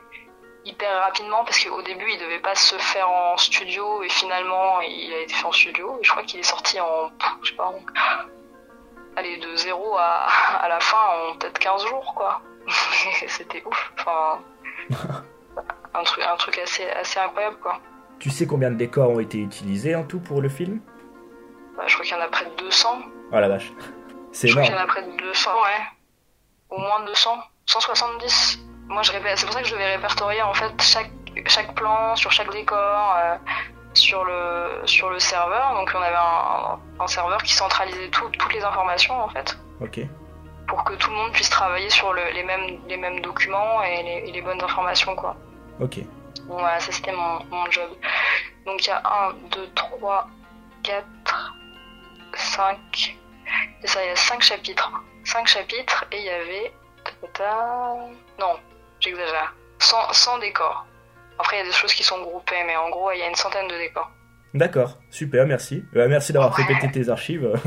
hyper 0.65 1.01
rapidement 1.01 1.43
parce 1.43 1.63
qu'au 1.63 1.81
début 1.81 2.05
il 2.11 2.19
devait 2.19 2.39
pas 2.39 2.55
se 2.55 2.77
faire 2.77 3.09
en 3.09 3.35
studio 3.37 4.03
et 4.03 4.09
finalement 4.09 4.79
il 4.81 5.13
a 5.13 5.19
été 5.19 5.33
fait 5.33 5.45
en 5.45 5.51
studio. 5.51 5.97
Et 5.99 6.03
je 6.03 6.11
crois 6.11 6.23
qu'il 6.23 6.39
est 6.39 6.43
sorti 6.43 6.79
en, 6.79 7.09
pff, 7.17 7.29
je 7.43 7.49
sais 7.49 7.55
pas, 7.55 7.67
en- 7.67 7.79
allez 9.15 9.37
de 9.37 9.55
zéro 9.55 9.97
à, 9.97 10.27
à 10.61 10.67
la 10.69 10.79
fin 10.79 10.97
en 11.29 11.35
peut-être 11.37 11.59
15 11.59 11.85
jours 11.87 12.13
quoi. 12.15 12.41
C'était 13.27 13.63
ouf. 13.65 13.91
Enfin, 13.99 14.39
un 15.93 16.03
truc, 16.03 16.23
un 16.23 16.35
truc 16.37 16.57
assez, 16.59 16.89
assez 16.91 17.19
incroyable 17.19 17.57
quoi. 17.61 17.79
Tu 18.19 18.29
sais 18.29 18.45
combien 18.45 18.69
de 18.69 18.75
décors 18.75 19.09
ont 19.09 19.19
été 19.19 19.39
utilisés 19.39 19.95
en 19.95 20.03
tout 20.03 20.19
pour 20.19 20.41
le 20.41 20.49
film? 20.49 20.79
Bah, 21.75 21.83
je 21.87 21.93
crois 21.95 22.05
qu'il 22.05 22.15
y 22.15 22.19
en 22.19 22.23
a 22.23 22.27
près 22.27 22.45
de 22.45 22.55
200. 22.55 23.01
Oh 23.31 23.39
la 23.39 23.47
vache. 23.47 23.71
C'est 24.31 24.47
Je 24.47 24.53
crois 24.53 24.63
qu'il 24.65 24.73
y 24.75 24.77
en 24.77 24.81
a 24.81 24.85
près 24.85 25.01
de 25.03 25.11
200, 25.17 25.49
ouais. 25.53 25.81
Au 26.69 26.77
moins 26.79 27.03
200. 27.05 27.37
170. 27.65 28.59
Moi, 28.91 29.01
je. 29.03 29.11
C'est 29.35 29.45
pour 29.45 29.53
ça 29.53 29.61
que 29.61 29.67
je 29.67 29.73
devais 29.73 29.95
répertorier 29.95 30.41
en 30.41 30.53
fait 30.53 30.71
chaque, 30.81 31.11
chaque 31.47 31.73
plan 31.75 32.15
sur 32.15 32.31
chaque 32.31 32.51
décor 32.51 33.15
euh, 33.17 33.35
sur 33.93 34.23
le 34.25 34.81
sur 34.85 35.09
le 35.09 35.19
serveur. 35.19 35.73
Donc, 35.73 35.91
on 35.95 36.01
avait 36.01 36.15
un, 36.15 36.79
un 37.03 37.07
serveur 37.07 37.41
qui 37.43 37.53
centralisait 37.53 38.09
tout- 38.09 38.29
toutes 38.39 38.53
les 38.53 38.63
informations 38.63 39.17
en 39.21 39.29
fait 39.29 39.57
Ok. 39.81 39.99
pour 40.67 40.83
que 40.83 40.93
tout 40.93 41.09
le 41.09 41.15
monde 41.15 41.31
puisse 41.31 41.49
travailler 41.49 41.89
sur 41.89 42.13
le- 42.13 42.31
les 42.33 42.43
mêmes 42.43 42.79
les 42.87 42.97
mêmes 42.97 43.19
documents 43.21 43.81
et 43.83 44.03
les, 44.03 44.29
et 44.29 44.31
les 44.31 44.41
bonnes 44.41 44.61
informations 44.63 45.15
quoi. 45.15 45.35
Ok. 45.79 45.99
Bon, 46.47 46.57
voilà, 46.59 46.79
ça 46.79 46.91
c'était 46.91 47.11
mon, 47.13 47.43
mon 47.49 47.69
job. 47.71 47.89
Donc 48.65 48.85
il 48.85 48.89
y 48.89 48.91
a 48.91 49.01
1, 49.05 49.33
2, 49.51 49.69
3, 49.75 50.27
4, 50.83 51.53
5. 52.35 53.17
C'est 53.81 53.87
ça, 53.87 54.03
il 54.03 54.07
y 54.07 54.11
a 54.11 54.15
5 54.15 54.41
chapitres. 54.41 54.91
5 55.25 55.47
chapitres 55.47 56.05
et 56.11 56.17
il 56.19 56.25
y 56.25 56.29
avait. 56.29 56.73
Non, 58.39 58.55
j'exagère. 59.01 59.53
100, 59.79 60.13
100 60.13 60.37
décors. 60.39 60.85
Après, 61.39 61.57
il 61.57 61.59
y 61.59 61.63
a 61.63 61.65
des 61.65 61.71
choses 61.75 61.93
qui 61.93 62.03
sont 62.03 62.21
groupées, 62.21 62.63
mais 62.65 62.75
en 62.77 62.89
gros, 62.89 63.11
il 63.11 63.19
y 63.19 63.23
a 63.23 63.27
une 63.27 63.35
centaine 63.35 63.67
de 63.67 63.75
décors. 63.77 64.09
D'accord, 64.53 64.97
super, 65.09 65.45
merci. 65.47 65.83
Euh, 65.95 66.07
merci 66.07 66.33
d'avoir 66.33 66.55
fait 66.55 66.63
péter 66.65 66.89
tes 66.91 67.09
archives. 67.09 67.51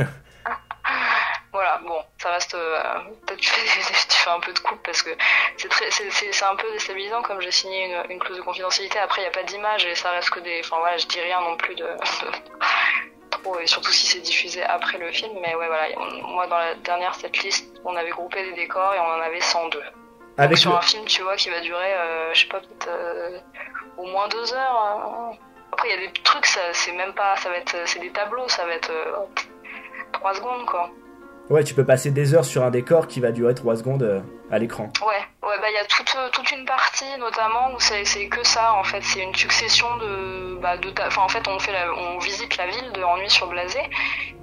Voilà, 1.53 1.81
bon, 1.87 2.03
ça 2.21 2.31
reste. 2.33 2.55
euh, 2.55 2.83
Peut-être 3.27 3.39
tu 3.39 3.49
fais, 3.49 3.61
tu 4.09 4.17
fais 4.17 4.31
un 4.31 4.41
peu 4.41 4.53
de 4.53 4.59
coupe 4.59 4.83
parce 4.85 5.03
que 5.03 5.11
c'est 5.57 6.45
un 6.45 6.57
peu 6.57 6.69
déstabilisant 6.73 7.23
comme 7.23 7.41
j'ai 7.41 7.53
signé 7.53 7.85
une, 7.87 8.11
une 8.11 8.19
clause 8.19 8.39
de 8.39 8.43
confidentialité. 8.43 8.99
Après, 8.99 9.21
il 9.21 9.25
n'y 9.25 9.29
a 9.29 9.33
pas 9.33 9.45
d'image 9.45 9.85
et 9.87 9.95
ça 9.95 10.11
reste 10.11 10.31
que 10.31 10.41
des. 10.41 10.61
Enfin 10.65 10.79
voilà, 10.81 10.97
je 10.97 11.07
dis 11.07 11.21
rien 11.21 11.41
non 11.41 11.57
plus 11.57 11.77
de. 11.77 11.85
de 11.85 11.91
trop, 13.31 13.57
et 13.61 13.69
surtout 13.69 13.93
si 13.93 14.09
c'est 14.09 14.19
diffusé 14.21 14.65
après 14.65 14.99
le 14.99 15.13
film. 15.13 15.33
Mais 15.41 15.55
ouais, 15.55 15.69
voilà, 15.69 15.87
on- 15.97 16.27
moi 16.33 16.49
dans 16.49 16.59
la 16.59 16.75
dernière 16.75 17.15
cette 17.15 17.39
liste, 17.45 17.73
on 17.85 17.95
avait 17.95 18.11
groupé 18.11 18.43
des 18.43 18.55
décors 18.55 18.93
et 18.95 18.99
on 18.99 19.05
en 19.07 19.21
avait 19.21 19.41
102. 19.41 19.81
Avec 20.37 20.51
Donc 20.51 20.59
sur 20.59 20.71
le- 20.71 20.77
un 20.77 20.81
film, 20.83 21.05
tu 21.05 21.23
vois, 21.23 21.37
qui 21.37 21.49
va 21.51 21.61
durer, 21.61 21.95
euh, 21.95 22.35
je 22.35 22.41
sais 22.41 22.49
pas, 22.49 22.59
peut-être 22.61 22.89
euh, 22.89 23.39
au 23.99 24.07
moins 24.07 24.27
deux 24.29 24.53
heures. 24.55 25.31
euh. 25.33 25.37
Après, 25.73 25.89
il 25.89 26.01
y 26.01 26.05
a 26.05 26.07
des 26.07 26.13
trucs, 26.23 26.47
ça, 26.47 26.61
c'est 26.73 26.93
même 26.93 27.13
pas, 27.15 27.37
ça 27.37 27.49
va 27.51 27.57
être, 27.57 27.77
c'est 27.87 27.99
des 28.01 28.11
tableaux, 28.11 28.47
ça 28.49 28.65
va 28.65 28.73
être 28.75 28.91
euh, 28.91 29.13
trois 30.13 30.35
secondes 30.35 30.65
quoi. 30.67 30.91
Ouais, 31.51 31.63
tu 31.63 31.75
peux 31.75 31.85
passer 31.85 32.11
des 32.11 32.35
heures 32.35 32.45
sur 32.45 32.63
un 32.63 32.71
décor 32.71 33.07
qui 33.07 33.21
va 33.21 33.31
durer 33.31 33.55
3 33.55 33.77
secondes 33.77 34.25
à 34.51 34.59
l'écran. 34.59 34.91
Ouais, 35.07 35.09
ouais, 35.47 35.59
bah 35.61 35.67
il 35.69 35.75
y 35.75 35.79
a 35.79 35.85
toute, 35.85 36.17
toute 36.33 36.51
une 36.53 36.65
partie 36.65 37.19
notamment 37.19 37.71
où 37.75 37.81
c'est 37.81 38.07
c'est 38.07 38.29
que 38.29 38.43
ça 38.47 38.73
en 38.73 38.83
fait, 38.85 39.03
c'est 39.03 39.21
une 39.21 39.35
succession 39.35 39.95
de, 39.99 40.55
bah, 40.63 40.79
de, 40.79 40.89
ta- 40.89 41.09
enfin 41.09 41.21
en 41.23 41.29
fait 41.29 41.47
on 41.47 41.59
fait, 41.59 41.73
la- 41.73 41.93
on 41.93 42.19
visite 42.19 42.57
la 42.57 42.67
ville 42.69 42.93
de 42.93 43.03
Ennui 43.03 43.29
sur 43.29 43.47
Blasé 43.49 43.79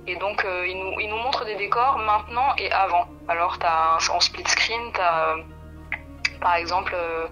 et 0.05 0.15
donc 0.17 0.45
euh, 0.45 0.67
il 0.67 0.77
nous, 0.77 0.99
il 0.99 1.09
nous 1.09 1.17
montre 1.17 1.43
des 1.43 1.55
décors 1.55 1.97
maintenant 1.97 2.53
et 2.59 2.71
avant. 2.71 3.07
Alors 3.27 3.57
t'as 3.57 3.95
un- 3.95 4.13
en 4.15 4.19
split 4.19 4.43
screen, 4.47 4.91
t'as 4.93 5.37
par 6.41 6.55
exemple 6.55 6.93
euh, 6.95 7.27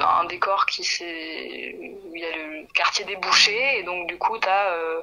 un 0.00 0.24
décor 0.24 0.66
qui 0.66 0.84
c'est 0.84 1.76
où 2.04 2.14
il 2.14 2.20
y 2.20 2.24
a 2.24 2.36
le 2.36 2.66
quartier 2.72 3.04
des 3.04 3.16
bouchers 3.16 3.78
et 3.78 3.82
donc 3.82 4.08
du 4.08 4.16
coup 4.18 4.38
t'as 4.38 4.70
euh, 4.70 5.02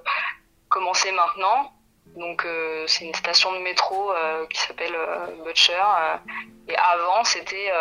commencé 0.70 1.12
maintenant. 1.12 1.72
Donc 2.18 2.46
euh, 2.46 2.86
c'est 2.88 3.06
une 3.06 3.14
station 3.14 3.54
de 3.54 3.60
métro 3.60 4.14
qui 4.50 4.60
s'appelle 4.60 4.96
Butcher. 5.46 5.84
et 6.68 6.76
avant 6.76 7.24
c'était 7.24 7.72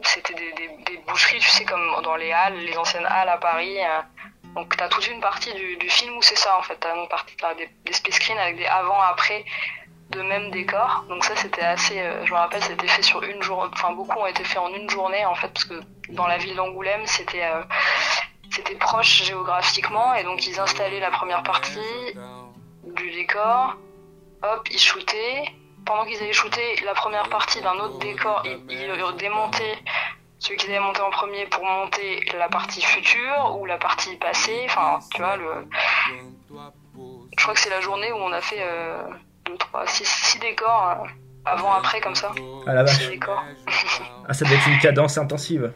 c'était 0.00 0.34
des, 0.34 0.96
boucheries, 1.06 1.38
tu 1.38 1.48
sais, 1.48 1.64
comme 1.64 2.02
dans 2.02 2.16
les 2.16 2.32
halles, 2.32 2.56
les 2.56 2.76
anciennes 2.76 3.06
halles 3.06 3.28
à 3.28 3.38
Paris. 3.38 3.78
donc 4.54 4.76
t'as 4.76 4.88
toute 4.88 5.06
une 5.06 5.20
partie 5.20 5.52
du, 5.54 5.90
film 5.90 6.16
où 6.16 6.22
c'est 6.22 6.36
ça 6.36 6.58
en 6.58 6.62
fait. 6.62 6.76
T'as 6.76 6.94
une 6.94 7.08
partie, 7.08 7.36
t'as 7.36 7.54
des, 7.54 7.68
des 7.84 7.92
split 7.92 8.12
screens 8.12 8.38
avec 8.38 8.56
des 8.56 8.66
avant-après 8.66 9.44
de 10.14 10.22
même 10.22 10.50
décor. 10.50 11.04
Donc 11.08 11.24
ça 11.24 11.36
c'était 11.36 11.62
assez, 11.62 12.00
euh, 12.00 12.24
je 12.24 12.32
me 12.32 12.38
rappelle, 12.38 12.62
c'était 12.62 12.88
fait 12.88 13.02
sur 13.02 13.22
une 13.22 13.42
journée. 13.42 13.70
Enfin 13.72 13.92
beaucoup 13.92 14.18
ont 14.18 14.26
été 14.26 14.44
faits 14.44 14.58
en 14.58 14.72
une 14.72 14.88
journée 14.88 15.24
en 15.26 15.34
fait 15.34 15.48
parce 15.48 15.64
que 15.64 15.80
dans 16.10 16.26
la 16.26 16.38
ville 16.38 16.54
d'Angoulême 16.54 17.06
c'était 17.06 17.44
euh, 17.44 17.62
c'était 18.50 18.76
proche 18.76 19.24
géographiquement 19.24 20.14
et 20.14 20.22
donc 20.22 20.46
ils 20.46 20.58
installaient 20.58 21.00
la 21.00 21.10
première 21.10 21.42
partie 21.42 22.14
du 22.84 23.10
décor. 23.10 23.76
Hop, 24.42 24.68
ils 24.70 24.78
shootaient. 24.78 25.44
Pendant 25.86 26.06
qu'ils 26.06 26.22
avaient 26.22 26.32
shooté 26.32 26.76
la 26.84 26.94
première 26.94 27.28
partie 27.28 27.60
d'un 27.60 27.74
autre 27.74 27.98
décor, 27.98 28.42
ils, 28.46 28.58
ils 28.70 29.16
démontaient 29.18 29.78
celui 30.38 30.56
qu'ils 30.56 30.70
avaient 30.70 30.80
monté 30.80 31.00
en 31.00 31.10
premier 31.10 31.46
pour 31.46 31.64
monter 31.64 32.24
la 32.38 32.48
partie 32.48 32.80
future 32.80 33.56
ou 33.58 33.66
la 33.66 33.78
partie 33.78 34.16
passée. 34.16 34.62
Enfin, 34.66 34.98
tu 35.14 35.20
vois, 35.20 35.36
le... 35.36 35.66
je 36.94 37.42
crois 37.42 37.54
que 37.54 37.60
c'est 37.60 37.70
la 37.70 37.80
journée 37.80 38.12
où 38.12 38.16
on 38.16 38.32
a 38.32 38.40
fait 38.40 38.62
2, 38.62 38.62
3, 38.62 39.33
6, 39.86 40.38
décors 40.40 41.04
euh, 41.04 41.08
avant-après 41.44 42.00
comme 42.00 42.14
ça. 42.14 42.32
Ah 42.66 42.74
la 42.74 42.84
vache. 42.84 43.08
Décors. 43.08 43.42
Ah, 44.28 44.32
ça 44.32 44.44
doit 44.44 44.56
être 44.56 44.68
une 44.68 44.78
cadence 44.78 45.18
intensive. 45.18 45.72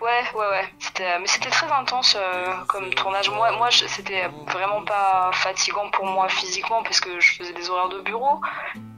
Ouais, 0.00 0.22
ouais, 0.34 0.46
ouais. 0.50 0.64
C'était, 0.78 1.18
mais 1.18 1.26
c'était 1.26 1.50
très 1.50 1.70
intense 1.72 2.16
euh, 2.18 2.52
comme 2.68 2.90
tournage. 2.90 3.30
Moi, 3.30 3.52
moi, 3.52 3.68
c'était 3.70 4.28
vraiment 4.52 4.82
pas 4.84 5.30
fatigant 5.32 5.88
pour 5.90 6.04
moi 6.04 6.28
physiquement 6.28 6.82
parce 6.82 7.00
que 7.00 7.20
je 7.20 7.32
faisais 7.34 7.54
des 7.54 7.70
horaires 7.70 7.88
de 7.88 8.00
bureau. 8.00 8.40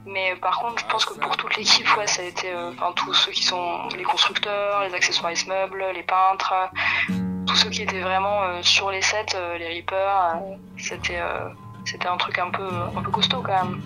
Mais 0.05 0.35
par 0.35 0.59
contre, 0.59 0.81
je 0.81 0.85
pense 0.87 1.05
que 1.05 1.13
pour 1.19 1.37
toute 1.37 1.55
l'équipe, 1.55 1.87
ouais, 1.97 2.07
ça 2.07 2.23
a 2.23 2.25
été, 2.25 2.51
euh, 2.51 2.71
enfin, 2.71 2.91
tous 2.95 3.13
ceux 3.13 3.31
qui 3.31 3.43
sont 3.43 3.87
les 3.95 4.03
constructeurs, 4.03 4.81
les 4.83 4.93
accessoiristes 4.93 5.47
meubles, 5.47 5.85
les 5.93 6.03
peintres, 6.03 6.53
tous 7.47 7.55
ceux 7.55 7.69
qui 7.69 7.83
étaient 7.83 8.01
vraiment 8.01 8.43
euh, 8.43 8.61
sur 8.61 8.91
les 8.91 9.01
sets, 9.01 9.37
les 9.57 9.67
rippers, 9.67 10.41
c'était, 10.77 11.21
c'était 11.89 12.09
un 12.09 12.17
truc 12.17 12.37
un 12.37 12.49
peu, 12.51 12.67
un 12.97 13.01
peu 13.01 13.11
costaud 13.11 13.41
quand 13.41 13.63
même. 13.63 13.81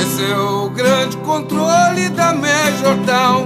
Esse 0.00 0.22
é 0.22 0.36
o 0.36 0.68
grande 0.70 1.16
controle 1.18 2.08
da 2.10 2.34
Town. 3.06 3.44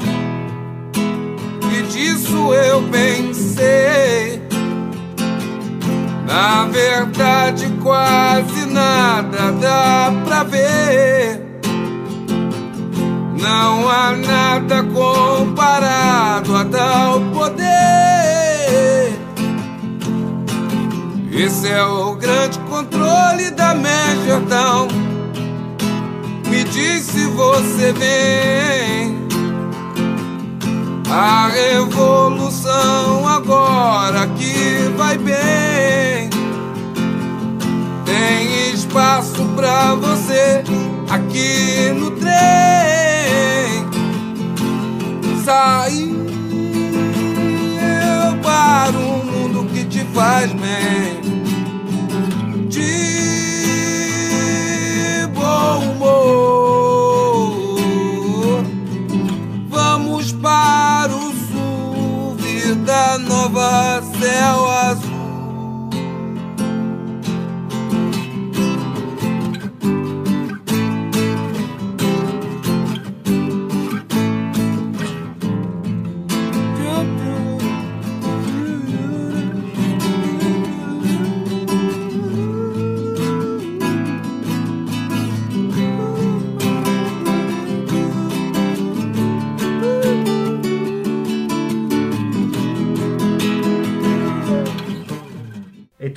E 1.70 1.82
disso 1.82 2.54
eu 2.54 2.82
pensei. 2.90 4.40
Na 6.26 6.64
verdade, 6.64 7.68
quase 7.82 8.64
nada 8.66 9.52
dá 9.60 10.12
pra 10.24 10.44
ver. 10.44 11.60
Não 13.38 13.88
há 13.90 14.12
nada 14.12 14.82
comparado 14.84 16.56
a 16.56 16.64
tal 16.64 17.20
poder. 17.34 18.11
Esse 21.34 21.66
é 21.66 21.82
o 21.82 22.14
grande 22.14 22.58
controle 22.68 23.50
da 23.52 23.74
Jordão. 24.26 24.86
Me 26.46 26.62
diz 26.64 27.04
se 27.04 27.24
você 27.28 27.92
vem. 27.94 29.16
A 31.10 31.48
revolução 31.48 33.26
agora 33.26 34.26
que 34.36 34.92
vai 34.94 35.16
bem. 35.16 36.28
Tem 38.04 38.74
espaço 38.74 39.42
pra 39.56 39.94
você 39.94 40.62
aqui 41.10 41.92
no 41.98 42.10
trem. 42.10 42.30
Saiu 45.42 46.26
para 48.42 48.98
um 48.98 49.24
mundo 49.24 49.64
que 49.72 49.84
te 49.86 50.04
faz 50.12 50.52
bem. 50.52 51.11
salva 63.52 64.02
céu 64.18 64.66
azul. 64.66 65.11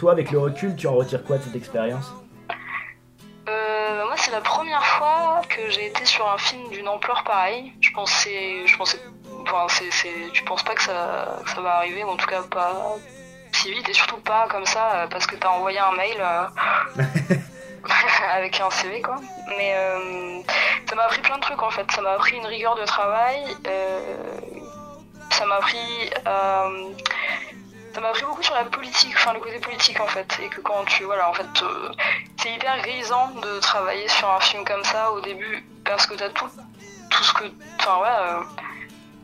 Toi, 0.06 0.12
avec 0.12 0.30
le 0.30 0.38
recul, 0.38 0.76
tu 0.76 0.86
en 0.86 0.94
retires 0.94 1.24
quoi 1.24 1.40
de 1.40 1.44
cette 1.46 1.56
expérience 1.56 2.14
Euh, 3.50 4.06
moi, 4.06 4.14
c'est 4.18 4.30
la 4.30 4.42
première 4.42 4.86
fois 4.86 5.42
que 5.50 5.68
j'ai 5.72 5.88
été 5.88 6.06
sur 6.06 6.30
un 6.30 6.38
film 6.38 6.70
d'une 6.70 6.88
ampleur 6.88 7.24
pareille. 7.24 7.74
Je 7.82 7.90
pensais, 7.92 8.68
je 8.68 8.78
pensais, 8.78 9.00
enfin, 9.42 9.66
c'est, 9.68 9.90
c'est, 9.90 10.14
tu 10.32 10.44
penses 10.44 10.62
pas 10.62 10.76
que 10.76 10.84
ça, 10.84 11.40
que 11.44 11.50
ça 11.50 11.60
va 11.60 11.78
arriver, 11.78 12.04
en 12.04 12.16
tout 12.18 12.28
cas 12.28 12.44
pas 12.44 12.98
si 13.52 13.72
vite, 13.72 13.90
et 13.90 13.94
surtout 13.94 14.18
pas 14.18 14.48
comme 14.48 14.68
ça, 14.68 14.86
euh, 14.94 15.08
parce 15.08 15.26
que 15.26 15.36
t'as 15.38 15.50
envoyé 15.50 15.80
un 15.80 15.94
mail 15.94 16.18
euh, 16.20 16.46
avec 18.32 18.62
un 18.62 18.70
CV, 18.70 19.02
quoi. 19.02 19.16
Mais 19.58 19.74
euh, 19.76 20.42
ça 20.88 20.94
m'a 20.96 21.06
appris 21.06 21.22
plein 21.22 21.38
de 21.38 21.42
trucs 21.42 21.64
en 21.64 21.72
fait. 21.72 21.90
Ça 21.92 22.02
m'a 22.04 22.12
appris 22.12 22.38
une 22.38 22.46
rigueur 22.46 22.76
de 22.76 22.86
travail. 22.86 23.44
euh, 23.68 24.18
ça 25.32 25.48
m'a 25.48 25.56
appris. 25.56 26.12
euh, 26.28 26.90
ça 27.96 28.02
m'a 28.02 28.10
appris 28.10 28.26
beaucoup 28.26 28.44
sur 28.44 28.56
la 28.56 28.66
politique, 28.66 29.14
enfin 29.16 29.32
le 29.32 29.40
côté 29.40 29.58
politique 29.60 30.02
en 30.02 30.08
fait, 30.08 30.38
et 30.44 30.50
que 30.50 30.60
quand 30.60 30.84
tu 30.84 31.06
voilà 31.06 31.30
en 31.30 31.34
fait 31.34 31.48
c'est 32.42 32.52
hyper 32.52 32.78
grisant 32.82 33.30
de 33.30 33.60
travailler 33.62 34.06
sur 34.10 34.30
un 34.30 34.42
film 34.42 34.66
comme 34.66 34.84
ça 34.84 35.14
au 35.14 35.22
début 35.22 35.64
parce 35.86 36.06
que 36.06 36.14
t'as 36.16 36.28
tout 36.28 36.50
tout 37.10 37.24
ce 37.24 37.32
que 37.32 37.46
enfin 37.80 38.02
ouais 38.02 38.18
euh, 38.20 38.40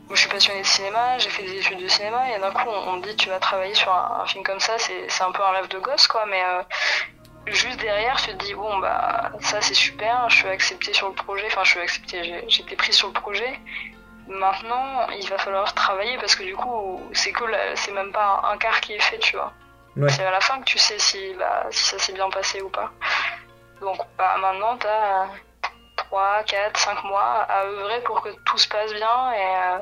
moi 0.06 0.14
je 0.14 0.20
suis 0.20 0.30
passionnée 0.30 0.62
de 0.62 0.66
cinéma, 0.66 1.18
j'ai 1.18 1.28
fait 1.28 1.42
des 1.42 1.58
études 1.58 1.82
de 1.82 1.88
cinéma 1.88 2.30
et 2.30 2.40
d'un 2.40 2.50
coup 2.50 2.66
on, 2.66 2.92
me 2.92 3.02
dit 3.02 3.14
tu 3.14 3.28
vas 3.28 3.38
travailler 3.40 3.74
sur 3.74 3.92
un, 3.92 4.24
film 4.24 4.42
comme 4.42 4.60
ça, 4.60 4.78
c'est 4.78 5.22
un 5.22 5.32
peu 5.32 5.42
un 5.42 5.50
rêve 5.50 5.68
de 5.68 5.78
gosse 5.78 6.06
quoi, 6.06 6.24
mais 6.24 6.42
euh, 6.42 6.62
juste 7.48 7.78
derrière 7.78 8.16
tu 8.22 8.30
te 8.30 8.42
dis 8.42 8.54
bon 8.54 8.78
bah 8.78 9.32
ça 9.40 9.60
c'est 9.60 9.74
super, 9.74 10.30
je 10.30 10.36
suis 10.36 10.48
acceptée 10.48 10.94
sur 10.94 11.08
le 11.08 11.14
projet, 11.14 11.44
enfin 11.48 11.64
je 11.64 11.72
suis 11.72 11.80
acceptée, 11.80 12.42
j'ai 12.48 12.62
été 12.62 12.74
prise 12.74 12.96
sur 12.96 13.08
le 13.08 13.12
projet. 13.12 13.60
Maintenant, 14.32 15.08
il 15.10 15.28
va 15.28 15.36
falloir 15.38 15.72
travailler 15.74 16.16
parce 16.18 16.34
que 16.34 16.42
du 16.42 16.56
coup, 16.56 17.00
c'est 17.12 17.32
que 17.32 17.44
c'est 17.74 17.92
même 17.92 18.12
pas 18.12 18.42
un 18.44 18.56
quart 18.56 18.80
qui 18.80 18.94
est 18.94 19.00
fait, 19.00 19.18
tu 19.18 19.36
vois. 19.36 19.52
Ouais. 19.96 20.08
C'est 20.08 20.24
à 20.24 20.30
la 20.30 20.40
fin 20.40 20.58
que 20.60 20.64
tu 20.64 20.78
sais 20.78 20.98
si, 20.98 21.34
bah, 21.34 21.66
si 21.70 21.84
ça 21.84 21.98
s'est 21.98 22.14
bien 22.14 22.30
passé 22.30 22.62
ou 22.62 22.70
pas. 22.70 22.90
Donc 23.80 23.98
bah, 24.16 24.36
maintenant, 24.38 24.76
t'as 24.78 25.26
3, 25.96 26.44
4, 26.44 26.78
5 26.78 27.04
mois 27.04 27.46
à 27.48 27.64
œuvrer 27.64 28.00
pour 28.02 28.22
que 28.22 28.30
tout 28.46 28.56
se 28.56 28.68
passe 28.68 28.92
bien 28.94 29.32
et, 29.32 29.56
euh, 29.56 29.78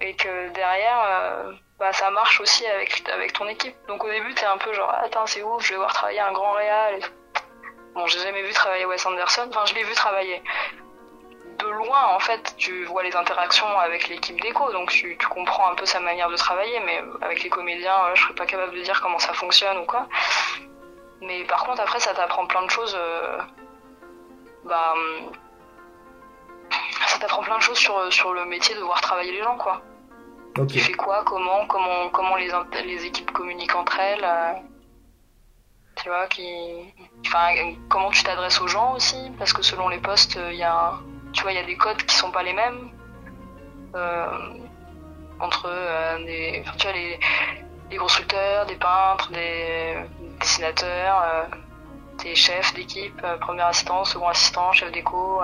et 0.00 0.16
que 0.16 0.48
derrière, 0.50 1.02
euh, 1.06 1.52
bah, 1.78 1.92
ça 1.92 2.10
marche 2.10 2.40
aussi 2.40 2.66
avec, 2.66 3.06
avec 3.10 3.34
ton 3.34 3.46
équipe. 3.48 3.76
Donc 3.86 4.02
au 4.02 4.08
début, 4.08 4.32
t'es 4.34 4.46
un 4.46 4.56
peu 4.56 4.72
genre, 4.72 4.90
attends, 5.04 5.26
c'est 5.26 5.42
ouf, 5.42 5.62
je 5.62 5.72
vais 5.72 5.78
voir 5.78 5.92
travailler 5.92 6.20
un 6.20 6.32
grand 6.32 6.52
réal 6.52 6.94
et 6.94 7.00
tout. 7.00 7.12
Bon, 7.94 8.06
j'ai 8.06 8.18
jamais 8.20 8.42
vu 8.42 8.52
travailler 8.52 8.86
Wes 8.86 9.04
Anderson, 9.04 9.46
enfin, 9.50 9.64
je 9.66 9.74
l'ai 9.74 9.82
vu 9.84 9.92
travailler 9.94 10.42
de 11.58 11.66
loin, 11.68 12.06
en 12.14 12.18
fait, 12.20 12.54
tu 12.56 12.84
vois 12.84 13.02
les 13.02 13.14
interactions 13.16 13.78
avec 13.78 14.08
l'équipe 14.08 14.40
d'écho, 14.40 14.70
donc 14.72 14.90
tu, 14.90 15.16
tu 15.18 15.26
comprends 15.28 15.70
un 15.70 15.74
peu 15.74 15.86
sa 15.86 16.00
manière 16.00 16.28
de 16.30 16.36
travailler, 16.36 16.80
mais 16.80 17.02
avec 17.22 17.42
les 17.42 17.48
comédiens, 17.50 17.96
euh, 18.06 18.14
je 18.14 18.22
serais 18.22 18.34
pas 18.34 18.46
capable 18.46 18.74
de 18.74 18.82
dire 18.82 19.00
comment 19.00 19.18
ça 19.18 19.32
fonctionne 19.32 19.78
ou 19.78 19.84
quoi. 19.84 20.06
Mais 21.20 21.44
par 21.44 21.64
contre, 21.64 21.80
après, 21.82 22.00
ça 22.00 22.14
t'apprend 22.14 22.46
plein 22.46 22.62
de 22.64 22.70
choses. 22.70 22.94
euh, 22.98 23.38
bah, 24.64 24.92
hum, 24.94 25.32
ça 27.08 27.18
t'apprend 27.18 27.42
plein 27.42 27.56
de 27.58 27.62
choses 27.62 27.78
sur, 27.78 28.12
sur 28.12 28.32
le 28.34 28.44
métier 28.44 28.74
de 28.74 28.80
voir 28.80 29.00
travailler 29.00 29.32
les 29.32 29.42
gens, 29.42 29.56
quoi. 29.56 29.80
Qui 30.68 30.78
fait 30.80 30.94
quoi, 30.94 31.22
comment, 31.24 31.66
comment, 31.66 32.08
comment 32.10 32.36
les, 32.36 33.04
équipes 33.06 33.30
communiquent 33.32 33.76
entre 33.76 33.98
elles. 34.00 34.24
euh, 34.24 34.52
tu 36.02 36.08
vois, 36.08 36.26
qui, 36.26 36.92
enfin, 37.26 37.54
comment 37.88 38.10
tu 38.10 38.22
t'adresses 38.22 38.60
aux 38.60 38.68
gens 38.68 38.94
aussi, 38.94 39.30
parce 39.38 39.52
que 39.52 39.62
selon 39.62 39.88
les 39.88 39.98
postes, 39.98 40.38
il 40.50 40.56
y 40.56 40.62
a, 40.62 40.74
un- 40.74 41.00
tu 41.36 41.42
vois, 41.42 41.52
il 41.52 41.56
y 41.56 41.60
a 41.60 41.64
des 41.64 41.76
codes 41.76 42.02
qui 42.02 42.16
sont 42.16 42.30
pas 42.30 42.42
les 42.42 42.54
mêmes 42.54 42.90
euh, 43.94 44.26
entre 45.38 45.66
euh, 45.68 46.24
des, 46.24 46.64
tu 46.78 46.86
vois, 46.86 46.96
les, 47.90 47.96
constructeurs, 47.98 48.66
des 48.66 48.76
peintres, 48.76 49.30
des 49.32 49.96
dessinateurs, 50.40 51.22
euh, 51.22 51.44
des 52.22 52.34
chefs 52.34 52.72
d'équipe, 52.74 53.20
euh, 53.22 53.36
premier 53.36 53.62
assistant, 53.62 54.04
second 54.04 54.28
assistant, 54.28 54.72
chef 54.72 54.90
d'éco, 54.92 55.40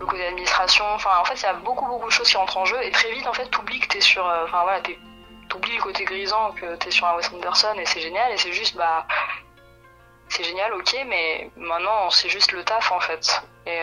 le 0.00 0.06
côté 0.06 0.26
administration. 0.26 0.84
Enfin, 0.94 1.10
en 1.20 1.24
fait, 1.24 1.34
il 1.34 1.42
y 1.42 1.46
a 1.46 1.54
beaucoup 1.54 1.86
beaucoup 1.86 2.06
de 2.06 2.12
choses 2.12 2.28
qui 2.28 2.36
rentrent 2.36 2.56
en 2.56 2.64
jeu 2.64 2.82
et 2.82 2.90
très 2.90 3.12
vite, 3.12 3.26
en 3.26 3.32
fait, 3.32 3.46
t'oublies 3.46 3.80
que 3.80 3.88
t'es 3.88 4.00
sur, 4.00 4.24
enfin 4.24 4.62
voilà, 4.62 4.80
t'oublies 5.48 5.76
le 5.76 5.82
côté 5.82 6.04
grisant 6.04 6.52
que 6.52 6.76
t'es 6.76 6.90
sur 6.90 7.06
un 7.06 7.14
Wes 7.16 7.30
Anderson 7.32 7.74
et 7.76 7.84
c'est 7.84 8.00
génial 8.00 8.32
et 8.32 8.38
c'est 8.38 8.52
juste 8.52 8.74
bah 8.76 9.06
c'est 10.28 10.44
génial, 10.44 10.72
ok, 10.72 10.96
mais 11.08 11.50
maintenant 11.56 12.08
c'est 12.08 12.30
juste 12.30 12.52
le 12.52 12.64
taf 12.64 12.90
en 12.90 13.00
fait. 13.00 13.42
Et, 13.66 13.82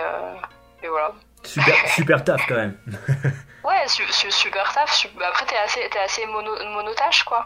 et 0.83 0.87
voilà. 0.87 1.13
Super, 1.43 1.75
super 1.95 2.23
taf 2.23 2.41
quand 2.47 2.55
même. 2.55 2.77
Ouais, 3.61 3.85
su- 3.87 4.07
su- 4.11 4.31
super 4.31 4.71
taf. 4.73 4.91
su- 4.93 5.09
bah, 5.17 5.27
Après, 5.27 5.45
t'es 5.45 5.57
assez, 5.57 5.81
t'es 5.89 5.99
assez 5.99 6.25
mono, 6.27 6.55
monotache, 6.69 7.23
quoi. 7.25 7.45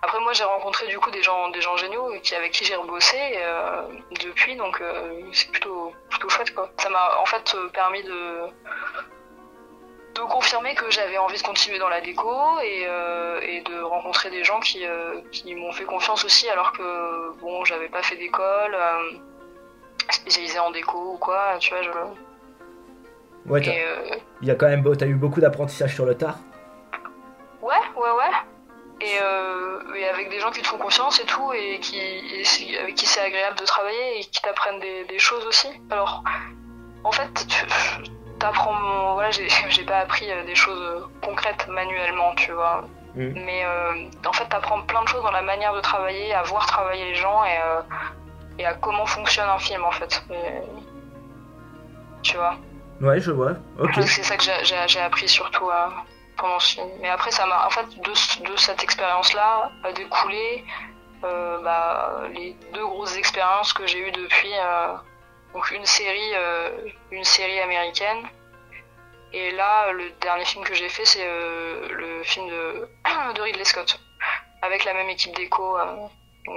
Après, 0.00 0.20
moi, 0.20 0.32
j'ai 0.32 0.44
rencontré 0.44 0.86
du 0.86 0.98
coup 1.00 1.10
des 1.10 1.24
gens, 1.24 1.48
des 1.50 1.60
gens 1.60 1.76
géniaux 1.76 2.08
qui, 2.22 2.36
avec 2.36 2.52
qui 2.52 2.64
j'ai 2.64 2.76
rebossé 2.76 3.18
euh, 3.36 3.82
depuis, 4.22 4.54
donc 4.54 4.80
euh, 4.80 5.20
c'est 5.32 5.50
plutôt, 5.50 5.92
plutôt 6.08 6.28
chouette, 6.28 6.54
quoi. 6.54 6.70
Ça 6.78 6.88
m'a 6.88 7.18
en 7.20 7.26
fait 7.26 7.52
euh, 7.56 7.68
permis 7.70 8.02
de 8.04 8.42
de 10.14 10.20
confirmer 10.22 10.74
que 10.76 10.88
j'avais 10.90 11.18
envie 11.18 11.36
de 11.36 11.42
continuer 11.46 11.78
dans 11.78 11.88
la 11.88 12.00
déco 12.00 12.58
et, 12.62 12.84
euh, 12.86 13.40
et 13.42 13.60
de 13.62 13.80
rencontrer 13.82 14.30
des 14.30 14.44
gens 14.44 14.60
qui, 14.60 14.84
qui 15.32 15.54
m'ont 15.54 15.72
fait 15.72 15.84
confiance 15.84 16.24
aussi 16.24 16.48
alors 16.50 16.72
que 16.72 17.32
bon 17.40 17.64
j'avais 17.64 17.88
pas 17.88 18.02
fait 18.02 18.16
d'école 18.16 18.76
spécialisée 20.10 20.58
en 20.58 20.70
déco 20.72 21.12
ou 21.14 21.18
quoi 21.18 21.56
tu 21.60 21.70
vois 21.72 21.82
je 21.82 21.90
Ouais, 23.46 23.60
t'as- 23.62 23.72
et, 23.72 23.82
euh, 23.84 24.16
il 24.42 24.48
y 24.48 24.50
a 24.50 24.54
quand 24.54 24.68
même, 24.68 24.82
beau- 24.82 24.94
t'as 24.94 25.06
eu 25.06 25.14
beaucoup 25.14 25.40
d'apprentissage 25.40 25.94
sur 25.94 26.04
le 26.06 26.16
tard. 26.16 26.36
Ouais, 27.62 27.74
ouais, 27.96 28.10
ouais. 28.10 28.32
Et, 29.02 29.18
euh, 29.22 29.94
et 29.96 30.06
avec 30.08 30.28
des 30.30 30.40
gens 30.40 30.50
qui 30.50 30.60
te 30.60 30.66
font 30.66 30.76
confiance 30.78 31.20
et 31.20 31.24
tout, 31.24 31.52
et 31.54 31.78
qui, 31.80 31.98
et 31.98 32.44
c'est- 32.44 32.76
avec 32.78 32.94
qui 32.94 33.06
c'est 33.06 33.20
agréable 33.20 33.58
de 33.58 33.64
travailler 33.64 34.18
et 34.18 34.20
qui 34.24 34.42
t'apprennent 34.42 34.78
des, 34.80 35.04
des 35.04 35.18
choses 35.18 35.44
aussi. 35.46 35.68
Alors, 35.90 36.22
en 37.04 37.12
fait, 37.12 37.46
tu 37.48 37.66
t'apprends. 38.38 39.14
Voilà, 39.14 39.30
j'ai 39.30 39.48
j'ai 39.70 39.84
pas 39.84 39.98
appris 40.00 40.30
euh, 40.30 40.44
des 40.44 40.54
choses 40.54 41.08
concrètes 41.22 41.66
manuellement, 41.68 42.34
tu 42.36 42.52
vois. 42.52 42.84
Mhm. 43.14 43.32
Mais 43.44 43.64
euh, 43.64 44.04
en 44.26 44.32
fait, 44.32 44.44
t'apprends 44.50 44.82
plein 44.82 45.02
de 45.02 45.08
choses 45.08 45.22
dans 45.22 45.32
la 45.32 45.42
manière 45.42 45.74
de 45.74 45.80
travailler, 45.80 46.32
à 46.34 46.42
voir 46.42 46.66
travailler 46.66 47.06
les 47.06 47.14
gens 47.14 47.42
et, 47.44 47.58
euh, 47.64 47.80
et 48.58 48.66
à 48.66 48.74
comment 48.74 49.06
fonctionne 49.06 49.48
un 49.48 49.58
film, 49.58 49.82
en 49.84 49.90
fait. 49.92 50.22
Et- 50.30 50.62
tu 52.22 52.36
vois. 52.36 52.56
Ouais, 53.00 53.20
je 53.20 53.30
vois. 53.30 53.54
C'est 54.06 54.22
ça 54.22 54.36
que 54.36 54.42
j'ai- 54.86 55.00
appris 55.00 55.28
surtout 55.28 55.68
à. 55.70 56.04
pendant 56.36 56.58
ce 56.58 56.72
film. 56.74 56.88
Mais 57.00 57.08
après, 57.08 57.30
ça 57.30 57.46
m'a, 57.46 57.66
en 57.66 57.70
fait, 57.70 57.86
de, 58.00 58.56
cette 58.56 58.82
expérience-là 58.82 59.70
a 59.84 59.92
découlé 59.92 60.64
euh, 61.24 61.60
bah, 61.62 62.22
les 62.34 62.54
deux 62.72 62.86
grosses 62.86 63.16
expériences 63.16 63.72
que 63.72 63.86
j'ai 63.86 63.98
eues 64.08 64.12
depuis. 64.12 64.52
euh, 64.54 64.94
donc 65.54 65.70
une 65.72 65.84
série, 65.84 66.30
euh, 66.34 66.70
une 67.10 67.24
série 67.24 67.60
américaine. 67.60 68.26
Et 69.32 69.50
là, 69.52 69.92
le 69.92 70.10
dernier 70.20 70.44
film 70.44 70.64
que 70.64 70.74
j'ai 70.74 70.88
fait, 70.88 71.04
c'est 71.04 71.24
euh, 71.24 71.88
le 71.90 72.22
film 72.24 72.48
de, 72.48 72.88
de 73.34 73.40
Ridley 73.42 73.64
Scott, 73.64 74.00
avec 74.62 74.84
la 74.84 74.94
même 74.94 75.08
équipe 75.08 75.34
d'écho 75.36 75.76
euh, 75.78 76.06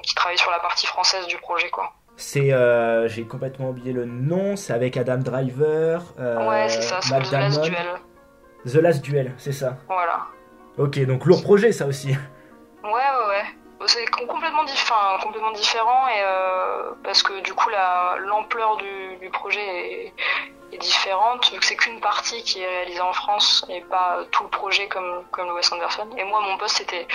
qui 0.03 0.15
travaille 0.15 0.37
sur 0.37 0.51
la 0.51 0.59
partie 0.59 0.87
française 0.87 1.27
du 1.27 1.37
projet, 1.37 1.69
quoi. 1.69 1.91
C'est, 2.15 2.53
euh, 2.53 3.07
j'ai 3.07 3.25
complètement 3.25 3.69
oublié 3.69 3.91
le 3.91 4.05
nom, 4.05 4.55
c'est 4.55 4.73
avec 4.73 4.97
Adam 4.97 5.17
Driver, 5.17 6.03
euh, 6.19 6.47
ouais, 6.47 6.69
c'est 6.69 6.81
ça, 6.83 6.99
c'est 7.01 7.19
The 7.19 7.31
Last. 7.31 7.61
Duel. 7.63 7.87
The 8.65 8.75
Last 8.75 9.03
Duel, 9.03 9.33
c'est 9.37 9.51
ça. 9.51 9.77
Voilà. 9.87 10.27
Ok, 10.77 11.03
donc 11.05 11.25
lourd 11.25 11.41
projet 11.41 11.71
ça 11.71 11.87
aussi. 11.87 12.09
Ouais, 12.09 12.89
ouais, 12.91 13.27
ouais. 13.29 13.62
C'est 13.87 14.05
com- 14.05 14.27
complètement, 14.27 14.63
dif- 14.65 14.73
enfin, 14.89 15.17
complètement 15.21 15.51
différent 15.51 16.07
et 16.07 16.21
euh, 16.21 16.91
parce 17.03 17.21
que 17.23 17.39
du 17.41 17.53
coup 17.53 17.69
la 17.69 18.15
l'ampleur 18.19 18.77
du, 18.77 19.17
du 19.17 19.29
projet 19.29 19.61
est, 19.61 20.13
est 20.71 20.77
différente 20.77 21.51
vu 21.51 21.59
que 21.59 21.65
c'est 21.65 21.75
qu'une 21.75 21.99
partie 21.99 22.41
qui 22.43 22.61
est 22.61 22.67
réalisée 22.67 23.01
en 23.01 23.13
France 23.13 23.65
et 23.69 23.81
pas 23.81 24.19
tout 24.31 24.43
le 24.43 24.49
projet 24.49 24.87
comme 24.87 25.23
comme 25.31 25.47
le 25.47 25.53
Wes 25.53 25.71
Anderson. 25.71 26.07
Et 26.17 26.23
moi 26.23 26.41
mon 26.41 26.57
poste 26.57 26.81
était 26.81 27.07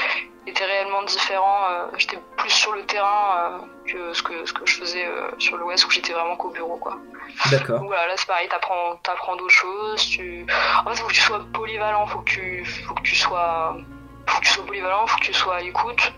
était 0.47 0.65
réellement 0.65 1.03
différent. 1.03 1.59
euh, 1.71 1.87
j'étais 1.97 2.19
plus 2.37 2.51
sur 2.51 2.73
le 2.73 2.85
terrain 2.87 3.37
euh, 3.37 3.59
que 3.91 4.13
ce 4.13 4.23
que 4.23 4.45
ce 4.47 4.53
que 4.53 4.65
je 4.67 4.77
faisais 4.77 5.07
sur 5.39 5.57
le 5.57 5.65
West 5.65 5.87
où 5.87 5.91
j'étais 5.91 6.13
vraiment 6.13 6.37
qu'au 6.37 6.51
bureau 6.51 6.77
quoi. 6.77 6.97
D'accord. 7.51 7.83
Voilà, 7.85 8.07
là 8.09 8.13
c'est 8.17 8.27
pareil, 8.27 8.49
t'apprends, 8.49 8.97
t'apprends 9.03 9.37
d'autres 9.37 9.55
choses. 9.55 10.07
Tu... 10.09 10.47
En 10.85 10.91
fait, 10.91 10.97
faut 11.01 11.07
que 11.09 11.13
tu 11.13 11.21
sois 11.21 11.41
polyvalent, 11.53 12.07
faut 12.07 12.19
que 12.21 12.31
tu, 12.31 12.65
faut 12.65 12.95
que 12.95 13.03
tu 13.03 13.15
sois, 13.15 13.77
faut 14.27 14.39
que 14.41 14.45
tu 14.45 14.51
sois 14.53 14.65
polyvalent, 14.67 15.07
faut 15.07 15.19
que 15.19 15.25
tu 15.25 15.33
sois 15.35 15.57
à 15.57 15.61
l'écoute. 15.61 16.13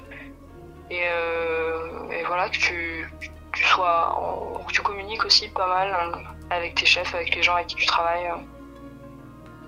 Et, 0.90 1.02
euh... 1.06 2.10
et 2.10 2.22
voilà, 2.24 2.48
que 2.48 2.56
tu, 2.56 3.08
tu 3.52 3.64
sois, 3.64 4.18
en- 4.18 4.64
que 4.64 4.72
tu 4.72 4.82
communiques 4.82 5.24
aussi 5.24 5.48
pas 5.48 5.66
mal 5.68 5.88
euh, 6.14 6.16
avec 6.50 6.74
tes 6.74 6.86
chefs, 6.86 7.14
avec 7.14 7.34
les 7.34 7.42
gens 7.42 7.54
avec 7.54 7.68
qui 7.68 7.76
tu 7.76 7.86
travailles. 7.86 8.26
euh. 8.26 8.36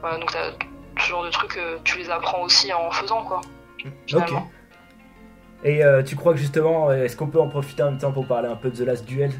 Voilà, 0.00 0.18
donc 0.18 0.30
ce 0.32 1.08
genre 1.08 1.24
de 1.24 1.30
trucs, 1.30 1.56
euh, 1.58 1.78
tu 1.84 1.98
les 1.98 2.10
apprends 2.10 2.42
aussi 2.42 2.72
en 2.72 2.90
faisant 2.90 3.22
quoi. 3.24 3.40
Ok. 3.84 3.92
Finalement. 4.06 4.50
Et 5.64 5.84
euh, 5.84 6.02
tu 6.02 6.16
crois 6.16 6.32
que 6.32 6.38
justement, 6.40 6.90
est-ce 6.90 7.16
qu'on 7.16 7.28
peut 7.28 7.40
en 7.40 7.48
profiter 7.48 7.84
en 7.84 7.90
même 7.92 7.98
temps 7.98 8.10
pour 8.12 8.26
parler 8.26 8.48
un 8.48 8.56
peu 8.56 8.70
de 8.70 8.76
The 8.76 8.86
Last 8.86 9.04
Duel? 9.04 9.30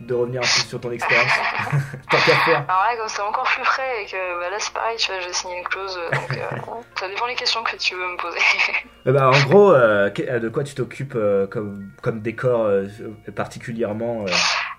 De 0.00 0.14
revenir 0.14 0.40
un 0.40 0.44
peu 0.44 0.68
sur 0.68 0.80
ton 0.80 0.90
expérience 0.92 1.30
Tant 2.10 2.16
qu'à 2.16 2.34
faire. 2.36 2.64
Alors 2.68 2.82
là, 2.84 2.96
comme 2.96 3.08
c'est 3.08 3.20
encore 3.20 3.44
plus 3.44 3.64
frais 3.64 4.02
et 4.02 4.06
que 4.06 4.40
bah 4.40 4.50
là 4.50 4.56
c'est 4.58 4.72
pareil, 4.72 4.96
tu 4.96 5.10
vois, 5.10 5.20
j'ai 5.20 5.32
signé 5.32 5.58
une 5.58 5.64
clause, 5.64 5.98
euh, 5.98 6.10
donc 6.10 6.30
euh, 6.32 6.82
ça 6.98 7.08
dépend 7.08 7.26
les 7.26 7.34
questions 7.34 7.62
que 7.62 7.76
tu 7.76 7.94
veux 7.94 8.06
me 8.06 8.16
poser. 8.16 8.40
Bah, 9.04 9.30
en 9.34 9.40
gros, 9.48 9.72
euh, 9.72 10.10
de 10.10 10.48
quoi 10.48 10.64
tu 10.64 10.74
t'occupes 10.74 11.14
euh, 11.16 11.46
comme, 11.46 11.90
comme 12.02 12.20
décor 12.20 12.70
particulièrement 13.36 14.24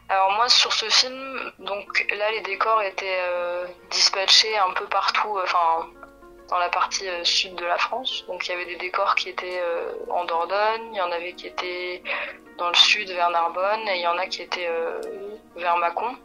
Alors 0.10 0.32
moi 0.32 0.50
sur 0.50 0.74
ce 0.74 0.86
film, 0.90 1.40
donc 1.60 2.06
là 2.18 2.32
les 2.32 2.42
décors 2.42 2.82
étaient 2.82 3.22
dispatchés 3.92 4.58
un 4.58 4.74
peu 4.74 4.86
partout, 4.86 5.38
enfin 5.44 5.88
dans 6.50 6.58
la 6.58 6.70
partie 6.70 7.06
sud 7.24 7.56
de 7.56 7.66
la 7.66 7.78
France. 7.78 8.26
Donc 8.28 8.48
il 8.48 8.52
y 8.52 8.54
avait 8.56 8.66
des 8.66 8.78
décors 8.78 9.16
qui 9.16 9.30
étaient 9.30 9.62
en 10.10 10.26
Dordogne, 10.26 10.90
il 10.92 10.98
y 10.98 11.02
en 11.02 11.12
avait 11.12 11.34
qui 11.34 11.48
étaient 11.48 12.04
dans 12.58 12.70
le 12.70 12.76
sud 12.76 13.10
vers 13.10 13.30
Narbonne 13.30 13.88
et 13.88 13.96
il 13.98 14.02
y 14.02 14.08
en 14.08 14.18
a 14.18 14.28
qui 14.28 14.42
étaient 14.42 14.68
euh, 14.70 15.00
vers 15.56 15.78
Mâcon. 15.78 16.16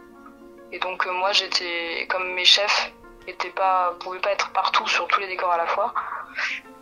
Et 0.72 0.78
donc 0.78 1.06
euh, 1.06 1.12
moi 1.12 1.32
j'étais 1.32 2.06
comme 2.08 2.32
mes 2.34 2.44
chefs 2.44 2.92
étaient 3.26 3.50
pas 3.50 3.94
pouvaient 4.00 4.20
pas 4.20 4.32
être 4.32 4.50
partout 4.52 4.86
sur 4.86 5.06
tous 5.08 5.20
les 5.20 5.28
décors 5.28 5.52
à 5.52 5.56
la 5.56 5.66
fois. 5.66 5.92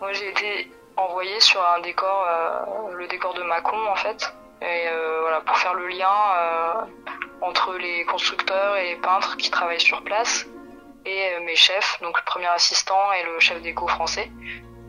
Moi 0.01 0.13
j'ai 0.13 0.29
été 0.29 0.71
envoyée 0.97 1.41
sur 1.41 1.65
un 1.67 1.81
décor, 1.81 2.27
euh, 2.29 2.95
le 2.95 3.07
décor 3.07 3.35
de 3.35 3.43
Mâcon 3.43 3.79
en 3.89 3.97
fait. 3.97 4.35
Et 4.63 4.89
voilà, 5.21 5.43
pour 5.43 5.59
faire 5.59 5.75
le 5.75 5.89
lien 5.89 6.09
entre 7.43 7.75
les 7.75 8.07
constructeurs 8.07 8.77
et 8.77 8.95
les 8.95 8.97
peintres 8.97 9.37
qui 9.37 9.51
travaillent 9.51 9.81
sur 9.81 10.03
place 10.03 10.47
et 11.05 11.39
mes 11.41 11.57
chefs, 11.57 12.01
donc 12.01 12.17
le 12.17 12.25
premier 12.25 12.47
assistant 12.47 13.13
et 13.13 13.25
le 13.25 13.39
chef 13.41 13.61
déco 13.61 13.87
français, 13.89 14.31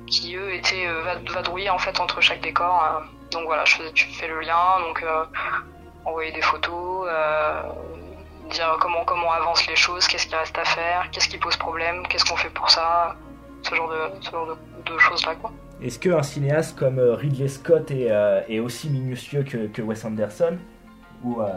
qui 0.08 0.38
eux 0.38 0.54
étaient 0.54 0.88
vad- 0.88 1.30
vadrouillés 1.30 1.70
en 1.70 1.78
fait 1.78 2.00
entre 2.00 2.22
chaque 2.22 2.40
décor. 2.40 3.04
Donc 3.32 3.46
voilà, 3.46 3.66
je 3.66 3.90
tu 3.94 4.08
fais 4.08 4.28
le 4.28 4.40
lien, 4.42 4.80
donc 4.88 5.02
euh, 5.04 5.26
envoyer 6.06 6.32
des 6.32 6.42
photos, 6.42 7.08
euh, 7.10 7.62
dire 8.52 8.78
comment 8.80 9.04
comment 9.06 9.32
avancent 9.32 9.68
les 9.68 9.76
choses, 9.76 10.08
qu'est-ce 10.08 10.28
qui 10.28 10.36
reste 10.36 10.58
à 10.58 10.66
faire, 10.66 11.10
qu'est-ce 11.12 11.28
qui 11.28 11.38
pose 11.38 11.58
problème, 11.58 12.06
qu'est-ce 12.08 12.26
qu'on 12.26 12.38
fait 12.38 12.50
pour 12.50 12.70
ça, 12.70 13.16
ce 13.64 13.74
genre 13.76 13.90
de 13.90 14.02
ce 14.22 14.32
genre 14.32 14.48
de, 14.48 14.92
de 14.92 14.98
choses 15.00 15.26
là 15.26 15.36
quoi. 15.36 15.52
Est-ce 15.82 16.00
qu'un 16.00 16.24
cinéaste 16.24 16.78
comme 16.80 17.00
euh, 17.00 17.16
Ridley 17.16 17.50
Scott 17.50 17.92
est, 17.92 18.10
euh, 18.10 18.42
est 18.48 18.60
aussi 18.60 18.90
minutieux 18.90 19.44
que, 19.44 19.68
que 19.68 19.82
Wes 19.82 20.06
Anderson? 20.06 20.58
Ou, 21.24 21.42
euh, 21.42 21.48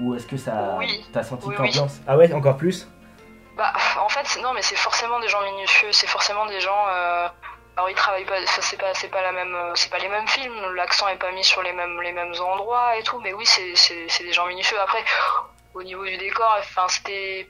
ou 0.00 0.14
est-ce 0.16 0.26
que 0.26 0.36
ça 0.36 0.76
Oui. 0.78 1.04
t'as 1.12 1.22
senti 1.22 1.46
Oui, 1.48 1.54
qu'ambiance 1.54 2.00
Ah 2.08 2.16
ouais, 2.16 2.32
encore 2.32 2.56
plus? 2.56 2.88
Bah, 3.56 3.72
en 4.04 4.08
fait, 4.08 4.26
non, 4.42 4.52
mais 4.54 4.62
c'est 4.62 4.74
forcément 4.76 5.20
des 5.20 5.28
gens 5.28 5.40
minutieux, 5.44 5.86
c'est 5.92 6.08
forcément 6.08 6.46
des 6.46 6.58
gens. 6.58 6.84
euh, 6.88 7.28
alors 7.76 7.90
ils 7.90 7.96
travaillent 7.96 8.24
pas, 8.24 8.44
ça, 8.46 8.62
c'est 8.62 8.76
pas, 8.76 8.90
euh, 8.90 9.72
c'est 9.74 9.90
pas 9.90 9.98
les 9.98 10.08
mêmes 10.08 10.28
films. 10.28 10.74
L'accent 10.74 11.08
est 11.08 11.16
pas 11.16 11.32
mis 11.32 11.42
sur 11.42 11.62
les 11.62 11.72
mêmes, 11.72 12.00
les 12.02 12.12
mêmes 12.12 12.34
endroits 12.40 12.96
et 12.96 13.02
tout. 13.02 13.18
Mais 13.20 13.32
oui, 13.32 13.44
c'est, 13.46 13.74
c'est, 13.74 14.22
des 14.22 14.32
gens 14.32 14.46
minutieux. 14.46 14.78
Après, 14.80 15.04
au 15.74 15.82
niveau 15.82 16.04
du 16.04 16.16
décor, 16.16 16.56
enfin, 16.60 16.86
c'était, 16.88 17.48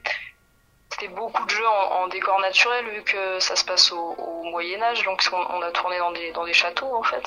c'était 0.91 1.09
beaucoup 1.09 1.45
de 1.45 1.51
jeux 1.51 1.68
en, 1.68 2.09
décor 2.09 2.41
naturel 2.41 2.89
vu 2.89 3.03
que 3.03 3.39
ça 3.39 3.55
se 3.55 3.64
passe 3.66 3.93
au, 3.93 4.43
Moyen 4.45 4.83
Âge. 4.83 5.05
Donc 5.05 5.22
on, 5.33 5.61
a 5.62 5.70
tourné 5.72 5.99
dans 5.99 6.12
des, 6.12 6.33
dans 6.33 6.45
des 6.45 6.55
châteaux 6.55 6.95
en 6.95 7.03
fait. 7.03 7.25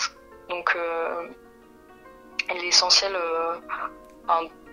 Donc 0.49 0.75
euh, 0.75 1.27
l'essentiel. 2.55 3.15
euh, 3.15 3.57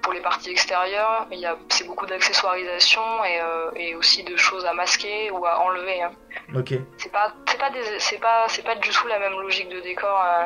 pour 0.05 0.13
les 0.13 0.21
parties 0.21 0.51
extérieures, 0.51 1.27
il 1.33 1.41
y 1.41 1.47
a 1.47 1.57
c'est 1.71 1.87
beaucoup 1.87 2.07
d'accessoirisation 2.07 3.01
et, 3.25 3.41
euh, 3.41 3.71
et 3.75 3.95
aussi 3.97 4.23
de 4.23 4.37
choses 4.37 4.65
à 4.67 4.73
masquer 4.75 5.31
ou 5.33 5.45
à 5.47 5.59
enlever. 5.61 6.03
hein. 6.03 6.13
Ok. 6.55 6.75
C'est 6.99 7.11
pas 7.11 7.33
c'est 7.49 7.59
pas 7.59 7.71
des- 7.71 7.99
c'est 7.99 8.21
pas 8.21 8.45
c'est 8.49 8.65
pas 8.65 8.77
du 8.77 8.91
tout 8.91 9.07
la 9.09 9.19
même 9.19 9.33
logique 9.33 9.69
de 9.71 9.81
décor 9.81 10.17
euh, 10.25 10.45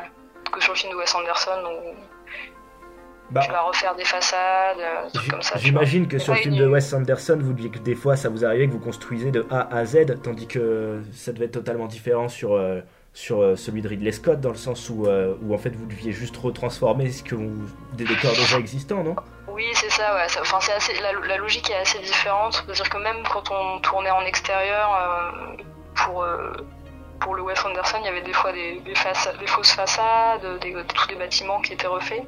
que 0.53 0.61
sur 0.63 0.73
le 0.73 0.79
film 0.79 0.93
de 0.93 0.97
Wes 0.99 1.15
Anderson 1.15 1.61
où 1.67 1.95
Bah, 3.31 3.43
tu 3.45 3.51
vas 3.51 3.61
refaire 3.61 3.95
des 3.95 4.05
façades, 4.07 4.79
euh, 4.81 5.05
des 5.07 5.13
trucs 5.13 5.31
comme 5.31 5.43
ça. 5.43 5.59
J'imagine 5.59 6.09
que 6.09 6.19
sur 6.19 6.33
le 6.33 6.39
film 6.41 6.55
une- 6.55 6.61
de 6.61 6.67
Wes 6.67 6.93
Anderson, 6.95 7.39
vous 7.39 7.55
que 7.69 7.79
des 7.79 7.95
fois 7.95 8.17
ça 8.17 8.31
vous 8.31 8.45
arrivait 8.45 8.67
que 8.69 8.73
vous 8.73 8.79
construisez 8.81 9.31
de 9.31 9.45
A 9.51 9.69
à 9.77 9.85
Z, 9.85 10.23
tandis 10.23 10.47
que 10.47 11.03
ça 11.13 11.33
devait 11.33 11.45
être 11.47 11.53
totalement 11.53 11.87
différent 11.89 12.29
sur, 12.29 12.55
euh, 12.55 12.81
sur 13.13 13.59
celui 13.59 13.83
de 13.83 13.89
Ridley 13.89 14.13
Scott, 14.13 14.41
dans 14.41 14.49
le 14.51 14.57
sens 14.57 14.89
où, 14.89 15.07
euh, 15.07 15.35
où 15.43 15.53
en 15.53 15.59
fait 15.59 15.75
vous 15.77 15.85
deviez 15.87 16.13
juste 16.13 16.37
retransformer 16.39 17.11
ce 17.11 17.23
que 17.23 17.35
vous- 17.35 17.69
des 17.95 18.05
décors 18.05 18.31
déjà 18.33 18.59
existants, 18.59 19.03
non? 19.03 19.17
Oui, 19.59 19.67
c'est 19.75 19.91
ça, 19.91 20.15
ouais. 20.15 20.29
Ça- 20.29 20.43
c'est 20.61 20.73
assez, 20.73 20.95
la, 21.01 21.37
logique 21.37 21.69
est 21.69 21.79
assez 21.79 21.99
différente. 21.99 22.63
C'est-à-dire 22.65 22.89
que 22.89 22.99
même 22.99 23.25
quand 23.27 23.51
on 23.51 23.81
tournait 23.81 24.13
en 24.13 24.25
extérieur, 24.25 24.89
euh, 24.95 25.57
pour, 25.97 26.23
euh, 26.23 26.53
pour 27.21 27.35
le 27.35 27.43
Wes 27.43 27.65
Anderson, 27.65 27.99
il 27.99 28.07
y 28.07 28.09
avait 28.09 28.23
des 28.23 28.33
fois 28.33 28.53
des, 28.53 28.79
des, 28.79 28.95
fausses 28.95 29.73
façades, 29.73 30.61
des, 30.61 30.73
tous 30.95 31.09
des 31.09 31.17
bâtiments 31.17 31.61
qui 31.61 31.73
étaient 31.73 31.89
refaits. 31.89 32.23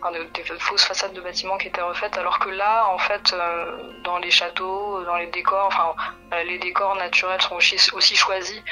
Enfin, 0.00 0.10
des, 0.32 0.42
fausses 0.58 0.86
façades 0.86 1.12
de 1.12 1.20
bâtiments 1.20 1.58
qui 1.58 1.68
étaient 1.68 1.82
refaites, 1.82 2.16
alors 2.16 2.38
que 2.38 2.48
là, 2.48 2.86
en 2.88 2.98
fait, 2.98 3.34
euh, 3.34 3.92
dans 4.02 4.16
les 4.16 4.30
châteaux, 4.30 5.04
dans 5.04 5.16
les 5.16 5.26
décors, 5.26 5.66
enfin, 5.66 5.94
les 6.44 6.58
décors 6.58 6.96
naturels 6.96 7.42
sont 7.42 7.56
aussi, 7.56 7.76
aussi 7.92 8.16
choisis 8.16 8.62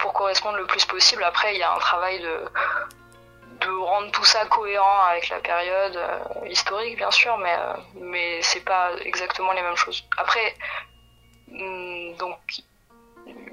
pour 0.00 0.14
correspondre 0.14 0.56
le 0.56 0.64
plus 0.64 0.86
possible. 0.86 1.22
Après, 1.22 1.54
il 1.54 1.58
y 1.58 1.62
a 1.62 1.70
un 1.74 1.78
travail 1.78 2.18
de, 2.22 2.36
de 3.64 3.70
rendre 3.70 4.10
tout 4.10 4.24
ça 4.24 4.44
cohérent 4.46 5.00
avec 5.10 5.28
la 5.28 5.40
période 5.40 5.96
euh, 5.96 6.48
historique, 6.48 6.96
bien 6.96 7.10
sûr, 7.10 7.36
mais, 7.38 7.54
euh, 7.54 7.74
mais 7.94 8.42
c'est 8.42 8.64
pas 8.64 8.90
exactement 9.04 9.52
les 9.52 9.62
mêmes 9.62 9.76
choses. 9.76 10.04
Après, 10.16 10.54
hum, 11.50 12.14
donc, 12.18 12.38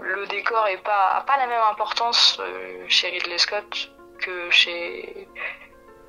le 0.02 0.26
décor 0.28 0.68
est 0.68 0.84
pas, 0.84 1.24
pas 1.26 1.38
la 1.38 1.48
même 1.48 1.62
importance 1.72 2.40
euh, 2.40 2.86
chez 2.88 3.10
Ridley 3.10 3.38
Scott 3.38 3.92
que 4.20 4.50
chez 4.50 5.28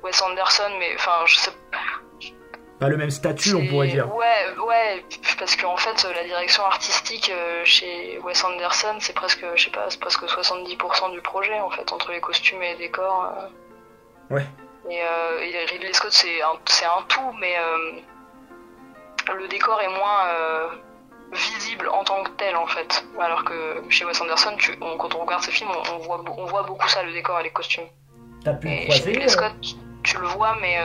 Wes 0.03 0.21
Anderson, 0.21 0.71
mais 0.79 0.93
enfin, 0.95 1.25
je 1.25 1.37
sais 1.37 1.51
Pas 2.79 2.89
le 2.89 2.97
même 2.97 3.11
statut, 3.11 3.53
on 3.55 3.67
pourrait 3.67 3.87
dire. 3.87 4.13
Ouais, 4.13 4.47
ouais, 4.67 5.05
parce 5.37 5.55
qu'en 5.55 5.77
fait, 5.77 6.03
la 6.03 6.23
direction 6.23 6.65
artistique 6.65 7.29
euh, 7.29 7.63
chez 7.63 8.19
Wes 8.19 8.43
Anderson, 8.43 8.97
c'est 8.99 9.13
presque, 9.13 9.45
je 9.55 9.63
sais 9.63 9.71
pas, 9.71 9.89
c'est 9.89 9.99
presque 9.99 10.23
70% 10.23 11.13
du 11.13 11.21
projet, 11.21 11.59
en 11.59 11.69
fait, 11.69 11.91
entre 11.91 12.11
les 12.11 12.21
costumes 12.21 12.61
et 12.63 12.73
les 12.73 12.87
décors. 12.87 13.31
Ouais. 14.31 14.45
Et, 14.89 14.99
euh, 15.01 15.39
et 15.41 15.65
Ridley 15.65 15.93
Scott, 15.93 16.11
c'est 16.11 16.41
un, 16.41 16.53
c'est 16.65 16.85
un 16.85 17.01
tout, 17.07 17.31
mais 17.39 17.53
euh, 17.57 19.35
le 19.37 19.47
décor 19.47 19.79
est 19.81 19.87
moins 19.89 20.25
euh, 20.27 20.67
visible 21.33 21.87
en 21.89 22.03
tant 22.03 22.23
que 22.23 22.31
tel, 22.31 22.55
en 22.55 22.65
fait. 22.67 23.05
Alors 23.19 23.43
que 23.43 23.83
chez 23.89 24.05
Wes 24.05 24.19
Anderson, 24.21 24.55
tu, 24.57 24.75
on- 24.81 24.97
quand 24.97 25.13
on 25.15 25.19
regarde 25.19 25.43
ce 25.43 25.51
film, 25.51 25.69
on, 25.71 25.95
on 25.95 25.97
voit, 25.99 26.23
on 26.37 26.45
voit 26.45 26.63
beaucoup 26.63 26.87
ça, 26.87 27.03
le 27.03 27.13
décor 27.13 27.39
et 27.39 27.43
les 27.43 27.51
costumes. 27.51 27.85
T'as 28.43 28.53
pu 28.53 28.69
Et 28.69 28.89
chez 28.91 29.03
Ridley 29.03 29.25
euh, 29.25 29.27
Scott, 29.29 29.53
tu 30.03 30.17
le 30.19 30.27
vois, 30.27 30.55
mais, 30.59 30.77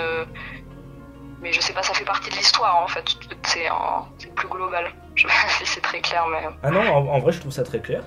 mais 1.41 1.53
je 1.53 1.61
sais 1.61 1.73
pas, 1.73 1.83
ça 1.83 1.95
fait 1.95 2.05
partie 2.05 2.31
de 2.31 2.37
l'histoire 2.37 2.83
en 2.83 2.87
fait. 2.89 3.05
C'est 3.45 4.35
plus 4.35 4.49
global. 4.49 4.93
Je 5.15 5.23
sais 5.27 5.29
pas 5.29 5.49
si 5.49 5.67
c'est 5.67 5.81
très 5.81 6.01
clair, 6.01 6.27
mais. 6.27 6.47
Ah 6.63 6.71
non, 6.71 6.81
en, 6.83 7.07
en 7.09 7.19
vrai, 7.19 7.33
je 7.33 7.41
trouve 7.41 7.53
ça 7.53 7.63
très 7.65 7.81
clair. 7.81 8.03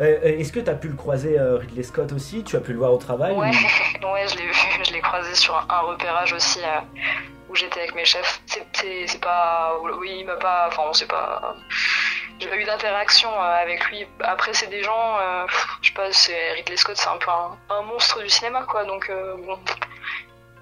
Euh, 0.00 0.04
euh, 0.24 0.38
Est-ce 0.38 0.52
que 0.52 0.60
tu 0.60 0.70
as 0.70 0.74
pu 0.74 0.88
le 0.88 0.94
croiser 0.96 1.38
euh, 1.38 1.56
Ridley 1.58 1.82
Scott 1.82 2.12
aussi? 2.12 2.42
Tu 2.44 2.56
as 2.56 2.60
pu 2.60 2.72
le 2.72 2.78
voir 2.78 2.92
au 2.92 2.98
travail 2.98 3.32
Ouais, 3.34 3.50
ou- 3.50 4.06
ouais, 4.12 4.26
je 4.28 4.36
l'ai 4.38 4.46
vu, 4.46 4.54
je 4.86 4.92
l'ai 4.92 5.00
croisé 5.00 5.34
sur 5.34 5.54
un, 5.56 5.66
un 5.68 5.80
repérage 5.80 6.32
aussi 6.32 6.60
euh, 6.64 6.80
où 7.48 7.54
j'étais 7.54 7.80
avec 7.80 7.94
mes 7.94 8.04
chefs. 8.04 8.40
C'est- 8.46 9.20
pas, 9.20 9.76
oui, 10.00 10.16
il 10.20 10.26
m'a 10.26 10.36
pas, 10.36 10.66
enfin, 10.68 10.82
on 10.88 10.92
sait 10.92 11.06
pas. 11.06 11.54
J'ai 12.40 12.48
pas 12.48 12.56
eu 12.56 12.64
d'interaction 12.64 13.28
euh, 13.30 13.62
avec 13.62 13.84
lui. 13.90 14.06
Après, 14.20 14.52
c'est 14.54 14.66
des 14.68 14.82
gens, 14.82 15.16
euh, 15.20 15.44
je 15.82 15.88
sais 15.88 15.94
pas, 15.94 16.10
c'est 16.12 16.52
Ridley 16.52 16.76
Scott, 16.76 16.96
c'est 16.96 17.08
un 17.08 17.18
peu 17.18 17.30
un, 17.30 17.56
un 17.76 17.82
monstre 17.82 18.20
du 18.22 18.28
cinéma, 18.28 18.62
quoi. 18.68 18.84
Donc, 18.84 19.08
euh, 19.10 19.36
bon, 19.46 19.58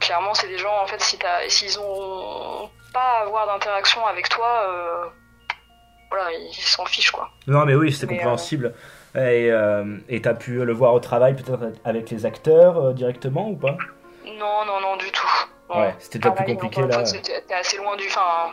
clairement, 0.01 0.35
c'est 0.35 0.49
des 0.49 0.59
gens, 0.59 0.77
en 0.83 0.87
fait, 0.87 1.01
si 1.01 1.17
t'as- 1.19 1.49
s'ils 1.49 1.79
ont 1.79 2.69
pas 2.93 3.21
à 3.21 3.23
avoir 3.23 3.47
d'interaction 3.47 4.05
avec 4.07 4.29
toi, 4.29 4.65
euh, 4.69 5.05
voilà, 6.11 6.33
ils 6.33 6.53
s'en 6.55 6.85
fichent, 6.85 7.13
quoi. 7.13 7.31
Non, 7.47 7.65
mais 7.65 7.75
oui, 7.77 7.93
c'est 7.93 8.07
compréhensible. 8.07 8.75
Et 9.15 9.51
euh, 9.51 9.97
et 10.09 10.23
t'as 10.23 10.35
pu 10.35 10.65
le 10.65 10.73
voir 10.73 10.95
au 10.95 11.01
travail, 11.01 11.35
peut-être 11.35 11.73
avec 11.85 12.11
les 12.11 12.27
acteurs 12.27 12.79
euh, 12.79 12.93
directement 12.93 13.49
ou 13.49 13.57
pas? 13.57 13.77
Non, 14.25 14.65
non, 14.67 14.81
non, 14.81 14.97
du 14.97 15.11
tout. 15.11 15.29
Ouais, 15.69 15.95
c'était 15.99 16.19
déjà 16.19 16.33
plus 16.33 16.45
compliqué 16.47 16.83
là. 16.83 17.03
T'es 17.03 17.55
assez 17.55 17.77
loin 17.79 17.97
du. 17.97 18.07
Enfin, 18.07 18.53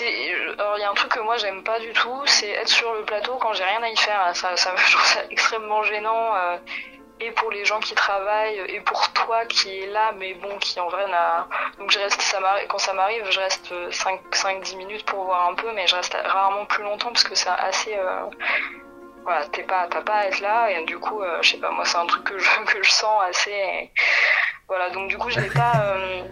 il 0.00 0.80
y 0.80 0.84
a 0.84 0.90
un 0.90 0.94
truc 0.94 1.12
que 1.12 1.20
moi 1.20 1.36
j'aime 1.36 1.62
pas 1.62 1.78
du 1.80 1.92
tout, 1.92 2.22
c'est 2.26 2.50
être 2.50 2.68
sur 2.68 2.92
le 2.94 3.02
plateau 3.04 3.36
quand 3.40 3.52
j'ai 3.54 3.64
rien 3.64 3.82
à 3.82 3.88
y 3.88 3.96
faire. 3.96 4.34
Ça, 4.34 4.56
ça, 4.56 4.74
je 4.76 4.92
trouve 4.92 5.04
ça 5.06 5.20
extrêmement 5.30 5.82
gênant. 5.84 6.34
euh, 6.36 6.56
et 7.20 7.30
pour 7.30 7.52
les 7.52 7.64
gens 7.64 7.78
qui 7.78 7.94
travaillent, 7.94 8.58
et 8.68 8.80
pour 8.80 9.12
toi 9.12 9.44
qui 9.46 9.82
est 9.82 9.86
là, 9.86 10.12
mais 10.18 10.34
bon, 10.34 10.58
qui 10.58 10.80
en 10.80 10.88
vrai 10.88 11.06
n'a. 11.08 11.46
Donc, 11.78 11.90
je 11.92 11.98
reste. 12.00 12.20
Ça 12.20 12.38
quand 12.68 12.78
ça 12.78 12.92
m'arrive, 12.94 13.24
je 13.30 13.38
reste 13.38 13.72
5-10 13.90 14.76
minutes 14.76 15.04
pour 15.06 15.24
voir 15.24 15.48
un 15.48 15.54
peu, 15.54 15.70
mais 15.72 15.86
je 15.86 15.94
reste 15.94 16.16
rarement 16.24 16.64
plus 16.66 16.82
longtemps 16.82 17.10
parce 17.12 17.22
que 17.24 17.34
c'est 17.36 17.48
assez. 17.48 17.94
euh, 17.96 18.24
Voilà, 19.24 19.46
t'es 19.46 19.62
pas, 19.62 19.86
t'as 19.88 20.02
pas 20.02 20.14
à 20.14 20.26
être 20.26 20.40
là, 20.40 20.70
et 20.70 20.84
du 20.84 20.98
coup, 20.98 21.22
euh, 21.22 21.38
je 21.42 21.50
sais 21.50 21.58
pas, 21.58 21.70
moi, 21.70 21.84
c'est 21.84 21.98
un 21.98 22.06
truc 22.06 22.24
que 22.24 22.38
je, 22.38 22.64
que 22.66 22.82
je 22.82 22.90
sens 22.90 23.22
assez. 23.28 23.50
et 23.50 23.90
voilà, 24.68 24.90
donc 24.90 25.08
du 25.08 25.18
coup, 25.18 25.30
je 25.30 25.38
l'ai 25.40 25.50
pas. 25.50 25.72
euh, 25.96 26.22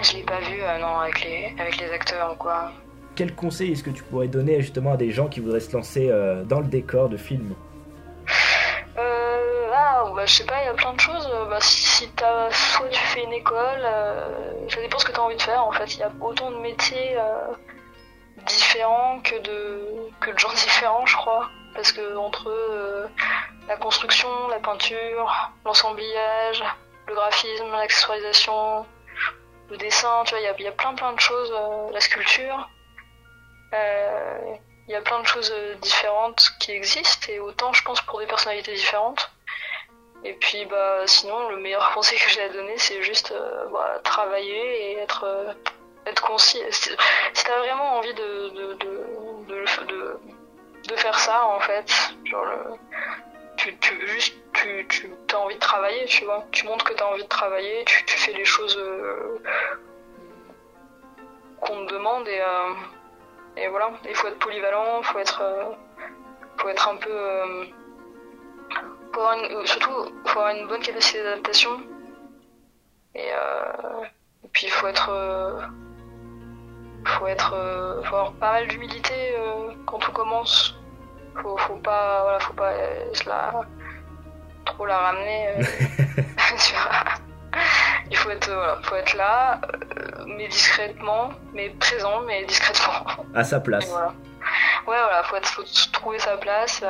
je 0.00 0.16
l'ai 0.16 0.22
pas 0.22 0.40
vu, 0.40 0.62
euh, 0.62 0.78
non, 0.78 0.98
avec 0.98 1.22
les, 1.22 1.54
avec 1.58 1.78
les 1.78 1.90
acteurs 1.90 2.32
ou 2.32 2.36
quoi. 2.36 2.72
Quel 3.14 3.34
conseil 3.34 3.72
est-ce 3.72 3.82
que 3.82 3.90
tu 3.90 4.02
pourrais 4.04 4.28
donner 4.28 4.60
justement 4.60 4.92
à 4.92 4.96
des 4.96 5.10
gens 5.10 5.28
qui 5.28 5.40
voudraient 5.40 5.60
se 5.60 5.72
lancer 5.72 6.08
euh, 6.08 6.44
dans 6.44 6.60
le 6.60 6.66
décor 6.66 7.08
de 7.08 7.16
film 7.16 7.54
Euh, 8.96 9.70
ah, 9.74 10.04
bah, 10.14 10.24
je 10.24 10.34
sais 10.34 10.46
pas, 10.46 10.62
il 10.62 10.66
y 10.66 10.68
a 10.68 10.74
plein 10.74 10.94
de 10.94 11.00
choses. 11.00 11.28
Bah, 11.50 11.58
si, 11.60 11.82
si 11.82 12.08
t'as, 12.12 12.50
soit 12.50 12.88
tu 12.88 13.00
fais 13.00 13.24
une 13.24 13.32
école, 13.32 13.82
ça 14.68 14.80
dépend 14.80 14.98
ce 14.98 15.04
que 15.04 15.12
t'as 15.12 15.20
envie 15.20 15.36
de 15.36 15.42
faire. 15.42 15.66
En 15.66 15.72
fait, 15.72 15.94
il 15.94 15.98
y 15.98 16.02
a 16.04 16.12
autant 16.20 16.50
de 16.50 16.58
métiers 16.58 17.16
différents 18.46 19.20
que 19.20 19.42
de, 19.42 20.08
que 20.20 20.30
de 20.30 20.38
gens 20.38 20.48
différents, 20.54 21.04
je 21.06 21.16
crois. 21.16 21.50
Parce 21.74 21.92
que 21.92 22.16
entre 22.16 22.48
euh, 22.50 23.08
la 23.68 23.76
construction, 23.76 24.48
la 24.48 24.58
peinture, 24.58 25.50
l'ensemblage, 25.64 26.62
le 27.06 27.14
graphisme, 27.14 27.70
l'accessoirisation, 27.70 28.86
le 29.70 29.76
dessin, 29.78 30.22
tu 30.24 30.30
vois, 30.34 30.40
il 30.40 30.62
y 30.62 30.66
a, 30.66 30.72
plein 30.72 30.94
plein 30.94 31.12
de 31.12 31.20
choses, 31.20 31.52
euh, 31.52 31.90
la 31.92 32.00
sculpture. 32.00 32.68
Euh, 33.72 34.54
il 34.88 34.92
y 34.92 34.94
a 34.96 35.00
plein 35.00 35.20
de 35.20 35.26
choses 35.26 35.54
différentes 35.80 36.50
qui 36.60 36.72
existent 36.72 37.32
et 37.32 37.38
autant 37.40 37.72
je 37.72 37.82
pense 37.82 38.00
pour 38.02 38.18
des 38.18 38.26
personnalités 38.26 38.74
différentes. 38.74 39.30
Et 40.24 40.34
puis 40.34 40.66
bah 40.66 41.06
sinon 41.06 41.48
le 41.48 41.56
meilleur 41.56 41.90
conseil 41.94 42.18
que 42.18 42.28
j'ai 42.28 42.42
à 42.42 42.48
donner 42.48 42.76
c'est 42.76 43.02
juste 43.02 43.32
bah, 43.72 43.98
travailler 44.04 44.92
et 44.92 44.98
être 44.98 45.56
être 46.06 46.22
concis. 46.22 46.60
Si 46.70 46.90
t'as 47.44 47.58
vraiment 47.60 47.96
envie 47.96 48.12
de 48.12 48.48
de, 48.50 48.74
de, 48.74 49.06
de, 49.48 49.86
de- 49.86 50.20
de 50.88 50.96
faire 50.96 51.18
ça 51.18 51.46
en 51.46 51.60
fait, 51.60 52.14
genre 52.24 52.44
le, 52.44 52.58
tu, 53.56 53.76
tu 53.78 54.06
juste 54.08 54.34
tu, 54.54 54.86
tu 54.88 55.34
as 55.34 55.38
envie 55.38 55.54
de 55.54 55.60
travailler, 55.60 56.04
tu 56.06 56.24
vois. 56.24 56.44
Tu 56.52 56.66
montres 56.66 56.84
que 56.84 56.92
tu 56.94 57.02
as 57.02 57.06
envie 57.08 57.22
de 57.22 57.28
travailler, 57.28 57.84
tu, 57.84 58.04
tu 58.04 58.18
fais 58.18 58.32
les 58.32 58.44
choses 58.44 58.76
euh, 58.78 59.38
qu'on 61.60 61.86
te 61.86 61.92
demande 61.92 62.28
et, 62.28 62.40
euh, 62.40 62.74
et 63.56 63.68
voilà. 63.68 63.90
Il 64.08 64.14
faut 64.14 64.28
être 64.28 64.38
polyvalent, 64.38 65.02
faut 65.02 65.18
être, 65.18 65.40
euh, 65.42 65.64
faut 66.58 66.68
être 66.68 66.88
un 66.88 66.96
peu. 66.96 67.10
euh, 67.10 67.64
une- 69.34 69.66
surtout, 69.66 69.90
faut 70.26 70.38
avoir 70.40 70.54
une 70.56 70.66
bonne 70.68 70.80
capacité 70.82 71.22
d'adaptation. 71.22 71.80
Et, 73.14 73.28
et 73.28 74.48
puis, 74.52 74.66
il 74.66 74.70
faut 74.72 74.86
être. 74.86 75.10
Faut 77.06 77.26
être. 77.26 77.52
euh, 77.54 78.02
faut 78.04 78.16
avoir 78.16 78.32
pas 78.34 78.52
mal 78.52 78.68
d'humilité 78.68 79.34
euh, 79.36 79.72
quand 79.86 79.98
on 80.08 80.12
commence. 80.12 80.76
Faut, 81.40 81.56
faut 81.56 81.76
pas. 81.76 82.22
Voilà, 82.22 82.40
faut 82.40 82.52
pas 82.54 82.72
euh, 82.72 83.14
se 83.14 83.28
la, 83.28 83.52
trop 84.64 84.86
la 84.86 84.98
ramener. 84.98 85.48
euh. 85.48 85.62
Il 88.10 88.16
faut 88.16 88.30
être, 88.30 88.50
voilà, 88.52 88.78
faut 88.82 88.96
être 88.96 89.14
là, 89.16 89.60
mais 90.26 90.48
discrètement, 90.48 91.30
mais 91.52 91.70
présent, 91.70 92.20
mais 92.26 92.44
discrètement. 92.44 93.04
À 93.34 93.44
sa 93.44 93.60
place. 93.60 93.86
voilà. 93.88 94.08
Ouais, 94.86 94.98
voilà, 95.02 95.22
faut, 95.24 95.36
être, 95.36 95.46
faut 95.48 95.62
trouver 95.92 96.18
sa 96.18 96.36
place. 96.36 96.82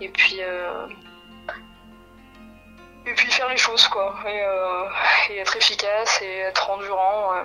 et 0.00 0.08
puis. 0.08 0.40
et 3.06 3.14
puis 3.14 3.30
faire 3.30 3.48
les 3.48 3.56
choses, 3.56 3.86
quoi. 3.88 4.14
Et, 4.26 4.42
euh, 4.44 4.84
et 5.30 5.38
être 5.38 5.56
efficace 5.56 6.20
et 6.22 6.38
être 6.40 6.70
endurant. 6.70 7.34
euh, 7.34 7.40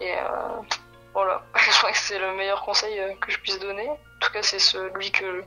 et 0.00 0.12
euh, 0.12 0.60
voilà. 1.14 1.42
Je 1.56 1.78
crois 1.78 1.92
que 1.92 1.98
c'est 1.98 2.18
le 2.18 2.34
meilleur 2.34 2.62
conseil 2.62 2.98
euh, 2.98 3.14
que 3.20 3.30
je 3.30 3.38
puisse 3.38 3.58
donner. 3.58 3.88
En 3.88 3.96
tout 4.20 4.32
cas, 4.32 4.42
c'est 4.42 4.58
celui 4.58 5.10
que, 5.10 5.42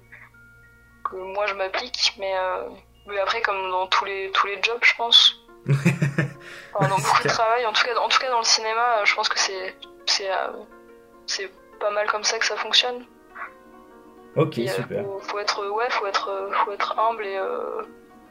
que 1.09 1.15
moi 1.15 1.45
je 1.47 1.53
m'applique. 1.53 2.13
Mais, 2.19 2.33
euh, 2.35 2.69
mais 3.07 3.19
après, 3.19 3.41
comme 3.41 3.69
dans 3.69 3.87
tous 3.87 4.05
les, 4.05 4.31
tous 4.31 4.47
les 4.47 4.61
jobs, 4.61 4.83
je 4.83 4.95
pense. 4.95 5.35
Enfin, 6.73 6.87
dans 6.87 6.97
beaucoup 6.97 7.23
de 7.23 7.27
travail, 7.27 7.65
en 7.65 7.73
tout 7.73 7.83
cas, 7.83 7.95
en 7.97 8.07
tout 8.07 8.17
cas 8.17 8.29
dans 8.29 8.39
le 8.39 8.45
cinéma, 8.45 9.03
je 9.03 9.13
pense 9.13 9.27
que 9.27 9.37
c'est 9.37 9.75
pas 11.81 11.91
mal 11.91 12.07
comme 12.07 12.23
ça 12.23 12.39
que 12.39 12.45
ça 12.45 12.55
fonctionne. 12.55 13.05
Ok, 14.37 14.57
Et, 14.59 14.67
super. 14.67 15.03
Faut, 15.03 15.19
faut 15.19 15.39
être 15.39 15.69
ouais, 15.69 15.89
faut 15.89 16.07
être 16.07 16.49
faut 16.63 16.71
être 16.71 16.97
humble 16.97 17.25
et 17.25 17.37
euh, 17.37 17.81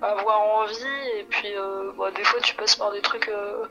avoir 0.01 0.41
envie. 0.41 1.09
Et 1.18 1.25
puis 1.25 1.55
euh, 1.55 1.93
bah, 1.99 2.11
des 2.11 2.25
fois 2.25 2.41
tu 2.41 2.55
passes 2.55 2.77
par 2.77 2.93
des 2.93 3.03
trucs 3.03 3.29
euh, 3.29 3.64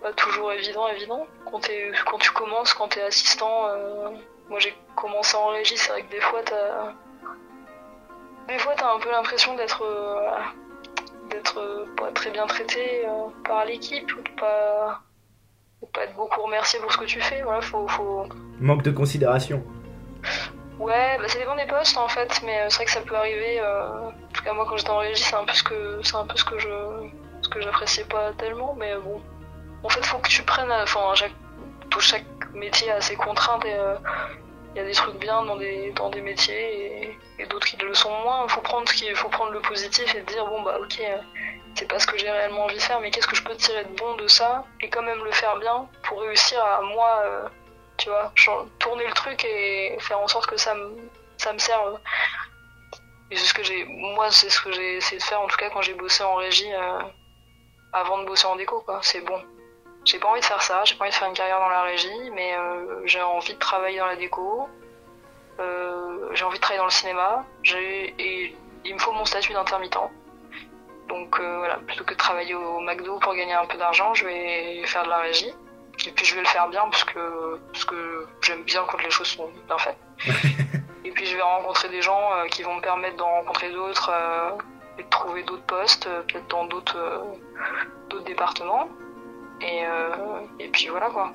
pas 0.00 0.12
toujours 0.12 0.52
évidents, 0.52 0.88
évidents. 0.88 1.26
Quand 1.50 1.60
t'es 1.60 1.92
quand 2.06 2.18
tu 2.18 2.30
commences, 2.32 2.74
quand 2.74 2.88
t'es 2.88 3.02
assistant, 3.02 3.66
euh, 3.68 4.10
moi 4.48 4.58
j'ai 4.58 4.74
commencé 4.96 5.36
en 5.36 5.48
régie, 5.48 5.76
c'est 5.76 5.90
vrai 5.92 6.02
que 6.02 6.10
des 6.10 6.20
fois 6.20 6.40
t'as 6.44 6.92
des 8.48 8.58
fois 8.58 8.74
t'as 8.76 8.94
un 8.94 8.98
peu 8.98 9.10
l'impression 9.10 9.54
d'être 9.56 9.82
euh, 9.82 10.30
d'être 11.30 11.58
euh, 11.58 11.86
pas 11.96 12.10
très 12.12 12.30
bien 12.30 12.46
traité 12.46 13.06
par 13.44 13.64
l'équipe 13.64 14.10
ou 14.16 14.22
de 14.22 14.40
pas 14.40 15.00
de 15.82 15.86
pas 15.86 16.04
être 16.04 16.14
beaucoup 16.14 16.42
remercié 16.42 16.78
pour 16.80 16.92
ce 16.92 16.98
que 16.98 17.04
tu 17.04 17.20
fais. 17.20 17.42
Voilà, 17.42 17.60
faut 17.60 17.86
faut 17.88 18.26
Manque 18.60 18.82
de 18.82 18.90
considération. 18.90 19.62
Ouais, 20.78 21.18
bah 21.18 21.28
ça 21.28 21.38
dépend 21.38 21.56
des 21.56 21.66
postes 21.66 21.98
en 21.98 22.08
fait, 22.08 22.40
mais 22.44 22.68
c'est 22.70 22.76
vrai 22.76 22.84
que 22.86 22.90
ça 22.90 23.02
peut 23.02 23.14
arriver. 23.14 23.60
en 23.60 24.12
tout 24.32 24.42
cas 24.42 24.52
moi 24.54 24.64
quand 24.68 24.76
j'étais 24.78 24.90
en 24.90 24.98
régie, 24.98 25.22
c'est 25.22 25.36
un 25.36 25.44
peu 25.44 25.52
ce 25.52 25.62
que 25.62 26.00
c'est 26.02 26.16
un 26.16 26.26
peu 26.26 26.36
ce 26.36 26.44
que 26.44 26.58
je 26.58 26.68
ce 27.42 27.48
que 27.48 27.60
j'appréciais 27.60 28.04
pas 28.04 28.32
tellement, 28.32 28.74
mais 28.74 28.94
bon. 28.96 29.20
En 29.82 29.88
fait, 29.88 30.04
faut 30.04 30.18
que 30.18 30.28
tu 30.28 30.42
prennes, 30.42 30.70
enfin 30.72 31.14
chaque 31.14 31.32
tout 31.90 32.00
chaque 32.00 32.24
métier 32.54 32.90
a 32.90 33.00
ses 33.00 33.16
contraintes 33.16 33.64
et 33.64 33.74
euh, 33.74 33.96
il 34.74 34.78
y 34.78 34.80
a 34.80 34.84
des 34.84 34.92
trucs 34.92 35.16
bien 35.16 35.42
dans 35.44 35.56
des 35.56 35.90
dans 35.92 36.10
des 36.10 36.20
métiers 36.20 37.18
et, 37.38 37.46
d'autres 37.46 37.66
qui 37.66 37.76
le 37.76 37.94
sont 37.94 38.10
moins. 38.22 38.46
Faut 38.48 38.60
prendre 38.60 38.88
ce 38.88 39.14
faut 39.14 39.28
prendre 39.28 39.52
le 39.52 39.60
positif 39.60 40.14
et 40.14 40.20
dire 40.22 40.46
bon 40.46 40.62
bah 40.62 40.76
ok. 40.80 41.00
euh, 41.00 41.16
c'est 41.74 41.86
pas 41.86 41.98
ce 41.98 42.06
que 42.06 42.18
j'ai 42.18 42.30
réellement 42.30 42.64
envie 42.64 42.76
de 42.76 42.82
faire, 42.82 43.00
mais 43.00 43.10
qu'est-ce 43.10 43.28
que 43.28 43.36
je 43.36 43.42
peux 43.44 43.54
tirer 43.56 43.84
de 43.84 43.96
bon 43.96 44.16
de 44.16 44.26
ça 44.26 44.64
et 44.80 44.90
quand 44.90 45.02
même 45.02 45.22
le 45.24 45.32
faire 45.32 45.56
bien 45.58 45.88
pour 46.02 46.20
réussir 46.20 46.62
à 46.64 46.82
moi 46.82 47.22
euh, 47.24 47.48
tu 47.96 48.08
vois, 48.08 48.32
tourner 48.78 49.06
le 49.06 49.12
truc 49.12 49.44
et 49.44 49.96
faire 50.00 50.18
en 50.18 50.26
sorte 50.26 50.46
que 50.48 50.56
ça 50.56 50.74
me, 50.74 50.96
ça 51.36 51.52
me 51.52 51.58
serve. 51.58 51.98
Et 53.30 53.36
c'est 53.36 53.46
ce 53.46 53.54
que 53.54 53.62
j'ai, 53.62 53.84
moi, 53.84 54.30
c'est 54.30 54.48
ce 54.48 54.60
que 54.60 54.72
j'ai 54.72 54.96
essayé 54.96 55.18
de 55.18 55.22
faire, 55.22 55.40
en 55.40 55.46
tout 55.46 55.56
cas, 55.58 55.68
quand 55.70 55.82
j'ai 55.82 55.94
bossé 55.94 56.24
en 56.24 56.34
régie, 56.36 56.72
avant 57.92 58.18
de 58.18 58.24
bosser 58.24 58.46
en 58.46 58.56
déco, 58.56 58.80
quoi. 58.80 59.00
C'est 59.02 59.20
bon. 59.20 59.40
J'ai 60.04 60.18
pas 60.18 60.28
envie 60.28 60.40
de 60.40 60.44
faire 60.44 60.62
ça, 60.62 60.82
j'ai 60.84 60.94
pas 60.94 61.04
envie 61.04 61.12
de 61.12 61.16
faire 61.16 61.28
une 61.28 61.34
carrière 61.34 61.60
dans 61.60 61.68
la 61.68 61.82
régie, 61.82 62.30
mais 62.32 62.54
euh, 62.56 63.02
j'ai 63.04 63.20
envie 63.20 63.52
de 63.52 63.58
travailler 63.58 63.98
dans 63.98 64.06
la 64.06 64.16
déco, 64.16 64.68
euh, 65.58 66.30
j'ai 66.32 66.44
envie 66.44 66.56
de 66.56 66.62
travailler 66.62 66.78
dans 66.78 66.86
le 66.86 66.90
cinéma, 66.90 67.44
et 68.18 68.56
il 68.84 68.94
me 68.94 68.98
faut 68.98 69.12
mon 69.12 69.26
statut 69.26 69.52
d'intermittent. 69.52 69.98
Donc 71.08 71.38
euh, 71.38 71.58
voilà, 71.58 71.76
plutôt 71.86 72.04
que 72.04 72.14
de 72.14 72.18
travailler 72.18 72.54
au 72.54 72.80
McDo 72.80 73.18
pour 73.18 73.34
gagner 73.34 73.52
un 73.52 73.66
peu 73.66 73.76
d'argent, 73.76 74.14
je 74.14 74.24
vais 74.24 74.86
faire 74.86 75.04
de 75.04 75.10
la 75.10 75.18
régie. 75.18 75.52
Et 76.06 76.12
puis 76.12 76.24
je 76.24 76.34
vais 76.34 76.40
le 76.40 76.46
faire 76.46 76.68
bien 76.68 76.82
parce 76.84 77.04
que, 77.04 77.60
parce 77.72 77.84
que 77.84 78.26
j'aime 78.40 78.62
bien 78.62 78.82
quand 78.88 79.02
les 79.02 79.10
choses 79.10 79.26
sont 79.26 79.50
bien 79.66 79.76
faites. 79.76 79.98
et 81.04 81.10
puis 81.10 81.26
je 81.26 81.36
vais 81.36 81.42
rencontrer 81.42 81.90
des 81.90 82.00
gens 82.00 82.30
qui 82.50 82.62
vont 82.62 82.76
me 82.76 82.80
permettre 82.80 83.16
d'en 83.16 83.28
rencontrer 83.28 83.70
d'autres 83.70 84.10
et 84.98 85.02
de 85.02 85.08
trouver 85.08 85.42
d'autres 85.42 85.64
postes, 85.64 86.08
peut-être 86.28 86.48
dans 86.48 86.64
d'autres 86.64 87.22
d'autres 88.08 88.24
départements. 88.24 88.88
Et, 89.60 89.84
euh, 89.84 90.40
et 90.58 90.68
puis 90.68 90.88
voilà 90.88 91.10
quoi. 91.10 91.32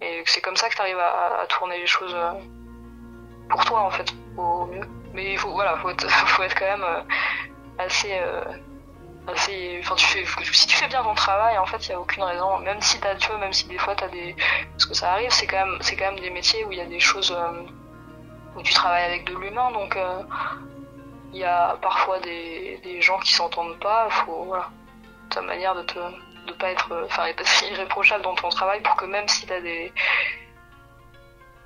Et 0.00 0.22
c'est 0.26 0.40
comme 0.40 0.56
ça 0.56 0.68
que 0.68 0.74
tu 0.74 0.80
arrives 0.80 0.98
à, 0.98 1.46
tourner 1.48 1.78
les 1.78 1.86
choses 1.86 2.14
euh, 2.14 2.32
pour 3.48 3.64
toi 3.64 3.80
en 3.80 3.90
fait, 3.90 4.12
au 4.36 4.66
mieux. 4.66 4.86
mais 5.14 5.32
il 5.32 5.38
faut, 5.38 5.50
voilà, 5.50 5.76
faut 5.78 5.90
être, 5.90 6.06
quand 6.58 6.64
même 6.64 6.84
euh, 6.84 7.00
assez, 7.78 8.12
assez, 9.26 9.80
enfin, 9.80 9.94
tu 9.96 10.24
si 10.54 10.66
tu 10.66 10.76
fais 10.76 10.88
bien 10.88 11.02
ton 11.02 11.14
travail, 11.14 11.58
en 11.58 11.66
fait, 11.66 11.88
il 11.88 11.90
y 11.90 11.92
a 11.94 12.00
aucune 12.00 12.22
raison, 12.22 12.58
même 12.58 12.80
si 12.80 13.00
t'as, 13.00 13.14
tu 13.16 13.28
vois, 13.28 13.38
même 13.38 13.52
si 13.52 13.66
des 13.68 13.78
fois 13.78 13.94
t'as 13.96 14.08
des, 14.08 14.36
parce 14.72 14.86
que 14.86 14.94
ça 14.94 15.12
arrive, 15.12 15.30
c'est 15.30 15.46
quand 15.46 15.66
même, 15.66 15.78
quand 15.80 16.04
même 16.12 16.20
des 16.20 16.30
métiers 16.30 16.64
où 16.64 16.72
il 16.72 16.78
y 16.78 16.82
a 16.82 16.86
des 16.86 17.00
choses, 17.00 17.36
où 18.56 18.62
tu 18.62 18.74
travailles 18.74 19.04
avec 19.04 19.24
de 19.24 19.34
l'humain, 19.34 19.72
donc 19.72 19.98
il 21.32 21.38
y 21.38 21.44
a 21.44 21.76
parfois 21.82 22.20
des, 22.20 22.80
des 22.84 23.00
gens 23.00 23.18
qui 23.18 23.32
s'entendent 23.32 23.78
pas, 23.80 24.08
faut, 24.10 24.44
voilà, 24.44 24.70
ta 25.30 25.40
manière 25.40 25.74
de 25.74 25.82
te, 25.82 25.98
de 26.46 26.52
pas 26.52 26.70
être, 26.70 26.90
euh, 26.92 27.04
enfin, 27.06 27.26
irréprochable 27.70 28.22
dans 28.24 28.34
ton 28.34 28.48
travail 28.48 28.80
pour 28.82 28.94
que 28.96 29.04
même 29.04 29.28
si 29.28 29.46
t'as 29.46 29.60
des, 29.60 29.92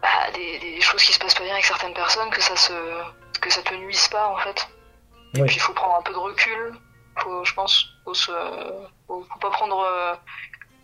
bah, 0.03 0.09
des, 0.35 0.59
des 0.59 0.81
choses 0.81 1.03
qui 1.03 1.13
se 1.13 1.19
passent 1.19 1.35
pas 1.35 1.45
bien 1.45 1.53
avec 1.53 1.65
certaines 1.65 1.95
personnes, 1.95 2.31
que 2.31 2.41
ça 2.41 2.57
se, 2.57 2.73
que 3.41 3.51
ça 3.51 3.63
te 3.63 3.75
nuise 3.75 4.09
pas 4.09 4.29
en 4.29 4.37
fait. 4.39 4.69
Et 5.35 5.43
puis 5.43 5.57
il 5.57 5.61
faut 5.61 5.73
prendre 5.73 5.97
un 5.97 6.03
peu 6.03 6.13
de 6.13 6.19
recul. 6.19 6.75
Faut, 7.19 7.45
je 7.45 7.55
pense, 7.55 7.87
faut 8.05 8.15
se, 8.15 8.33
faut, 9.07 9.25
faut 9.31 9.39
pas 9.39 9.51
prendre. 9.51 9.79
euh, 9.81 10.15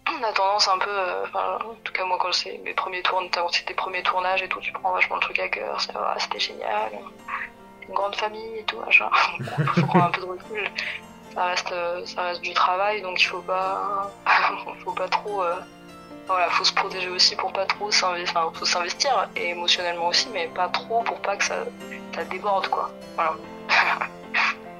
on 0.08 0.22
a 0.22 0.32
tendance 0.32 0.68
un 0.68 0.78
peu, 0.78 0.90
euh, 0.90 1.24
enfin, 1.24 1.58
en 1.64 1.74
tout 1.82 1.92
cas 1.92 2.04
moi 2.04 2.16
quand 2.20 2.32
c'est 2.32 2.58
mes 2.58 2.74
premiers 2.74 3.02
tournages, 3.02 3.64
tes 3.64 3.74
premiers 3.74 4.02
tournages 4.02 4.42
et 4.42 4.48
tout, 4.48 4.60
tu 4.60 4.72
prends 4.72 4.92
vachement 4.92 5.16
le 5.16 5.20
truc 5.22 5.38
à 5.40 5.48
cœur. 5.48 5.78
Ah, 5.94 6.14
c'était 6.18 6.38
génial, 6.38 6.92
une 7.88 7.94
grande 7.94 8.14
famille 8.14 8.58
et 8.58 8.64
tout 8.64 8.78
machin. 8.78 9.10
Faut 9.74 9.82
prendre 9.86 10.04
un 10.04 10.10
peu 10.10 10.20
de 10.20 10.26
recul. 10.26 10.70
Ça 11.36 11.44
reste, 11.44 11.70
euh, 11.70 12.04
ça 12.06 12.22
reste 12.22 12.40
du 12.40 12.54
travail, 12.54 13.02
donc 13.02 13.22
il 13.22 13.26
faut 13.26 13.42
pas, 13.42 14.10
faut 14.84 14.92
pas 14.92 15.06
trop. 15.06 15.42
euh, 15.42 15.54
voilà, 16.26 16.50
faut 16.50 16.64
se 16.64 16.72
protéger 16.72 17.08
aussi 17.08 17.36
pour 17.36 17.52
pas 17.52 17.66
trop 17.66 17.90
s'investir, 17.92 18.36
enfin, 18.36 18.50
faut 18.58 18.64
s'investir 18.64 19.28
et 19.36 19.50
émotionnellement 19.50 20.08
aussi, 20.08 20.28
mais 20.32 20.48
pas 20.48 20.68
trop 20.68 21.02
pour 21.02 21.20
pas 21.20 21.36
que 21.36 21.44
ça, 21.44 21.56
ça 22.14 22.24
déborde 22.24 22.66
quoi. 22.68 22.90
Voilà. 23.14 23.34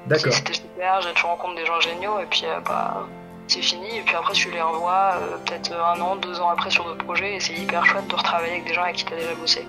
D'accord. 0.07 0.33
C'était 0.33 0.55
super, 0.55 1.01
j'ai 1.03 1.13
tu 1.15 1.25
rencontres 1.25 1.55
des 1.57 1.67
gens 1.67 1.81
géniaux 1.81 2.19
et 2.21 2.27
puis 2.27 2.47
euh, 2.47 2.59
bah 2.61 3.07
c'est 3.49 3.63
fini 3.63 3.99
et 3.99 4.03
puis 4.03 4.17
après 4.17 4.33
tu 4.33 4.51
les 4.51 4.61
revois 4.63 5.15
euh, 5.21 5.37
peut-être 5.45 5.73
un 5.73 6.01
an, 6.01 6.17
deux 6.17 6.41
ans 6.41 6.49
après 6.49 6.71
sur 6.71 6.85
d'autres 6.85 7.05
projets 7.05 7.35
et 7.37 7.41
c'est 7.41 7.53
hyper 7.55 7.85
chouette 7.87 8.09
de 8.09 8.15
retravailler 8.17 8.53
avec 8.53 8.65
des 8.65 8.75
gens 8.75 8.83
avec 8.83 8.97
qui 8.97 9.05
t'as 9.05 9.17
déjà 9.17 9.35
bossé. 9.35 9.67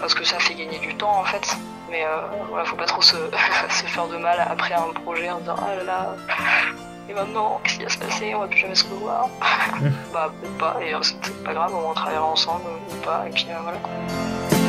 Parce 0.00 0.14
que 0.14 0.24
ça 0.24 0.38
fait 0.38 0.54
gagner 0.54 0.78
du 0.78 0.94
temps 0.94 1.18
en 1.18 1.24
fait. 1.24 1.56
Mais 1.90 2.04
euh, 2.04 2.08
voilà, 2.48 2.64
faut 2.64 2.76
pas 2.76 2.86
trop 2.86 3.02
se, 3.02 3.16
se 3.70 3.86
faire 3.86 4.08
de 4.08 4.16
mal 4.16 4.38
après 4.50 4.74
un 4.74 4.92
projet 5.02 5.30
en 5.30 5.38
disant 5.38 5.56
ah 5.58 5.76
là 5.76 5.84
là 5.84 6.16
et 7.08 7.14
maintenant 7.14 7.60
qu'est-ce 7.62 7.76
qui 7.76 7.84
va 7.84 7.90
se 7.90 7.98
passer, 7.98 8.34
on 8.34 8.40
va 8.40 8.48
plus 8.48 8.58
jamais 8.58 8.74
se 8.74 8.84
revoir. 8.84 9.28
bah 10.12 10.32
peut-être 10.40 10.58
pas 10.58 10.76
et 10.82 10.94
euh, 10.94 10.98
c'est 11.02 11.14
c'est 11.22 11.44
pas 11.44 11.54
grave, 11.54 11.72
on 11.74 11.94
travaillera 11.94 12.26
ensemble 12.26 12.64
ou 12.90 13.04
pas 13.04 13.26
et 13.28 13.30
puis 13.30 13.46
euh, 13.50 13.60
voilà 13.62 13.78
quoi. 13.78 14.65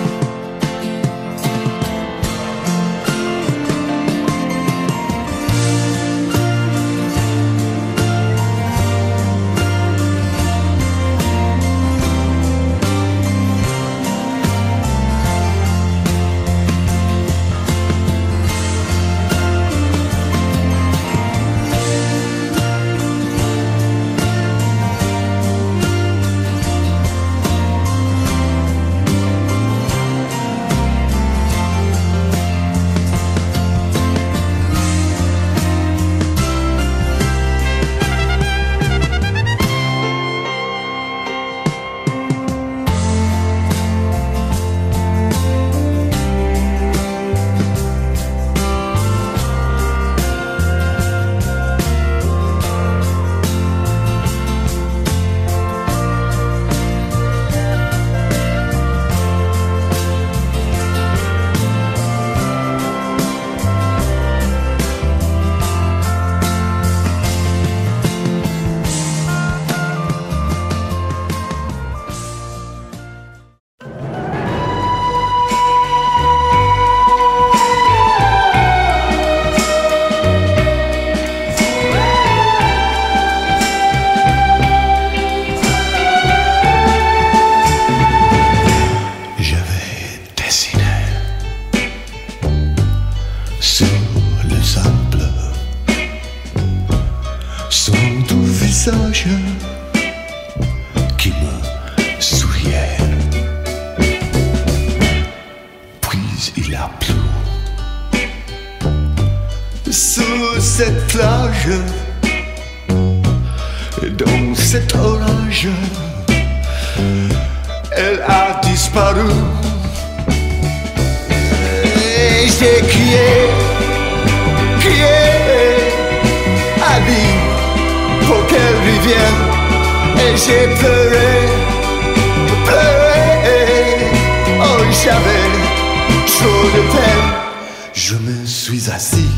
Me 138.27 138.45
suis 138.45 138.89
assis 138.89 139.33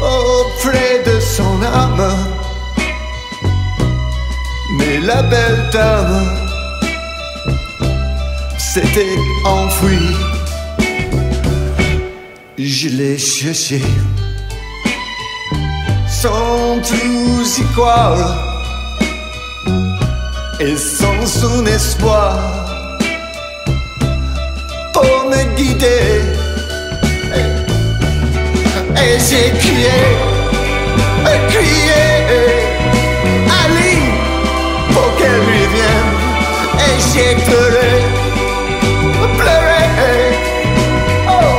auprès 0.00 1.02
de 1.04 1.18
son 1.20 1.62
âme. 1.62 2.14
Mais 4.76 4.98
la 5.00 5.22
belle 5.22 5.70
dame 5.72 6.24
s'était 8.58 9.16
enfuie. 9.44 10.16
Je 12.58 12.88
l'ai 12.88 13.18
cherché 13.18 13.80
sans 16.08 16.80
plus 16.80 17.58
y 17.58 17.64
croire 17.74 18.18
et 20.60 20.76
sans 20.76 21.26
son 21.26 21.66
espoir 21.66 22.38
pour 24.92 25.30
me 25.30 25.56
guider. 25.56 26.37
Et, 29.00 29.18
j'ai 29.18 29.50
crié, 29.58 29.98
crié, 31.48 32.04
Ali 33.62 33.94
pour 34.92 35.08
qu'elle 35.16 35.40
revienne. 35.40 36.12
Et 36.86 36.96
j'ai 37.08 37.34
pleuré, 37.44 37.90
pleuré. 39.38 40.18
Oh, 41.28 41.58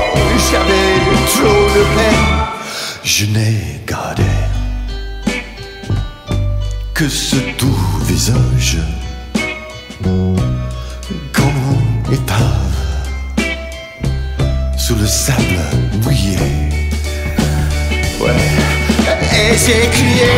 j'avais 0.51 0.91
trop 1.33 1.63
de 1.75 1.83
peine. 1.95 2.27
Je 3.03 3.25
n'ai 3.25 3.81
gardé 3.87 4.23
que 6.93 7.07
ce 7.07 7.37
doux 7.57 7.85
visage 8.01 8.77
comme 11.33 11.77
épave 12.11 12.75
sous 14.77 14.95
le 14.95 15.07
sable 15.07 15.61
mouillé. 16.03 16.78
Ouais. 18.19 18.31
Et 19.33 19.55
j'ai 19.57 19.87
crié, 19.87 20.35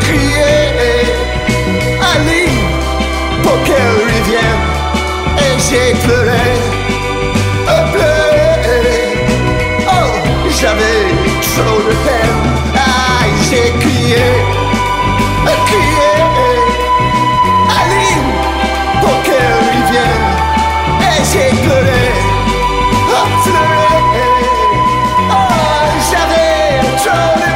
crié, 0.00 0.52
Ali, 2.00 2.46
pour 3.42 3.62
qu'elle 3.64 3.92
revienne. 4.08 4.64
Et 5.36 5.58
j'ai 5.68 5.94
pleuré, 6.02 6.46
pleuré. 7.92 8.80
Oh, 9.86 10.10
j'avais 10.58 11.02
trop 11.42 11.78
de 11.86 11.94
peine. 12.06 12.42
Ah, 12.74 13.24
j'ai 13.50 13.70
crié, 13.80 14.24
crié, 15.66 16.12
Ali, 17.80 18.08
pour 19.02 19.22
qu'elle 19.24 19.56
revienne. 19.68 20.26
Et 21.02 21.22
j'ai 21.32 21.50
pleuré, 21.66 22.02
pleuré. 23.44 23.79
control 27.02 27.49